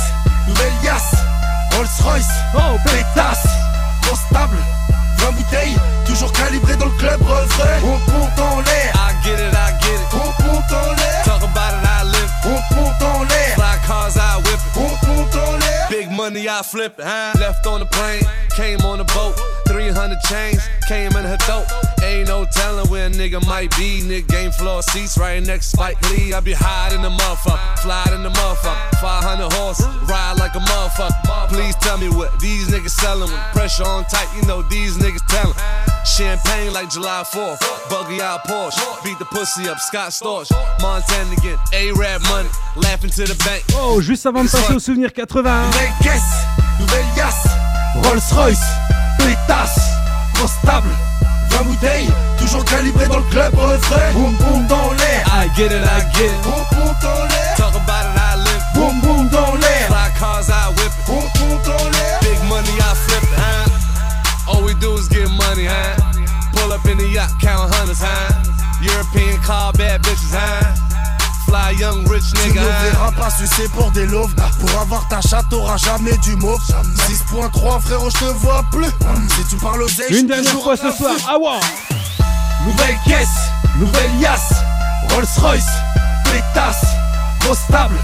nouvelle 0.49 0.73
yasse 0.82 1.15
Rolls 1.77 1.86
Royce, 2.03 2.28
oh 2.55 2.77
pétasse 2.85 3.47
Trop 4.03 4.16
stable, 4.16 4.57
20 5.19 5.31
bouteilles 5.32 5.77
Toujours 6.07 6.32
calibré 6.32 6.77
dans 6.77 6.86
le 6.86 6.99
club 6.99 7.20
refrain 7.23 7.81
On 7.82 8.12
monte 8.12 8.39
en 8.39 8.61
l'air 8.61 8.93
I 8.95 9.24
get 9.24 9.35
it, 9.35 9.55
I 9.55 9.73
get 9.81 9.95
it. 9.95 10.15
On 10.15 10.45
monte 10.45 10.73
en 10.73 10.93
l'air 10.93 11.23
Talk 11.24 11.43
about 11.43 11.74
it, 11.74 11.86
I 11.86 12.05
live. 12.05 12.31
On 12.45 12.74
monte 12.74 13.03
en 13.03 13.23
l'air 13.24 13.55
Fly 13.55 13.86
cars, 13.86 14.16
I 14.16 14.36
whip 14.39 14.61
it. 14.61 14.77
On 14.77 15.09
monte 15.09 15.35
en 15.35 15.57
l'air 15.59 15.89
Big 15.91 16.11
money, 16.11 16.49
I 16.49 16.62
flip 16.62 16.99
it. 16.99 17.05
Huh? 17.05 17.39
Left 17.39 17.66
on 17.66 17.81
the 17.81 17.86
plane, 17.86 18.23
came 18.57 18.85
on 18.85 18.99
the 18.99 19.05
boat. 19.15 19.35
300 19.69 20.19
chains, 20.28 20.61
came 20.89 21.16
in 21.16 21.24
her 21.24 21.39
throat. 21.39 21.65
Ain't 22.15 22.28
no 22.28 22.45
telling 22.45 22.89
where 22.91 23.09
a 23.09 23.11
nigga 23.11 23.45
might 23.45 23.70
be. 23.77 23.99
Nigga 24.07 24.28
game 24.28 24.53
floor 24.53 24.82
seats 24.82 25.19
right 25.19 25.43
next 25.43 25.73
Spike 25.73 25.99
Lee. 26.11 26.32
I 26.32 26.39
be 26.39 26.53
high 26.53 26.95
in 26.95 27.03
the 27.03 27.11
motherfucker, 27.11 27.78
fly 27.81 28.05
in 28.15 28.23
the 28.23 28.31
motherfucker. 28.31 29.01
500 29.01 29.53
horses, 29.53 29.86
ride 30.07 30.36
like 30.39 30.55
a 30.55 30.61
motherfucker. 30.61 31.49
Please 31.49 31.74
tell 31.77 31.99
me 31.99 32.09
what 32.09 32.31
these 32.39 32.69
niggas 32.69 32.91
selling. 32.91 33.31
With 33.32 33.41
pressure 33.53 33.82
on 33.82 34.05
tight, 34.05 34.28
you 34.36 34.47
know 34.47 34.62
these 34.62 34.97
niggas 34.97 35.27
telling. 35.27 35.59
Champagne 36.07 36.73
like 36.73 36.89
July 36.89 37.24
4th, 37.27 37.59
buggy 37.91 38.23
out 38.23 38.45
Porsche. 38.45 38.78
Beat 39.03 39.19
the 39.19 39.24
pussy 39.24 39.69
up, 39.69 39.81
Scott 39.81 40.11
Storch. 40.11 40.53
Montana 40.81 41.32
again, 41.32 41.59
A-Rap 41.73 42.23
money, 42.31 42.49
laughing 42.77 43.11
to 43.11 43.24
the 43.24 43.35
bank. 43.45 43.65
Oh, 43.74 44.01
juste 44.01 44.24
avant 44.24 44.45
de 44.45 44.51
passer 44.51 44.74
au 44.74 44.78
souvenir 44.78 45.12
80. 45.12 45.66
Nouvelle 45.66 45.93
caisse, 46.01 46.47
nouvelle 46.78 47.07
yasse 47.16 47.49
Rolls 48.05 48.32
Royce, 48.32 48.65
pétasse 49.19 49.95
stable, 50.47 50.91
20 51.59 51.65
bouteilles 51.65 52.11
Toujours 52.39 52.65
calibré 52.65 53.07
dans 53.07 53.19
le 53.19 53.31
club 53.31 53.55
refrain 53.55 54.13
Boum 54.13 54.35
boum 54.37 54.67
dans 54.67 54.91
l'air 54.93 55.25
I 55.27 55.49
get 55.57 55.67
it, 55.67 55.85
I 55.85 56.01
get 56.17 56.27
it. 56.27 56.43
Boum 56.43 56.65
boum 56.73 56.95
dans 57.03 57.25
l'air 57.25 57.55
Talk 57.57 57.75
about 57.75 58.07
it, 58.07 58.17
I 58.17 58.37
live. 58.37 58.65
Boum 58.75 59.01
boum 59.01 59.29
dans 59.29 59.55
l'air 59.57 59.87
Fly 59.89 60.19
cars, 60.19 60.49
I 60.49 60.69
whip 60.77 60.93
it. 60.93 61.07
Boum 61.07 61.25
boum 61.39 61.59
dans 61.65 61.91
l'air 61.91 62.21
Big 62.21 62.41
money, 62.49 62.75
I 62.79 62.95
flip 62.95 63.23
it, 63.23 63.39
huh? 63.39 64.53
All 64.53 64.63
we 64.63 64.75
do 64.75 64.95
is 64.97 65.09
get 65.09 65.29
money, 65.29 65.67
huh? 65.67 65.97
Pull 66.53 66.73
up 66.73 66.85
in 66.87 66.99
the 66.99 67.09
yacht, 67.09 67.33
count 67.41 67.73
hundreds, 67.75 68.01
huh? 68.01 68.33
European 68.81 69.39
car, 69.43 69.73
bad 69.73 70.03
bitches, 70.03 70.35
huh? 70.35 70.94
Fly 71.55 71.77
young 71.79 72.05
rich 72.11 72.33
Tu 72.35 72.49
nigga, 72.49 72.63
ne 72.63 72.67
huh? 72.67 72.91
verras 72.91 73.13
pas 73.13 73.31
sucer 73.31 73.69
pour 73.77 73.89
des 73.93 74.07
loaves. 74.07 74.35
Pour 74.59 74.81
avoir 74.81 75.07
ta 75.07 75.21
chatte 75.21 75.49
t'auras 75.51 75.77
jamais 75.77 76.17
du 76.19 76.35
mauve 76.35 76.61
6.3 77.09 77.81
frérot 77.81 78.11
je 78.11 78.19
te 78.19 78.25
vois 78.25 78.65
plus. 78.73 78.91
Si 79.37 79.45
tu 79.49 79.57
parles 79.63 79.83
aux 79.83 79.89
Une 80.11 80.27
dernière 80.27 80.51
fois 80.61 80.77
ce 80.77 80.91
soir. 80.91 81.15
Ah 81.29 81.39
ouais 81.39 81.61
Nouvelle 82.67 82.99
caisse, 83.07 83.29
nouvelle 83.79 84.11
yasse 84.21 84.53
Rolls 85.11 85.27
Royce, 85.41 85.69
pétasse. 86.25 86.87
Trop 87.39 87.55
stable, 87.55 87.99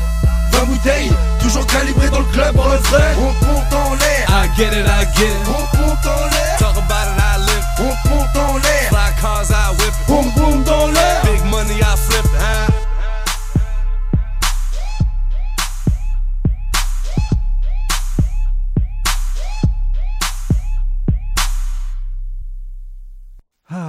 20 0.53 0.65
bouteilles. 0.67 1.13
Toujours 1.41 1.67
calibré 1.67 2.09
dans 2.11 2.21
le 2.21 2.27
club 2.27 2.57
refrain 2.57 2.99
On 3.19 3.47
monte 3.47 3.73
en 3.73 3.95
l'air. 3.95 4.29
I 4.29 4.49
get 4.57 4.69
it, 4.69 4.87
I 4.87 5.07
get 5.19 5.27
it. 5.27 5.49
On 5.49 5.79
monte 5.89 6.07
en 6.07 6.25
l'air. 6.31 6.57
Talk 6.61 6.77
about 6.77 7.09
it, 7.11 7.19
I 7.19 7.41
live. 7.41 7.65
On 7.81 8.09
monte 8.11 8.37
en 8.37 8.57
l'air. 8.59 8.89
Fly 8.91 9.21
cars, 9.21 9.51
I 9.51 9.71
whip. 9.73 9.89
It. 9.89 10.07
Boum 10.07 10.31
boum 10.37 10.63
dans 10.63 10.87
l'air. 10.87 11.23
Big 11.25 11.43
money, 11.51 11.81
I 11.81 11.97
flip 11.97 12.25
it, 12.27 12.70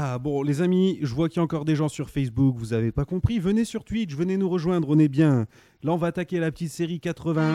Ah, 0.03 0.17
bon, 0.17 0.41
les 0.41 0.63
amis, 0.63 0.97
je 1.03 1.13
vois 1.13 1.29
qu'il 1.29 1.37
y 1.37 1.39
a 1.41 1.43
encore 1.43 1.63
des 1.63 1.75
gens 1.75 1.87
sur 1.87 2.09
Facebook, 2.09 2.55
vous 2.57 2.73
avez 2.73 2.91
pas 2.91 3.05
compris. 3.05 3.37
Venez 3.37 3.65
sur 3.65 3.83
Twitch, 3.83 4.15
venez 4.15 4.35
nous 4.35 4.49
rejoindre, 4.49 4.89
on 4.89 4.97
est 4.97 5.07
bien. 5.07 5.45
Là, 5.83 5.91
on 5.91 5.95
va 5.95 6.07
attaquer 6.07 6.39
la 6.39 6.51
petite 6.51 6.71
série 6.71 6.99
80. 6.99 7.53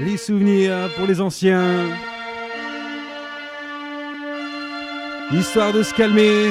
Les 0.00 0.16
souvenirs 0.16 0.88
pour 0.96 1.06
les 1.06 1.20
anciens. 1.20 1.84
Histoire 5.34 5.74
de 5.74 5.82
se 5.82 5.92
calmer, 5.92 6.50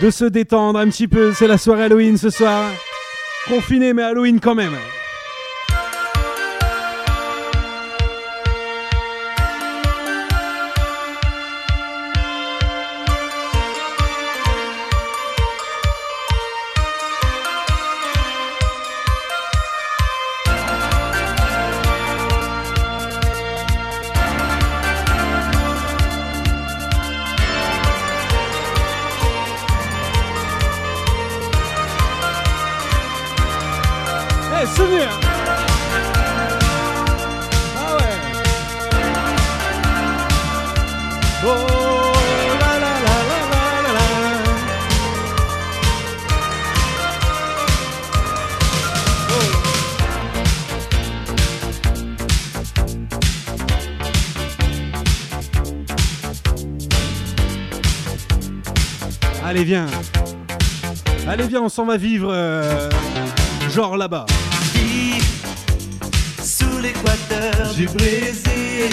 de 0.00 0.08
se 0.08 0.26
détendre 0.26 0.78
un 0.78 0.86
petit 0.86 1.08
peu. 1.08 1.32
C'est 1.32 1.48
la 1.48 1.58
soirée 1.58 1.82
Halloween 1.82 2.16
ce 2.16 2.30
soir. 2.30 2.70
Confiné, 3.48 3.92
mais 3.92 4.02
Halloween 4.04 4.38
quand 4.38 4.54
même. 4.54 4.76
Allez 61.38 61.46
viens 61.46 61.62
on 61.62 61.68
s'en 61.68 61.84
va 61.84 61.96
vivre 61.96 62.30
euh, 62.32 62.90
genre 63.70 63.96
là-bas. 63.96 64.26
Sous 66.42 66.78
l'équateur 66.82 67.74
du 67.76 67.86
Brésil, 67.86 68.90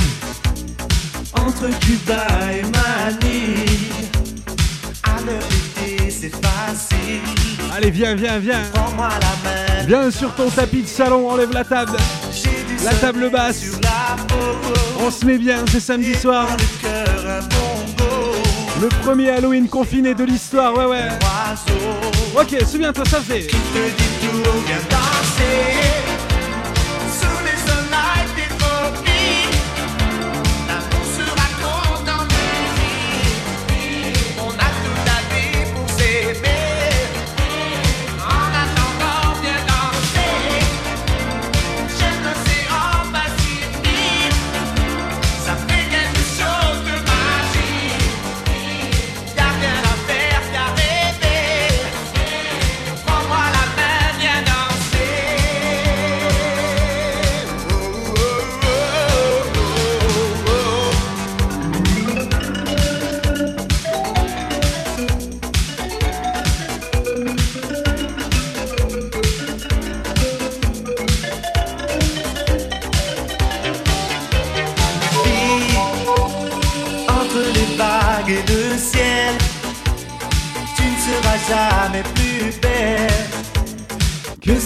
entre 1.33 1.67
Cuba 1.79 2.27
et 2.53 2.61
Manille, 2.61 3.65
à 5.03 5.15
c'est 6.11 6.29
facile. 6.29 7.21
Allez 7.75 7.89
viens 7.89 8.13
viens 8.13 8.37
viens. 8.37 8.61
Prends-moi 8.73 9.09
la 9.09 9.49
main, 9.49 9.83
Viens 9.87 10.11
sur 10.11 10.31
ton 10.35 10.51
tapis 10.51 10.83
de 10.83 10.87
salon, 10.87 11.27
enlève 11.27 11.51
la 11.51 11.63
table. 11.63 11.97
La 12.83 12.93
table 12.93 13.31
basse. 13.31 13.65
On 14.99 15.09
se 15.09 15.25
met 15.25 15.39
bien, 15.39 15.65
c'est 15.71 15.79
samedi 15.79 16.13
soir. 16.13 16.47
bongo, 16.83 17.54
Le 18.81 18.89
premier 19.03 19.29
Halloween 19.29 19.69
confiné 19.69 20.13
de 20.13 20.23
l'histoire, 20.23 20.77
ouais 20.77 20.85
ouais. 20.85 21.09
Ok, 22.37 22.57
souviens-toi, 22.65 23.05
ça 23.05 23.21
fait 23.21 23.47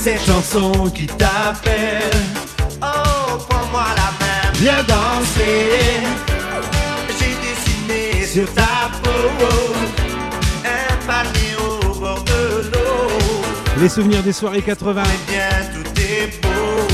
cette 0.02 0.26
chanson 0.26 0.90
qui 0.96 1.08
t'appelle. 1.08 2.10
Oh, 2.82 3.38
prends-moi 3.50 3.84
la 3.98 4.12
main, 4.20 4.52
viens 4.54 4.84
danser. 4.84 6.04
J'ai 7.20 7.36
dessiné 7.46 8.26
sur 8.26 8.54
ta 8.54 8.92
peau 9.04 9.10
un 10.64 11.06
palmier 11.06 11.56
au 11.60 11.94
bord 12.00 12.24
de 12.24 12.72
l'eau. 12.72 13.82
Les 13.82 13.90
souvenirs 13.90 14.24
des 14.24 14.32
soirées 14.32 14.62
80 14.62 15.04
Bien, 15.28 15.50
tout 15.74 16.02
est 16.02 16.42
beau. 16.42 16.50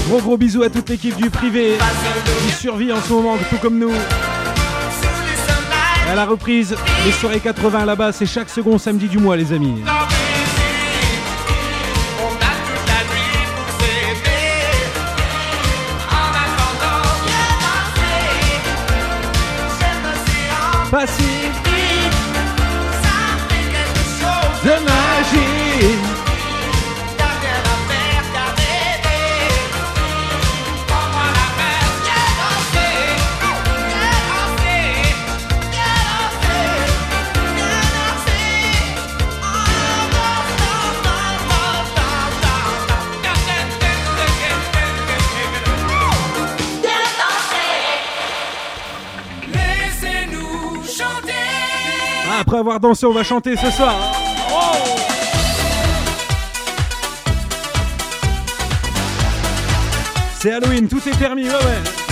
Gros 0.10 0.22
gros 0.22 0.38
bisous 0.38 0.64
à 0.64 0.70
toute 0.70 0.90
l'équipe 0.90 1.16
du 1.16 1.30
privé 1.30 1.78
qui 2.48 2.54
survit 2.54 2.92
en 2.92 3.02
ce 3.02 3.14
moment, 3.14 3.38
tout 3.50 3.58
comme 3.58 3.78
nous. 3.78 3.94
À 6.10 6.16
la 6.16 6.26
reprise, 6.26 6.76
les 7.06 7.12
soirées 7.12 7.40
80 7.40 7.86
là-bas, 7.86 8.12
c'est 8.12 8.26
chaque 8.26 8.50
second 8.50 8.80
samedi 8.80 9.08
du 9.08 9.20
mois, 9.20 9.36
les 9.36 9.54
amis. 9.54 9.84
Après 52.56 52.60
avoir 52.60 52.80
dansé, 52.80 53.06
on 53.06 53.12
va 53.12 53.24
chanter 53.24 53.56
ce 53.58 53.70
soir. 53.70 53.94
C'est 60.40 60.52
Halloween, 60.52 60.88
tout 60.88 61.02
est 61.08 61.18
permis, 61.18 61.44
ouais 61.44 61.50
ouais. 61.50 62.05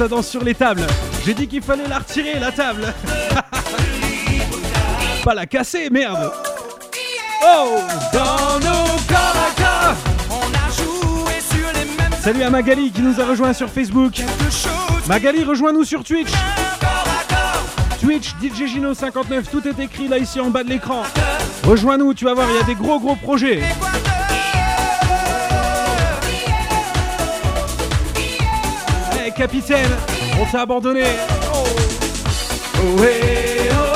Ça 0.00 0.08
danse 0.08 0.28
sur 0.28 0.42
les 0.42 0.54
tables. 0.54 0.86
J'ai 1.26 1.34
dit 1.34 1.46
qu'il 1.46 1.60
fallait 1.60 1.86
la 1.86 1.98
retirer, 1.98 2.38
la 2.40 2.50
table. 2.50 2.94
Pas 5.24 5.34
la 5.34 5.44
casser, 5.44 5.90
merde. 5.90 6.32
Oh, 7.44 7.80
Salut 12.22 12.42
à 12.42 12.48
Magali 12.48 12.90
qui 12.90 13.02
nous 13.02 13.20
a 13.20 13.26
rejoint 13.26 13.52
sur 13.52 13.68
Facebook. 13.68 14.22
Magali, 15.06 15.44
rejoins-nous 15.44 15.84
sur 15.84 16.02
Twitch. 16.02 16.32
Twitch, 18.00 18.30
DJ 18.42 18.68
Gino 18.68 18.94
59, 18.94 19.50
tout 19.50 19.68
est 19.68 19.78
écrit 19.78 20.08
là 20.08 20.16
ici 20.16 20.40
en 20.40 20.48
bas 20.48 20.64
de 20.64 20.70
l'écran. 20.70 21.02
Rejoins-nous, 21.64 22.14
tu 22.14 22.24
vas 22.24 22.32
voir, 22.32 22.48
il 22.48 22.56
y 22.56 22.58
a 22.58 22.62
des 22.62 22.74
gros 22.74 22.98
gros 22.98 23.16
projets. 23.16 23.60
Capitaine, 29.40 29.96
on 30.38 30.44
t'a 30.44 30.60
abandonné. 30.60 31.04
Oh. 31.54 31.64
Ohé, 32.98 33.70
ohé, 33.70 33.89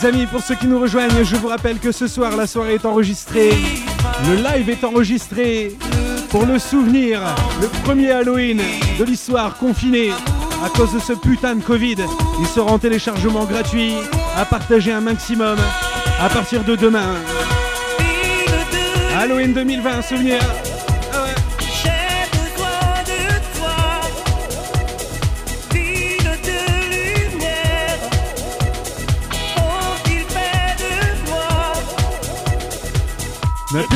Les 0.00 0.06
amis, 0.06 0.26
pour 0.26 0.42
ceux 0.42 0.54
qui 0.54 0.68
nous 0.68 0.78
rejoignent, 0.78 1.24
je 1.24 1.34
vous 1.34 1.48
rappelle 1.48 1.78
que 1.78 1.90
ce 1.90 2.06
soir, 2.06 2.36
la 2.36 2.46
soirée 2.46 2.74
est 2.74 2.84
enregistrée. 2.84 3.50
Le 4.28 4.36
live 4.36 4.70
est 4.70 4.84
enregistré 4.84 5.72
pour 6.30 6.46
le 6.46 6.58
souvenir, 6.60 7.20
le 7.60 7.66
premier 7.82 8.12
Halloween 8.12 8.60
de 8.98 9.04
l'histoire 9.04 9.56
confinée 9.56 10.10
à 10.64 10.68
cause 10.68 10.92
de 10.92 11.00
ce 11.00 11.14
putain 11.14 11.56
de 11.56 11.62
Covid. 11.62 11.96
Il 12.38 12.46
sera 12.46 12.70
en 12.70 12.78
téléchargement 12.78 13.44
gratuit, 13.44 13.94
à 14.36 14.44
partager 14.44 14.92
un 14.92 15.00
maximum 15.00 15.58
à 16.20 16.28
partir 16.28 16.62
de 16.62 16.76
demain. 16.76 17.16
Halloween 19.16 19.52
2020, 19.52 20.02
souvenir. 20.02 20.38
Ne 33.72 33.86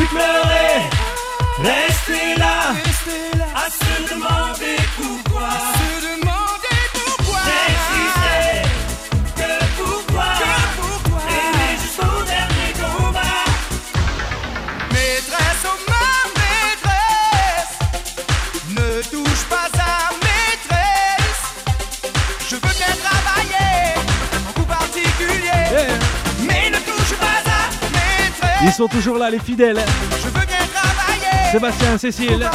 Ils 28.64 28.72
sont 28.72 28.88
toujours 28.88 29.18
là, 29.18 29.30
les 29.30 29.38
fidèles. 29.38 29.80
Je 30.18 30.28
veux 30.28 30.46
bien 30.46 30.56
travailler. 30.72 31.50
Sébastien, 31.50 31.98
Cécile, 31.98 32.48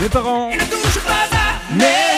mes 0.00 0.08
parents. 0.08 0.50
Ne 0.50 0.58
touche 0.58 0.98
pas 1.00 1.12
à 1.12 1.36
mais 1.72 2.15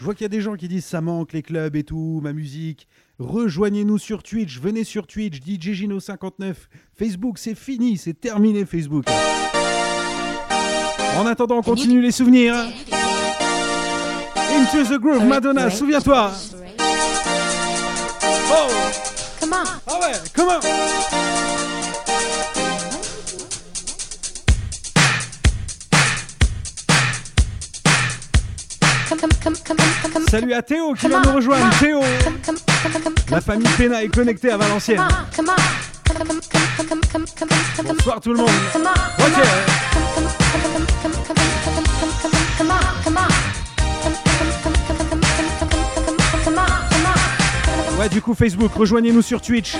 je 0.00 0.04
vois 0.06 0.14
qu'il 0.14 0.24
y 0.24 0.24
a 0.24 0.28
des 0.30 0.40
gens 0.40 0.56
qui 0.56 0.66
disent 0.66 0.86
ça 0.86 1.02
manque 1.02 1.34
les 1.34 1.42
clubs 1.42 1.76
et 1.76 1.84
tout, 1.84 2.20
ma 2.22 2.32
musique. 2.32 2.88
Rejoignez-nous 3.18 3.98
sur 3.98 4.22
Twitch, 4.22 4.58
venez 4.58 4.82
sur 4.82 5.06
Twitch, 5.06 5.40
DJ 5.46 5.72
Gino 5.74 6.00
59. 6.00 6.70
Facebook, 6.96 7.36
c'est 7.36 7.54
fini, 7.54 7.98
c'est 7.98 8.18
terminé 8.18 8.64
Facebook. 8.64 9.04
En 11.18 11.26
attendant, 11.26 11.58
on 11.58 11.62
continue 11.62 12.00
les 12.00 12.12
souvenirs. 12.12 12.54
Into 12.54 12.72
the 14.88 14.98
groove, 14.98 15.26
Madonna, 15.26 15.68
souviens-toi. 15.68 16.32
Oh, 18.52 18.68
Come 19.38 19.52
on. 19.52 19.64
ah 19.86 20.00
ouais, 20.00 20.12
comment 20.34 20.60
Salut 30.30 30.52
à 30.52 30.62
Théo 30.62 30.94
qui 30.94 31.08
vient 31.08 31.20
nous 31.22 31.32
rejoindre. 31.32 31.68
Théo, 31.80 32.00
la 33.30 33.40
famille 33.40 33.68
Pena 33.76 34.04
est 34.04 34.08
connectée 34.08 34.52
à 34.52 34.56
Valenciennes. 34.56 35.02
Bonsoir 37.84 38.20
tout 38.20 38.32
le 38.32 38.38
monde. 38.38 38.50
Ok. 39.18 39.32
Ouais, 47.98 48.08
du 48.08 48.22
coup, 48.22 48.34
Facebook, 48.34 48.72
rejoignez-nous 48.74 49.22
sur 49.22 49.40
Twitch. 49.42 49.76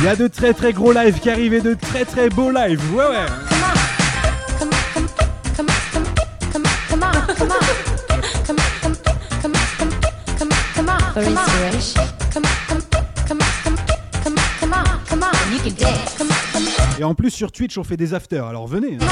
Il 0.00 0.04
y 0.04 0.08
a 0.08 0.16
de 0.16 0.28
très 0.28 0.54
très 0.54 0.72
gros 0.72 0.92
lives 0.92 1.18
qui 1.18 1.30
arrivent 1.30 1.54
et 1.54 1.60
de 1.60 1.74
très 1.74 2.04
très 2.04 2.28
beaux 2.28 2.50
lives. 2.50 2.80
Ouais, 2.94 3.04
ouais. 3.04 3.26
Et 16.98 17.04
en 17.04 17.14
plus, 17.14 17.30
sur 17.30 17.52
Twitch, 17.52 17.78
on 17.78 17.84
fait 17.84 17.96
des 17.96 18.14
afters. 18.14 18.44
Alors 18.44 18.66
venez. 18.66 18.98
hein. 19.00 19.06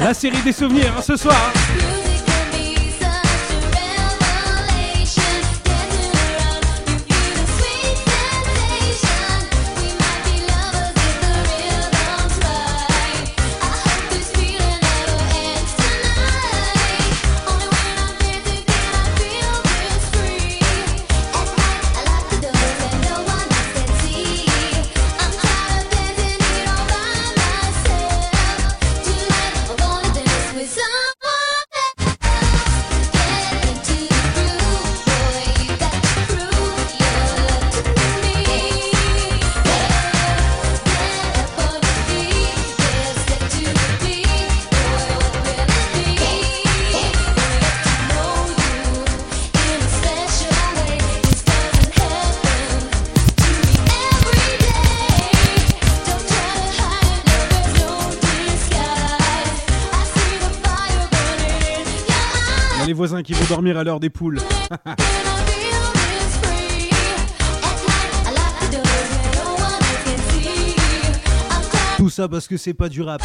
La 0.00 0.14
série 0.14 0.42
des 0.42 0.52
souvenirs 0.52 0.92
hein, 0.96 1.02
ce 1.02 1.16
soir. 1.16 1.52
With 1.76 1.85
qui 63.22 63.32
vont 63.32 63.44
dormir 63.48 63.78
à 63.78 63.84
l'heure 63.84 64.00
des 64.00 64.10
poules. 64.10 64.40
Tout 71.96 72.10
ça 72.10 72.28
parce 72.28 72.46
que 72.46 72.56
c'est 72.56 72.74
pas 72.74 72.88
du 72.88 73.02
rap. 73.02 73.22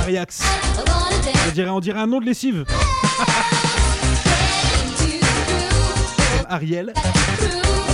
Ariax. 0.00 0.42
On 1.46 1.52
dirait, 1.52 1.70
on 1.70 1.80
dirait 1.80 2.00
un 2.00 2.06
nom 2.06 2.20
de 2.20 2.26
lessive. 2.26 2.64
Ariel. 6.48 6.92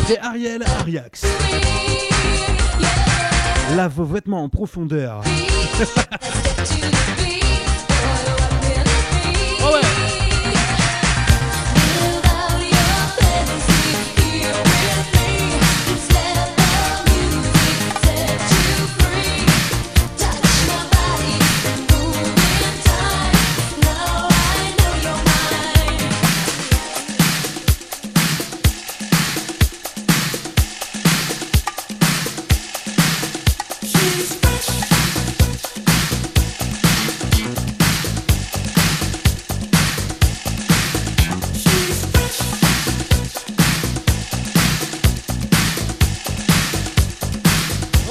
C'est 0.06 0.18
Ariel 0.18 0.64
Ariax. 0.80 1.24
Lave 3.76 3.92
vos 3.94 4.04
vêtements 4.04 4.42
en 4.42 4.48
profondeur. 4.48 5.22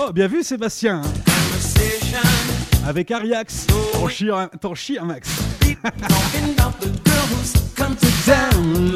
Oh, 0.10 0.12
bien 0.12 0.26
vu 0.26 0.42
Sébastien 0.42 1.04
hein. 1.06 2.88
Avec 2.88 3.12
Ariax, 3.12 3.68
ton 3.94 4.08
chien, 4.08 4.50
ton 4.60 4.74
chien 4.74 5.04
Max. 5.04 5.30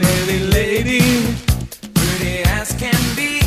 Lady, 0.02 0.40
lady, 0.52 1.02
pretty 1.94 2.41
as 2.60 2.73
can 2.80 2.98
be. 3.15 3.43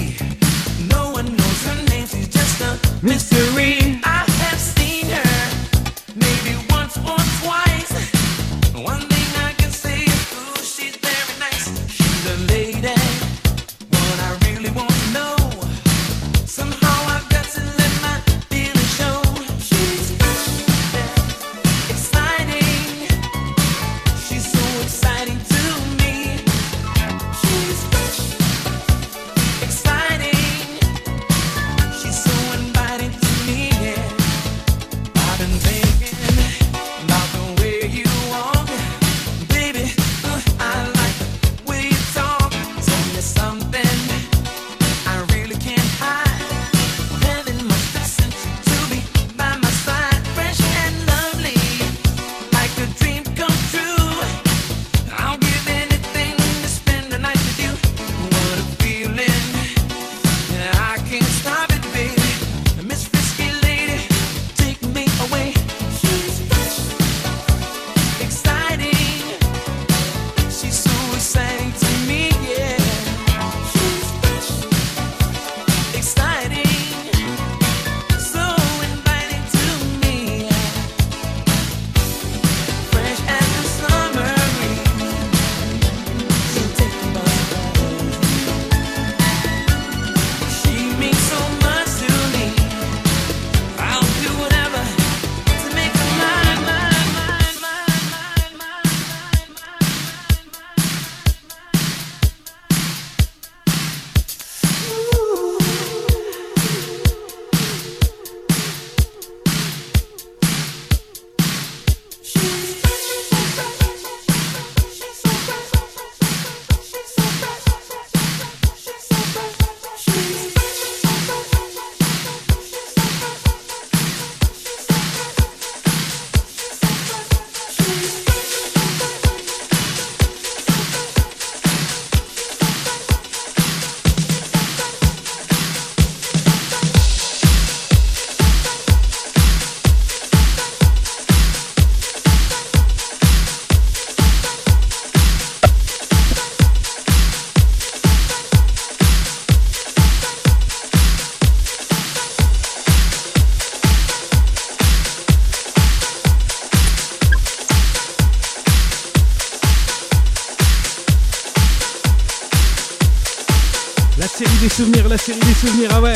ah 165.91 166.01
ouais. 166.01 166.13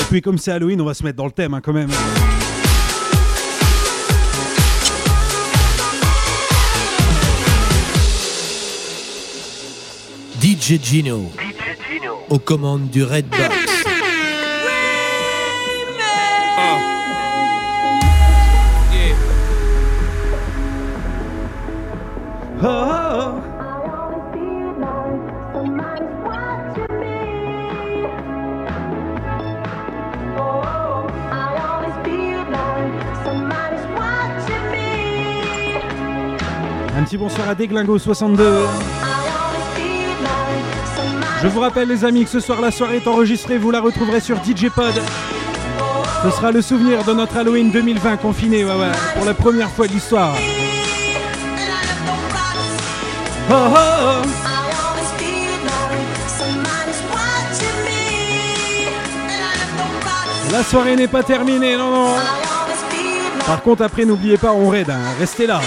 Et 0.00 0.04
puis 0.10 0.20
comme 0.20 0.38
c'est 0.38 0.52
Halloween, 0.52 0.80
on 0.80 0.84
va 0.84 0.94
se 0.94 1.02
mettre 1.02 1.16
dans 1.16 1.26
le 1.26 1.30
thème 1.30 1.54
hein, 1.54 1.60
quand 1.62 1.72
même. 1.72 1.90
DJ 10.40 10.78
Gino, 10.82 11.30
DJ 11.38 11.90
Gino. 11.90 12.12
aux 12.28 12.38
commandes 12.38 12.90
du 12.90 13.02
Red 13.02 13.28
Bull. 13.28 13.73
Des 37.56 37.68
Déglingo62. 37.68 38.42
Je 41.42 41.48
vous 41.48 41.60
rappelle 41.60 41.88
les 41.88 42.04
amis 42.04 42.24
que 42.24 42.30
ce 42.30 42.40
soir 42.40 42.60
la 42.60 42.70
soirée 42.70 42.96
est 42.96 43.06
enregistrée, 43.06 43.58
vous 43.58 43.70
la 43.70 43.80
retrouverez 43.80 44.20
sur 44.20 44.36
DJ 44.36 44.70
Pod. 44.74 44.94
Ce 46.24 46.30
sera 46.30 46.50
le 46.50 46.62
souvenir 46.62 47.04
de 47.04 47.12
notre 47.12 47.36
Halloween 47.36 47.70
2020 47.70 48.16
confiné, 48.16 48.64
pour 49.14 49.24
la 49.24 49.34
première 49.34 49.70
fois 49.70 49.86
de 49.86 49.92
l'histoire. 49.92 50.34
Oh, 53.50 53.54
oh, 53.54 53.74
oh. 53.76 54.28
La 60.50 60.62
soirée 60.62 60.96
n'est 60.96 61.08
pas 61.08 61.22
terminée, 61.22 61.76
non, 61.76 61.90
non. 61.90 62.14
Par 63.46 63.62
contre, 63.62 63.82
après, 63.82 64.04
n'oubliez 64.04 64.38
pas, 64.38 64.52
on 64.52 64.70
raid. 64.70 64.88
Hein. 64.88 65.00
Restez 65.18 65.46
là. 65.46 65.60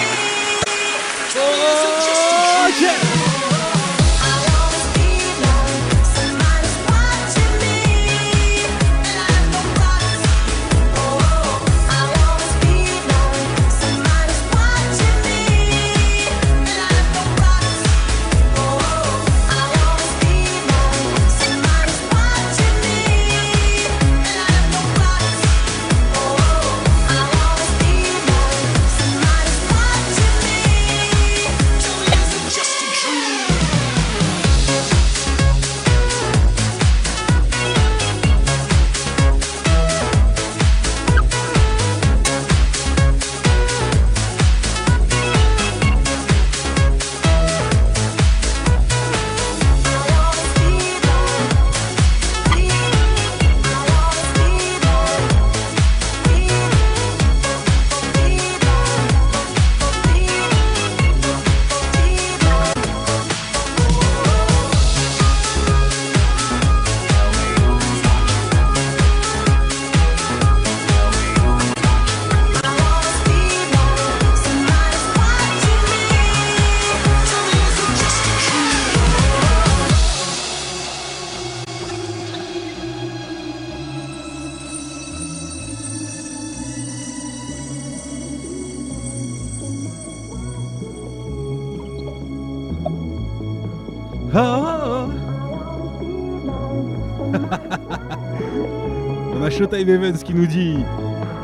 Showtime 99.58 99.90
Evans 99.90 100.18
qui 100.20 100.36
nous 100.36 100.46
dit 100.46 100.78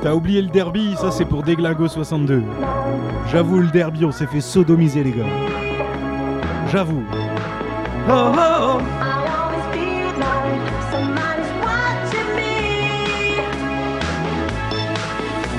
T'as 0.04 0.14
oublié 0.14 0.44
le 0.44 0.50
derby, 0.50 0.94
ça 1.02 1.10
c'est 1.10 1.26
pour 1.26 1.42
Deglingo 1.42 1.88
62. 1.88 2.44
J'avoue, 3.32 3.60
le 3.60 3.70
derby, 3.70 4.06
on 4.06 4.12
s'est 4.12 4.28
fait 4.28 4.40
sodomiser, 4.40 5.04
les 5.04 5.12
gars. 5.12 5.26
J'avoue. 6.72 7.04
Oh, 8.08 8.12
oh, 8.12 8.38
oh. 8.38 8.80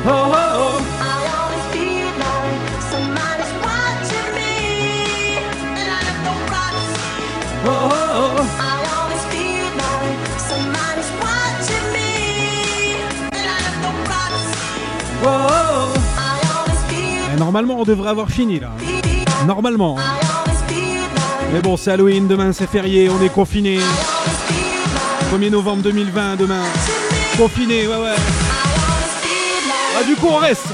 Oh, 0.06 0.10
oh, 0.10 0.35
oh. 0.59 0.74
Normalement, 17.55 17.82
on 17.82 17.85
devrait 17.85 18.10
avoir 18.10 18.28
fini 18.31 18.59
là. 18.59 18.72
Normalement. 19.47 19.97
Mais 21.52 21.60
bon, 21.60 21.76
c'est 21.76 21.93
Halloween, 21.93 22.26
demain 22.26 22.52
c'est 22.52 22.68
férié, 22.68 23.09
on 23.09 23.22
est 23.22 23.28
confiné. 23.28 23.78
1er 25.32 25.51
novembre 25.51 25.85
2020, 25.85 26.35
demain. 26.35 26.64
Confiné, 27.39 27.86
ouais, 27.86 27.97
ouais. 27.97 28.16
Ah, 29.97 30.02
du 30.02 30.16
coup, 30.16 30.26
on 30.32 30.39
reste. 30.39 30.74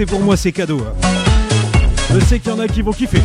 C'est 0.00 0.06
pour 0.06 0.20
moi, 0.20 0.34
c'est 0.34 0.50
cadeau. 0.50 0.78
hein. 0.78 0.94
Je 2.14 2.20
sais 2.20 2.38
qu'il 2.38 2.50
y 2.50 2.54
en 2.54 2.58
a 2.58 2.66
qui 2.66 2.80
vont 2.80 2.90
kiffer. 2.90 3.20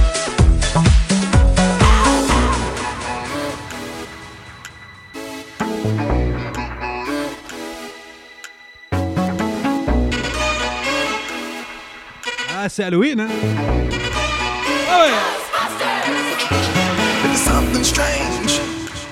Ah, 12.54 12.68
c'est 12.68 12.84
Halloween, 12.84 13.22
hein 13.22 13.28
Ah 14.90 15.06
ouais 15.06 15.12
something 17.38 17.84
strange 17.84 18.60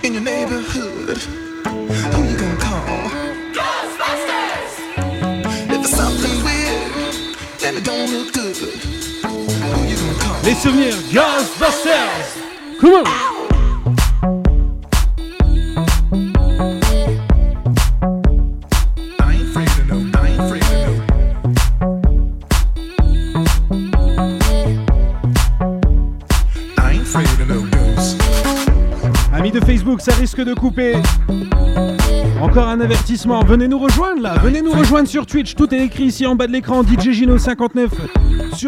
in 0.03 0.13
your 0.13 0.23
neighborhood, 0.23 0.92
Les 10.45 10.55
souvenirs 10.55 10.95
Ghostbusters 11.13 12.37
Come 12.79 13.03
on. 13.05 13.33
Ça 30.03 30.15
risque 30.15 30.43
de 30.43 30.53
couper. 30.53 30.95
Encore 32.41 32.67
un 32.67 32.81
avertissement, 32.81 33.41
venez 33.45 33.69
nous 33.69 33.79
rejoindre 33.79 34.21
là, 34.21 34.35
venez 34.43 34.61
nous 34.61 34.73
rejoindre 34.73 35.07
sur 35.07 35.25
Twitch, 35.25 35.55
tout 35.55 35.73
est 35.73 35.79
écrit 35.79 36.05
ici 36.05 36.25
en 36.25 36.35
bas 36.35 36.45
de 36.45 36.51
l'écran, 36.51 36.83
DJ 36.83 37.21
Gino59 37.21 37.87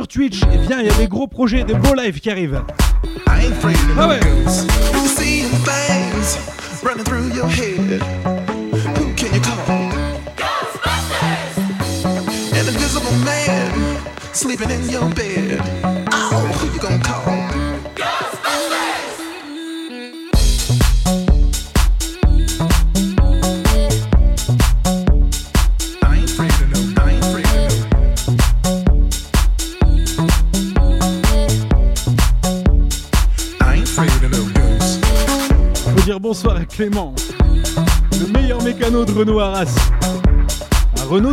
Twitch, 0.03 0.41
et 0.53 0.57
bien 0.67 0.81
il 0.81 0.87
y 0.87 0.89
a 0.89 0.93
des 0.93 1.07
gros 1.07 1.27
projets, 1.27 1.63
des 1.63 1.73
beaux 1.73 1.95
lives 1.95 2.19
qui 2.19 2.29
arrivent. 2.29 2.61
Ah. 3.27 3.35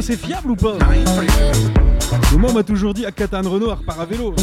C'est 0.02 0.16
fiable 0.16 0.50
ou 0.50 0.56
pas 0.56 0.76
Moi, 2.36 2.50
on 2.50 2.52
m'a 2.52 2.64
toujours 2.64 2.92
dit 2.92 3.06
à 3.06 3.12
Catane 3.12 3.46
Renault, 3.46 3.70
repart 3.70 4.00
à 4.00 4.04
vélo. 4.04 4.34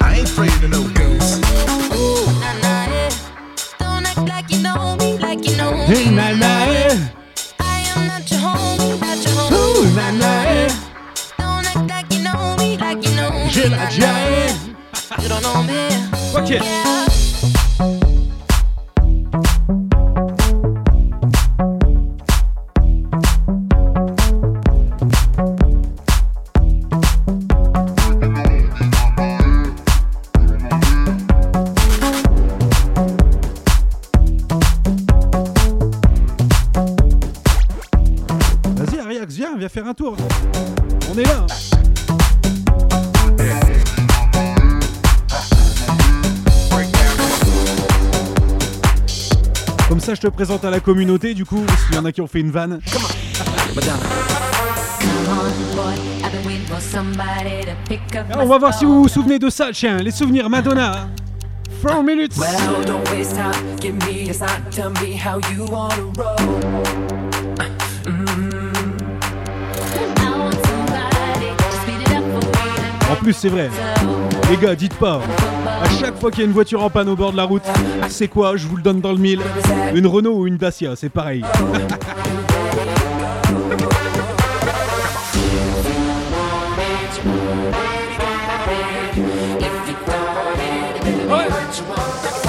I 0.00 0.18
ain't 0.18 0.24
afraid 0.24 0.50
of 0.64 0.68
no 0.68 0.82
ghosts. 0.88 1.40
Don't 3.78 4.04
act 4.04 4.28
like 4.28 4.50
you 4.50 4.58
Comme 50.38 50.46
ça, 50.46 50.52
je 50.52 50.58
te 50.58 50.60
présente 50.60 50.64
à 50.64 50.70
la 50.70 50.78
communauté, 50.80 51.34
du 51.34 51.44
coup, 51.44 51.64
s'il 51.86 51.96
y 51.96 51.98
en 51.98 52.04
a 52.04 52.12
qui 52.12 52.20
ont 52.20 52.28
fait 52.28 52.38
une 52.38 52.52
vanne. 52.52 52.78
Alors, 58.30 58.44
on 58.44 58.46
va 58.46 58.58
voir 58.58 58.72
si 58.72 58.84
vous 58.84 59.02
vous 59.02 59.08
souvenez 59.08 59.40
de 59.40 59.50
ça, 59.50 59.70
tiens, 59.72 59.96
les 59.96 60.12
souvenirs 60.12 60.48
Madonna. 60.48 61.08
4 61.82 62.02
minutes. 62.04 62.36
Well, 62.36 62.84
don't 62.86 63.08
waste 63.10 63.34
time. 63.34 63.52
Give 63.80 63.94
me 63.94 64.30
a 64.30 64.32
sign. 64.32 64.62
Tell 64.70 64.90
me 64.90 65.16
how 65.16 65.40
you 65.52 65.64
wanna 65.64 65.94
roll. 66.16 66.36
En 73.10 73.16
plus, 73.16 73.32
c'est 73.32 73.48
vrai. 73.48 73.70
Les 74.50 74.56
gars, 74.56 74.76
dites 74.76 74.94
pas. 74.94 75.20
À 75.82 75.88
chaque 76.00 76.18
fois 76.18 76.30
qu'il 76.30 76.40
y 76.40 76.42
a 76.42 76.46
une 76.46 76.52
voiture 76.52 76.82
en 76.82 76.90
panne 76.90 77.08
au 77.08 77.16
bord 77.16 77.32
de 77.32 77.36
la 77.36 77.44
route, 77.44 77.62
c'est 78.08 78.28
quoi 78.28 78.56
Je 78.56 78.66
vous 78.66 78.76
le 78.76 78.82
donne 78.82 79.00
dans 79.00 79.12
le 79.12 79.18
mille. 79.18 79.40
Une 79.94 80.06
Renault 80.06 80.34
ou 80.38 80.46
une 80.46 80.56
Dacia, 80.56 80.96
c'est 80.96 81.08
pareil. 81.08 81.44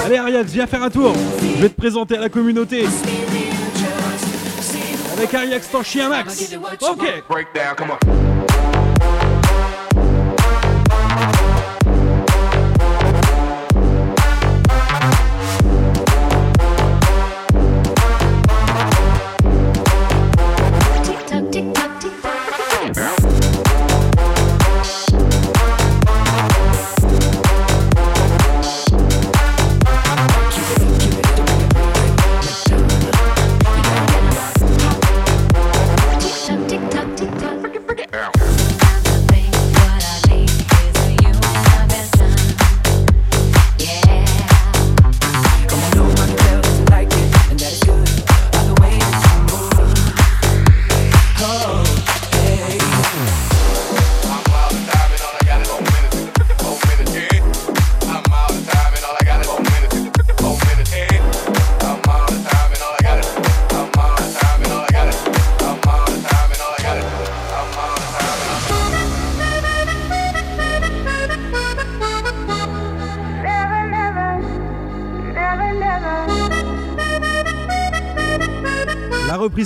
Allez 0.04 0.16
Ariax, 0.16 0.50
viens 0.52 0.66
faire 0.66 0.82
un 0.82 0.90
tour. 0.90 1.14
Je 1.40 1.62
vais 1.62 1.68
te 1.68 1.76
présenter 1.76 2.16
à 2.16 2.20
la 2.20 2.28
communauté. 2.28 2.86
Avec 5.16 5.34
Ariax, 5.34 5.70
ton 5.70 5.82
chien 5.82 6.08
Max. 6.08 6.52
Ok. 6.80 7.22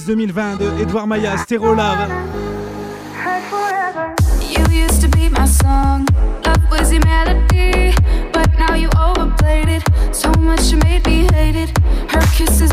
La 0.07 0.13
reprise 0.13 0.17
2020 0.17 0.57
de 0.57 0.83
Edouard 0.83 1.07
Maya, 1.07 1.37
Stéro 1.39 1.75
Love. 1.75 2.09
You 4.43 4.65
used 4.71 5.01
to 5.01 5.09
be 5.09 5.29
my 5.29 5.47
song, 5.47 6.07
love 6.45 6.71
was 6.71 6.93
your 6.93 7.05
melody, 7.05 7.95
but 8.33 8.49
now 8.59 8.75
you 8.75 8.89
overplayed 9.01 9.69
it. 9.69 9.83
So 10.13 10.31
much 10.41 10.71
you 10.71 10.79
made 10.79 11.07
me 11.07 11.27
hate 11.33 11.57
it. 11.57 11.79
Her 12.09 12.21
kisses 12.37 12.73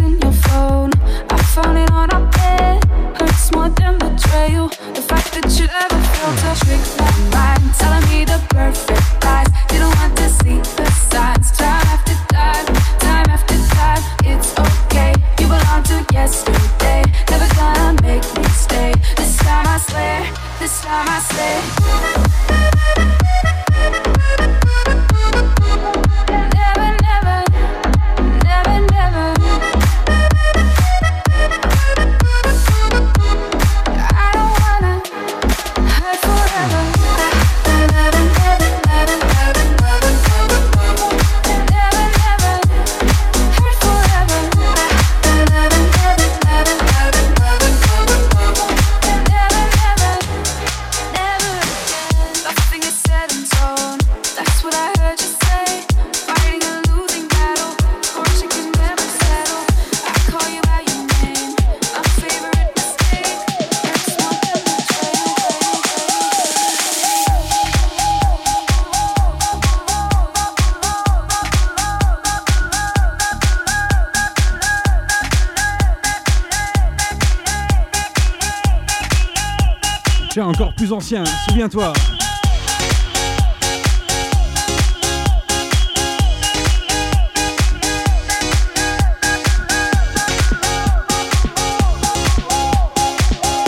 souviens-toi. 81.48 81.94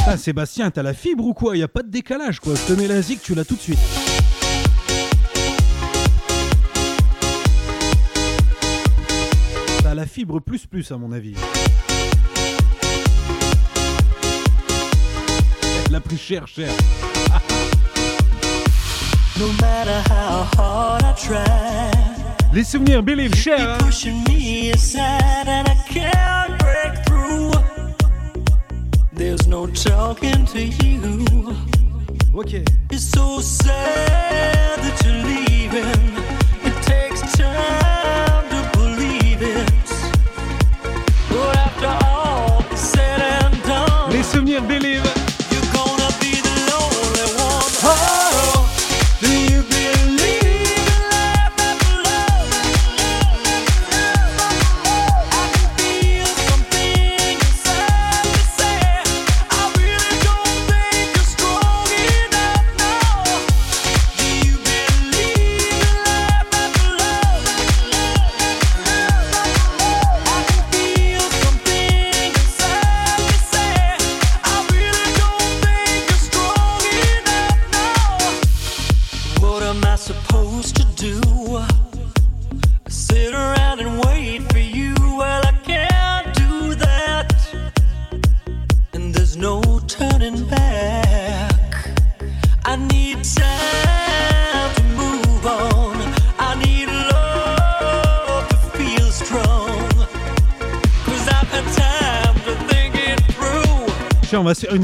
Ah, 0.05 0.17
Sébastien, 0.17 0.69
t'as 0.69 0.83
la 0.83 0.93
fibre 0.93 1.25
ou 1.25 1.33
quoi? 1.33 1.57
Y 1.57 1.63
a 1.63 1.67
pas 1.67 1.81
de 1.81 1.89
décalage 1.89 2.39
quoi. 2.39 2.53
Je 2.55 2.73
te 2.73 2.79
mets 2.79 2.87
la 2.87 3.01
zik, 3.01 3.21
tu 3.21 3.33
l'as 3.33 3.45
tout 3.45 3.55
de 3.55 3.61
suite. 3.61 3.79
T'as 9.81 9.95
la 9.95 10.05
fibre 10.05 10.39
plus 10.39 10.67
plus 10.67 10.91
à 10.91 10.97
mon 10.97 11.11
avis. 11.11 11.35
Elle 15.87 15.95
a 15.95 15.99
pris 15.99 16.17
cher, 16.17 16.47
cher. 16.47 16.69
No 19.39 19.51
matter 19.61 20.01
how 20.10 20.43
hard 20.55 21.03
I 21.03 21.14
try, 21.14 21.91
Les 22.53 22.64
souvenirs, 22.64 23.01
Believe, 23.03 23.34
cher. 23.35 23.57
hein. 23.60 23.77
pushing 23.80 24.23
me 24.26 24.72
aside 24.72 25.47
and 25.47 25.68
I 25.68 25.76
can't 25.88 26.57
break 26.60 26.93
through. 27.05 27.51
There's 29.11 29.47
no 29.47 29.65
talking 29.68 30.45
to 30.47 30.61
you. 30.64 31.26
Okay. 32.35 32.64
It's 32.91 33.03
so 33.10 33.39
sad 33.41 34.80
that 34.80 35.01
you're 35.03 35.23
leaving. 35.26 36.18
It 36.64 36.76
takes 36.84 37.22
time 37.35 38.32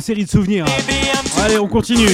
série 0.10 0.26
de 0.26 0.30
souvenirs. 0.32 0.66
Allez, 1.38 1.60
on 1.60 1.68
continue. 1.68 2.08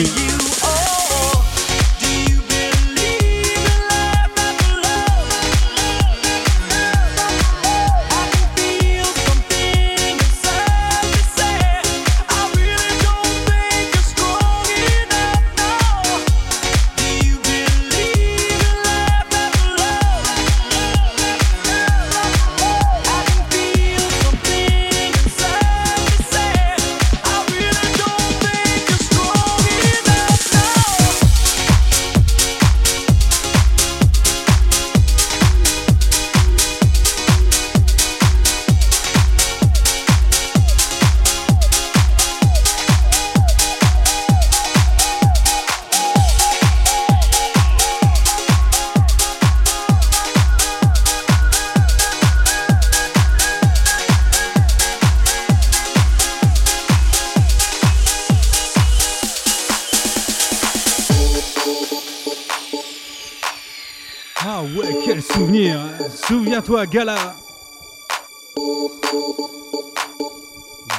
Gala. 66.96 67.36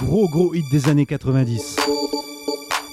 Gros 0.02 0.28
gros 0.28 0.52
hit 0.52 0.68
des 0.70 0.90
années 0.90 1.06
90. 1.06 1.76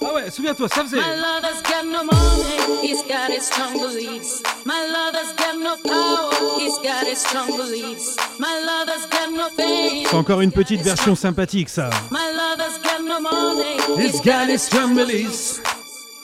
Ah 0.05 0.13
ouais, 0.15 0.31
souviens-toi, 0.31 0.69
ça 0.69 0.83
faisait. 0.85 0.95
My 0.95 1.13
lover's 1.17 1.61
got 1.63 1.83
no 1.85 2.05
money, 2.05 2.81
he's 2.81 3.03
got 3.03 3.29
his 3.29 3.43
strong 3.43 3.73
beliefs. 3.73 4.41
My 4.65 4.87
lover's 4.87 5.33
got 5.35 5.57
no 5.61 5.75
power, 5.83 6.31
he's 6.57 6.79
got 6.81 7.05
his 7.05 7.17
strong 7.19 7.47
beliefs. 7.57 8.15
My 8.39 8.55
lover's 8.65 9.05
got 9.11 9.29
no 9.35 9.49
fame, 9.57 10.07
C'est 10.09 10.15
encore 10.15 10.39
une 10.39 10.53
petite 10.53 10.81
version 10.81 11.15
sympathique, 11.17 11.67
ça. 11.67 11.89
my 12.09 12.31
lover's 12.31 12.79
got 12.81 13.01
no 13.05 13.19
money, 13.19 14.01
He's 14.01 14.21
got 14.21 14.47
his 14.47 14.61
strong 14.61 14.95
beliefs. 14.95 15.59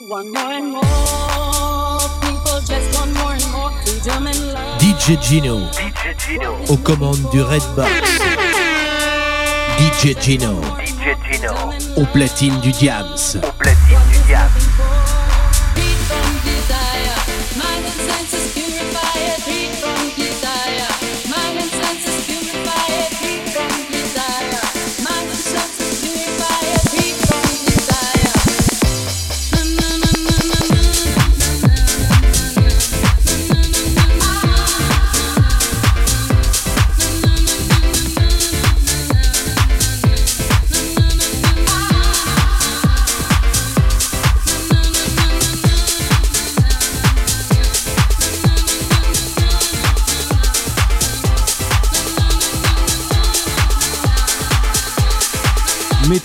One 0.08 0.30
more 0.32 0.50
and 0.50 0.70
more, 0.72 0.80
people 2.22 2.58
just 2.66 2.98
want 2.98 3.12
more 3.18 3.34
and 3.34 3.52
more 3.52 3.70
freedom 3.84 4.26
and 4.28 4.54
love. 4.54 4.80
DJ 4.80 5.20
Gino. 5.20 5.68
Aux 6.68 6.76
commandes 6.76 7.30
du 7.32 7.40
Redbox. 7.40 7.90
DJ 9.78 10.16
Gino. 10.20 10.60
Au 11.96 12.04
platine 12.12 12.60
du 12.60 12.70
Diams. 12.72 13.16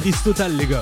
Maîtrise 0.05 0.21
totale, 0.21 0.55
les 0.55 0.67
gars. 0.67 0.81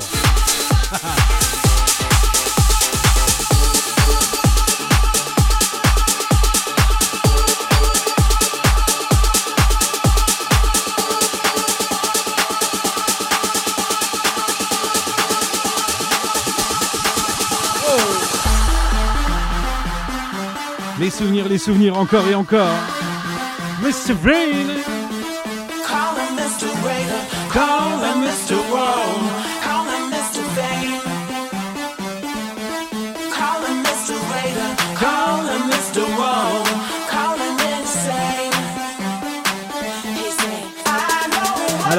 Les 21.00 21.10
souvenirs, 21.10 21.48
les 21.48 21.58
souvenirs, 21.58 21.98
encore 21.98 22.28
et 22.28 22.36
encore. 22.36 22.68
Mr. 23.82 24.16
Brain. 24.22 24.93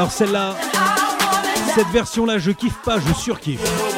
Alors 0.05 0.13
celle-là, 0.13 0.55
cette 1.75 1.89
version-là, 1.89 2.37
je 2.37 2.51
kiffe 2.51 2.77
pas, 2.85 2.99
je 3.01 3.15
surkiffe. 3.15 3.94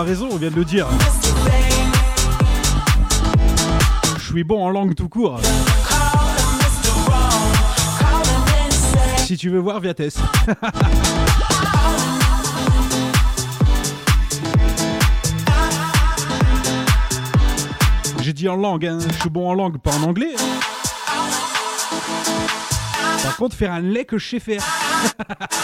a 0.00 0.02
raison, 0.02 0.28
on 0.32 0.36
vient 0.36 0.50
de 0.50 0.56
le 0.56 0.64
dire. 0.64 0.86
Je 4.16 4.24
suis 4.24 4.44
bon 4.44 4.64
en 4.64 4.70
langue 4.70 4.94
tout 4.94 5.10
court. 5.10 5.38
Si 9.18 9.36
tu 9.36 9.50
veux 9.50 9.58
voir, 9.58 9.80
viens 9.80 9.92
test. 9.92 10.20
J'ai 18.22 18.32
dit 18.32 18.48
en 18.48 18.56
langue, 18.56 18.86
hein. 18.86 18.98
je 19.06 19.20
suis 19.20 19.28
bon 19.30 19.50
en 19.50 19.54
langue, 19.54 19.78
pas 19.78 19.92
en 19.96 20.04
anglais. 20.04 20.34
Par 23.22 23.36
contre, 23.36 23.54
faire 23.54 23.72
un 23.72 23.80
lait 23.80 24.06
que 24.06 24.16
je 24.16 24.28
sais 24.28 24.40
faire. 24.40 24.62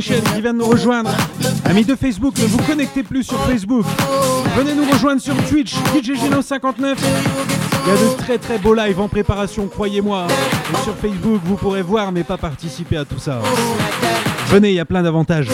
Qui 0.00 0.40
vient 0.40 0.52
de 0.52 0.58
nous 0.58 0.66
rejoindre. 0.66 1.10
Amis 1.64 1.84
de 1.84 1.96
Facebook, 1.96 2.38
ne 2.38 2.46
vous 2.46 2.58
connectez 2.58 3.02
plus 3.02 3.24
sur 3.24 3.40
Facebook. 3.46 3.84
Venez 4.56 4.72
nous 4.72 4.88
rejoindre 4.88 5.20
sur 5.20 5.34
Twitch, 5.48 5.74
DJGino59. 5.92 6.94
Il 6.98 7.88
y 7.88 7.90
a 7.90 7.96
de 7.96 8.16
très 8.16 8.38
très 8.38 8.58
beaux 8.58 8.74
lives 8.74 9.00
en 9.00 9.08
préparation, 9.08 9.66
croyez-moi. 9.66 10.28
Sur 10.84 10.94
Facebook, 10.94 11.40
vous 11.44 11.56
pourrez 11.56 11.82
voir 11.82 12.12
mais 12.12 12.22
pas 12.22 12.36
participer 12.36 12.96
à 12.96 13.04
tout 13.04 13.18
ça. 13.18 13.40
Venez, 14.46 14.70
il 14.70 14.74
y 14.76 14.80
a 14.80 14.84
plein 14.84 15.02
d'avantages. 15.02 15.48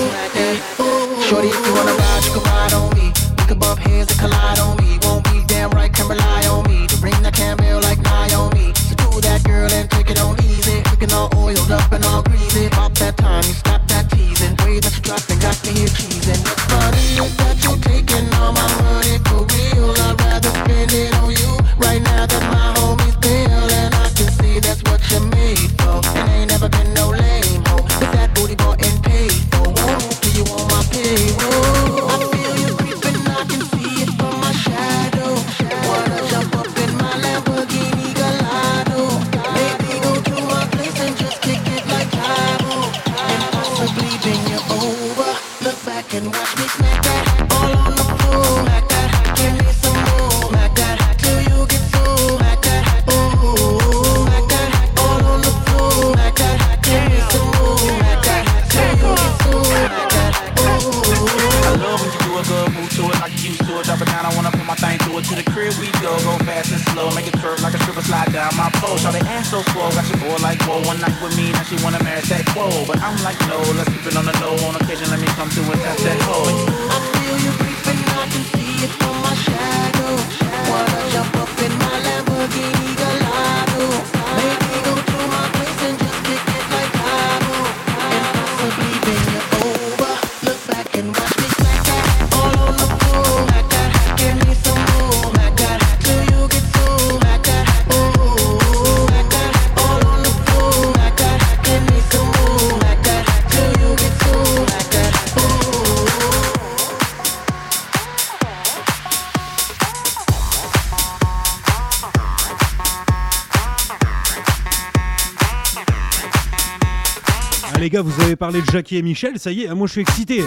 parler 118.45 118.61
de 118.61 118.71
Jackie 118.71 118.99
et 118.99 119.03
Michel, 119.03 119.39
ça 119.39 119.51
y 119.51 119.63
est, 119.63 119.69
hein, 119.69 119.75
moi 119.75 119.87
je 119.87 119.93
suis 119.93 120.01
excité. 120.03 120.45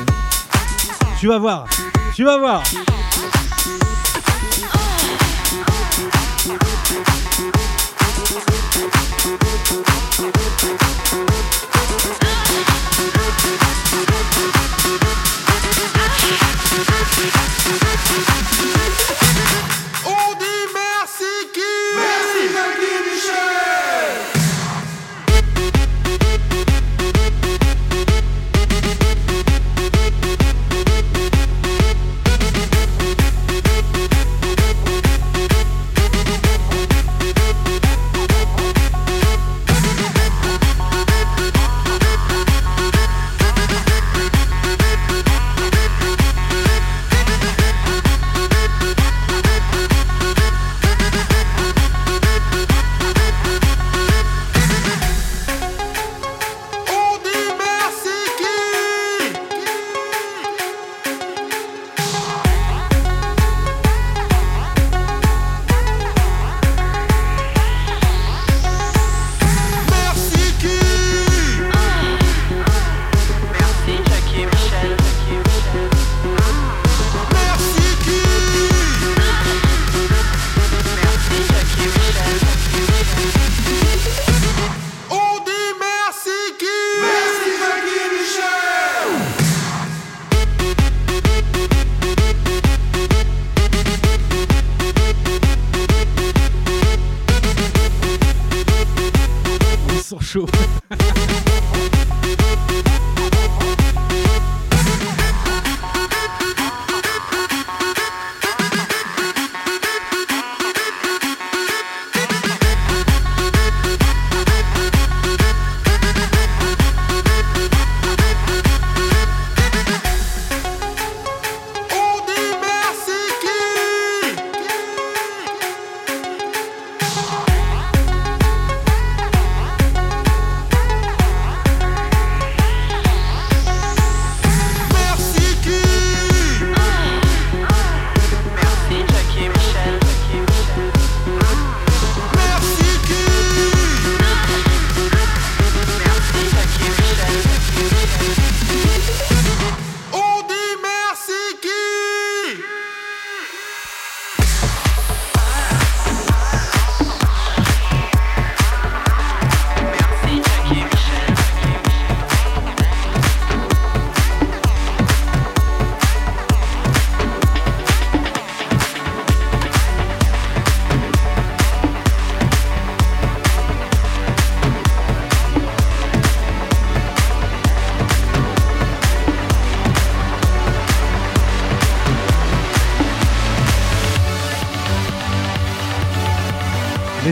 Tu 1.19 1.25
vas 1.25 1.39
voir, 1.39 1.65
tu 2.15 2.23
vas 2.23 2.37
voir. 2.37 2.61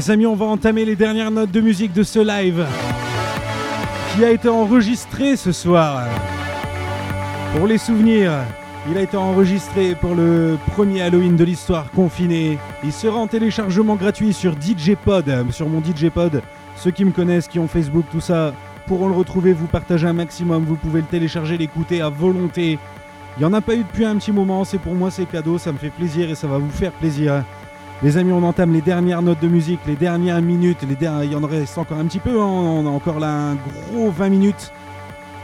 Les 0.06 0.12
amis, 0.12 0.28
on 0.28 0.36
va 0.36 0.46
entamer 0.46 0.86
les 0.86 0.96
dernières 0.96 1.32
notes 1.32 1.50
de 1.50 1.62
musique 1.62 1.92
de 1.92 2.04
ce 2.04 2.20
live 2.20 2.64
qui 4.14 4.24
a 4.24 4.30
été 4.30 4.48
enregistré 4.48 5.36
ce 5.36 5.52
soir. 5.52 6.04
Pour 7.56 7.66
les 7.66 7.80
souvenirs, 7.80 8.32
il 8.88 9.00
a 9.00 9.02
été 9.02 9.18
enregistré 9.18 9.96
pour 9.96 10.14
le 10.14 10.60
premier 10.74 11.02
Halloween 11.02 11.36
de 11.36 11.44
l'histoire 11.44 11.90
confinée. 11.90 12.60
Il 12.84 12.94
sera 12.94 13.18
en 13.18 13.26
téléchargement 13.26 13.96
gratuit 13.96 14.32
sur 14.32 14.54
DJ 14.54 14.92
Pod, 14.94 15.26
sur 15.50 15.68
mon 15.70 15.82
DJ 15.82 16.12
Pod. 16.14 16.44
Ceux 16.76 16.92
qui 16.92 17.04
me 17.04 17.12
connaissent, 17.12 17.48
qui 17.48 17.58
ont 17.58 17.68
Facebook, 17.68 18.06
tout 18.12 18.22
ça, 18.22 18.54
pourront 18.86 19.08
le 19.08 19.16
retrouver, 19.16 19.54
vous 19.54 19.66
partagez 19.66 20.06
un 20.06 20.14
maximum, 20.14 20.66
vous 20.66 20.76
pouvez 20.76 21.02
le 21.02 21.08
télécharger, 21.08 21.58
l'écouter 21.58 22.02
à 22.02 22.10
volonté. 22.10 22.78
Il 23.38 23.40
n'y 23.40 23.46
en 23.46 23.54
a 23.54 23.62
pas 23.62 23.74
eu 23.74 23.84
depuis 23.84 24.06
un 24.06 24.18
petit 24.18 24.32
moment, 24.32 24.66
c'est 24.66 24.78
pour 24.78 24.94
moi 24.94 25.10
c'est 25.10 25.26
cadeau, 25.26 25.58
ça 25.58 25.72
me 25.72 25.80
fait 25.80 25.90
plaisir 25.90 26.30
et 26.30 26.36
ça 26.36 26.46
va 26.46 26.60
vous 26.60 26.70
faire 26.70 26.92
plaisir. 26.92 27.44
Les 28.04 28.18
amis, 28.18 28.34
on 28.34 28.44
entame 28.44 28.74
les 28.74 28.82
dernières 28.82 29.22
notes 29.22 29.40
de 29.42 29.48
musique, 29.48 29.80
les 29.88 29.96
dernières 29.96 30.42
minutes, 30.42 30.80
les 30.84 30.98
il 31.24 31.32
y 31.32 31.36
en 31.36 31.48
reste 31.48 31.78
encore 31.78 31.98
un 31.98 32.06
petit 32.06 32.20
peu, 32.20 32.42
hein, 32.42 32.46
on 32.46 32.86
a 32.86 32.90
encore 32.90 33.20
là 33.20 33.52
un 33.52 33.56
gros 33.56 34.12
20 34.12 34.30
minutes. 34.30 34.72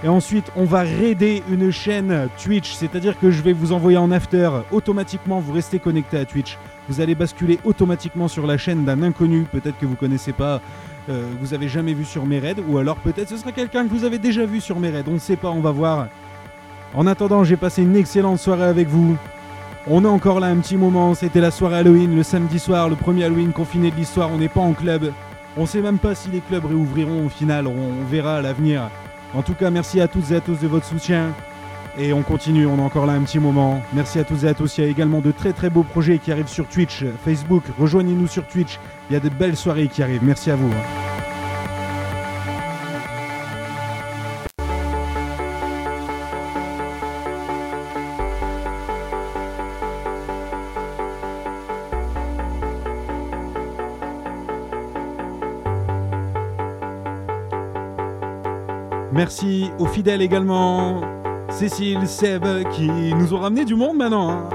Et 0.03 0.07
ensuite, 0.07 0.51
on 0.55 0.65
va 0.65 0.81
raider 0.81 1.43
une 1.49 1.71
chaîne 1.71 2.27
Twitch, 2.43 2.73
c'est-à-dire 2.73 3.17
que 3.19 3.31
je 3.31 3.41
vais 3.41 3.53
vous 3.53 3.71
envoyer 3.71 3.97
en 3.97 4.11
after 4.11 4.49
automatiquement, 4.71 5.39
vous 5.39 5.53
restez 5.53 5.79
connecté 5.79 6.17
à 6.17 6.25
Twitch. 6.25 6.57
Vous 6.89 6.99
allez 6.99 7.15
basculer 7.15 7.59
automatiquement 7.63 8.27
sur 8.27 8.45
la 8.45 8.57
chaîne 8.57 8.83
d'un 8.83 9.01
inconnu, 9.01 9.45
peut-être 9.49 9.77
que 9.77 9.85
vous 9.85 9.95
connaissez 9.95 10.33
pas, 10.33 10.59
euh, 11.09 11.31
vous 11.39 11.53
avez 11.53 11.69
jamais 11.69 11.93
vu 11.93 12.03
sur 12.03 12.25
mes 12.25 12.39
raids, 12.39 12.55
ou 12.67 12.79
alors 12.79 12.97
peut-être 12.97 13.29
ce 13.29 13.37
sera 13.37 13.53
quelqu'un 13.53 13.85
que 13.85 13.89
vous 13.93 14.03
avez 14.03 14.17
déjà 14.17 14.45
vu 14.45 14.59
sur 14.59 14.79
mes 14.79 14.89
raids, 14.89 15.05
on 15.07 15.13
ne 15.13 15.19
sait 15.19 15.37
pas, 15.37 15.49
on 15.49 15.61
va 15.61 15.71
voir. 15.71 16.07
En 16.93 17.07
attendant, 17.07 17.45
j'ai 17.45 17.55
passé 17.55 17.81
une 17.81 17.95
excellente 17.95 18.39
soirée 18.39 18.65
avec 18.65 18.89
vous. 18.89 19.15
On 19.87 20.03
est 20.05 20.07
encore 20.07 20.39
là 20.39 20.47
un 20.47 20.57
petit 20.57 20.77
moment, 20.77 21.15
c'était 21.15 21.41
la 21.41 21.49
soirée 21.49 21.77
Halloween, 21.77 22.15
le 22.15 22.21
samedi 22.21 22.59
soir, 22.59 22.87
le 22.87 22.95
premier 22.95 23.23
Halloween 23.23 23.51
confiné 23.51 23.89
de 23.89 23.95
l'histoire, 23.95 24.31
on 24.31 24.37
n'est 24.37 24.47
pas 24.47 24.61
en 24.61 24.73
club. 24.73 25.11
On 25.57 25.65
sait 25.65 25.81
même 25.81 25.97
pas 25.97 26.13
si 26.13 26.29
les 26.29 26.39
clubs 26.39 26.65
réouvriront 26.65 27.25
au 27.25 27.29
final, 27.29 27.65
on, 27.65 28.05
verra 28.07 28.35
à 28.35 28.41
l'avenir. 28.41 28.91
En 29.33 29.41
tout 29.41 29.55
cas, 29.55 29.71
merci 29.71 29.99
à 29.99 30.07
toutes 30.07 30.29
et 30.31 30.35
à 30.35 30.39
tous 30.39 30.59
de 30.59 30.67
votre 30.67 30.85
soutien. 30.85 31.33
Et 31.97 32.13
on 32.13 32.21
continue, 32.21 32.67
on 32.67 32.77
est 32.77 32.81
encore 32.81 33.07
là 33.07 33.13
un 33.13 33.21
petit 33.21 33.39
moment. 33.39 33.81
Merci 33.93 34.19
à 34.19 34.23
toutes 34.23 34.43
et 34.43 34.47
à 34.47 34.53
tous. 34.53 34.77
Il 34.77 34.83
y 34.83 34.87
a 34.87 34.89
également 34.89 35.19
de 35.19 35.31
très 35.31 35.51
très 35.51 35.71
beaux 35.71 35.83
projets 35.83 36.19
qui 36.19 36.31
arrivent 36.31 36.47
sur 36.47 36.67
Twitch, 36.67 37.03
Facebook. 37.25 37.63
Rejoignez-nous 37.79 38.27
sur 38.27 38.45
Twitch. 38.45 38.79
Il 39.09 39.13
y 39.13 39.15
a 39.17 39.19
de 39.19 39.29
belles 39.29 39.57
soirées 39.57 39.87
qui 39.87 40.03
arrivent. 40.03 40.23
Merci 40.23 40.51
à 40.51 40.55
vous. 40.55 40.71
Merci 59.21 59.69
aux 59.77 59.85
fidèles 59.85 60.23
également. 60.23 61.01
Cécile, 61.51 62.07
Seb, 62.07 62.43
qui 62.71 62.89
nous 63.13 63.35
ont 63.35 63.37
ramené 63.37 63.65
du 63.65 63.75
monde 63.75 63.95
maintenant. 63.97 64.31
hein. 64.31 64.49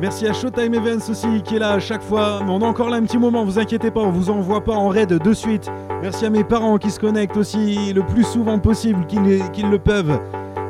Merci 0.00 0.28
à 0.28 0.32
Showtime 0.32 0.74
Events 0.74 1.10
aussi, 1.10 1.42
qui 1.42 1.56
est 1.56 1.58
là 1.58 1.72
à 1.72 1.80
chaque 1.80 2.02
fois. 2.02 2.38
Mais 2.44 2.52
on 2.52 2.62
a 2.62 2.66
encore 2.66 2.88
là 2.88 2.98
un 2.98 3.02
petit 3.02 3.18
moment, 3.18 3.44
vous 3.44 3.58
inquiétez 3.58 3.90
pas, 3.90 3.98
on 4.02 4.12
vous 4.12 4.30
envoie 4.30 4.62
pas 4.62 4.74
en 4.74 4.90
raid 4.90 5.08
de 5.12 5.32
suite. 5.32 5.72
Merci 6.02 6.24
à 6.24 6.30
mes 6.30 6.44
parents 6.44 6.78
qui 6.78 6.92
se 6.92 7.00
connectent 7.00 7.36
aussi 7.36 7.92
le 7.92 8.06
plus 8.06 8.22
souvent 8.22 8.60
possible 8.60 9.04
qu'ils 9.08 9.70
le 9.70 9.78
peuvent. 9.80 10.20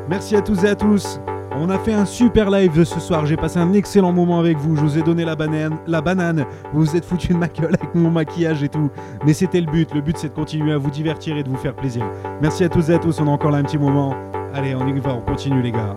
Merci 0.09 0.35
à 0.35 0.41
tous 0.41 0.63
et 0.63 0.69
à 0.69 0.75
tous. 0.75 1.19
On 1.59 1.69
a 1.71 1.79
fait 1.79 1.93
un 1.93 2.05
super 2.05 2.51
live 2.51 2.83
ce 2.83 2.99
soir, 2.99 3.25
j'ai 3.25 3.35
passé 3.35 3.57
un 3.57 3.73
excellent 3.73 4.11
moment 4.11 4.39
avec 4.39 4.57
vous, 4.57 4.75
je 4.75 4.81
vous 4.81 4.97
ai 4.99 5.01
donné 5.01 5.25
la 5.25 5.35
banane, 5.35 5.77
la 5.87 6.01
banane, 6.01 6.45
vous 6.71 6.81
vous 6.85 6.95
êtes 6.95 7.03
foutu 7.03 7.33
de 7.33 7.37
ma 7.37 7.47
gueule 7.47 7.73
avec 7.81 7.95
mon 7.95 8.11
maquillage 8.11 8.61
et 8.61 8.69
tout, 8.69 8.91
mais 9.25 9.33
c'était 9.33 9.59
le 9.59 9.65
but, 9.65 9.91
le 9.95 10.01
but 10.01 10.15
c'est 10.17 10.29
de 10.29 10.33
continuer 10.33 10.73
à 10.73 10.77
vous 10.77 10.91
divertir 10.91 11.35
et 11.35 11.41
de 11.41 11.49
vous 11.49 11.57
faire 11.57 11.73
plaisir. 11.73 12.05
Merci 12.41 12.63
à 12.63 12.69
tous 12.69 12.91
et 12.91 12.93
à 12.93 12.99
tous, 12.99 13.19
on 13.19 13.27
a 13.27 13.31
encore 13.31 13.49
là 13.49 13.57
un 13.57 13.63
petit 13.63 13.79
moment. 13.79 14.15
Allez, 14.53 14.75
on 14.75 14.87
y 14.87 14.99
va, 14.99 15.15
on 15.15 15.21
continue 15.21 15.61
les 15.63 15.71
gars. 15.71 15.95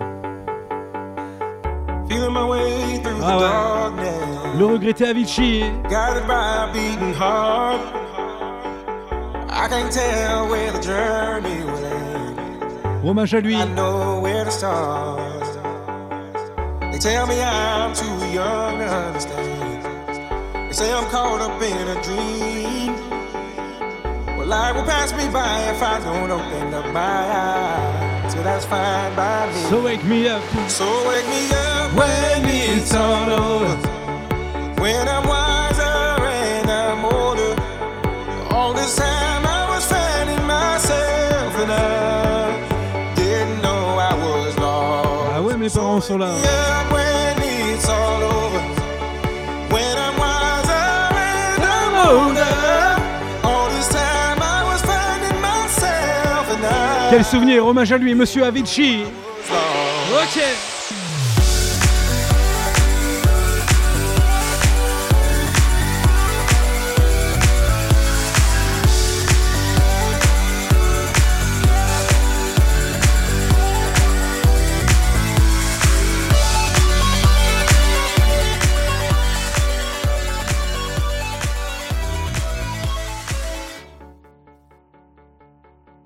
Feeling 2.08 2.32
my 2.32 2.48
way 2.48 3.00
through 3.02 3.20
Ah 3.22 3.36
the 3.36 4.00
ouais. 4.00 4.58
Le 4.58 4.64
regretté 4.66 5.06
Avicii, 5.06 5.60
Guided 5.88 6.26
by 6.26 6.32
a 6.32 6.70
beating 6.72 7.14
heart. 7.14 7.80
I 9.50 9.68
can't 9.68 9.92
tell 9.92 10.48
where 10.48 10.72
the 10.72 10.82
journey 10.82 11.62
will 11.64 11.84
end. 11.84 12.00
hommage 13.04 13.34
à 13.34 13.40
lui. 13.40 13.56
Tell 17.00 17.26
me 17.26 17.40
I'm 17.40 17.94
too 17.94 18.04
young 18.26 18.78
to 18.78 18.84
understand. 18.84 20.68
They 20.68 20.72
say 20.72 20.92
I'm 20.92 21.08
caught 21.10 21.40
up 21.40 21.60
in 21.62 21.88
a 21.88 22.02
dream. 22.02 22.94
Well, 24.36 24.46
life 24.46 24.76
will 24.76 24.84
pass 24.84 25.10
me 25.12 25.26
by 25.30 25.62
if 25.70 25.82
I 25.82 25.98
don't 26.00 26.30
open 26.30 26.74
up 26.74 26.92
my 26.92 27.00
eyes. 27.00 28.32
So 28.34 28.42
that's 28.42 28.66
fine 28.66 29.16
by 29.16 29.46
me. 29.46 29.60
So 29.70 29.82
wake 29.82 30.04
me 30.04 30.28
up. 30.28 30.42
So 30.68 30.86
wake 31.08 31.26
me 31.28 31.48
up 31.52 31.94
when 31.94 32.44
it's 32.44 32.94
all 32.94 33.30
over. 33.30 33.76
When 34.78 35.08
I'm 35.08 35.26
wiser 35.26 35.82
and 35.82 36.70
I'm 36.70 37.04
older. 37.06 37.56
All 38.50 38.74
this 38.74 38.94
time 38.96 39.46
I 39.46 39.70
was 39.70 39.86
finding 39.86 40.44
myself 40.46 41.54
and 41.62 41.72
I 41.72 43.14
didn't 43.14 43.62
know 43.62 43.96
I 43.98 44.14
was 44.14 44.58
lost. 44.58 45.30
Ah 45.32 45.56
mes 45.56 45.70
parents 45.70 46.06
sont 46.06 46.18
là. 46.18 46.89
Quel 57.10 57.24
souvenir, 57.24 57.66
hommage 57.66 57.90
à 57.90 57.98
lui, 57.98 58.14
monsieur 58.14 58.44
Avicii. 58.44 59.02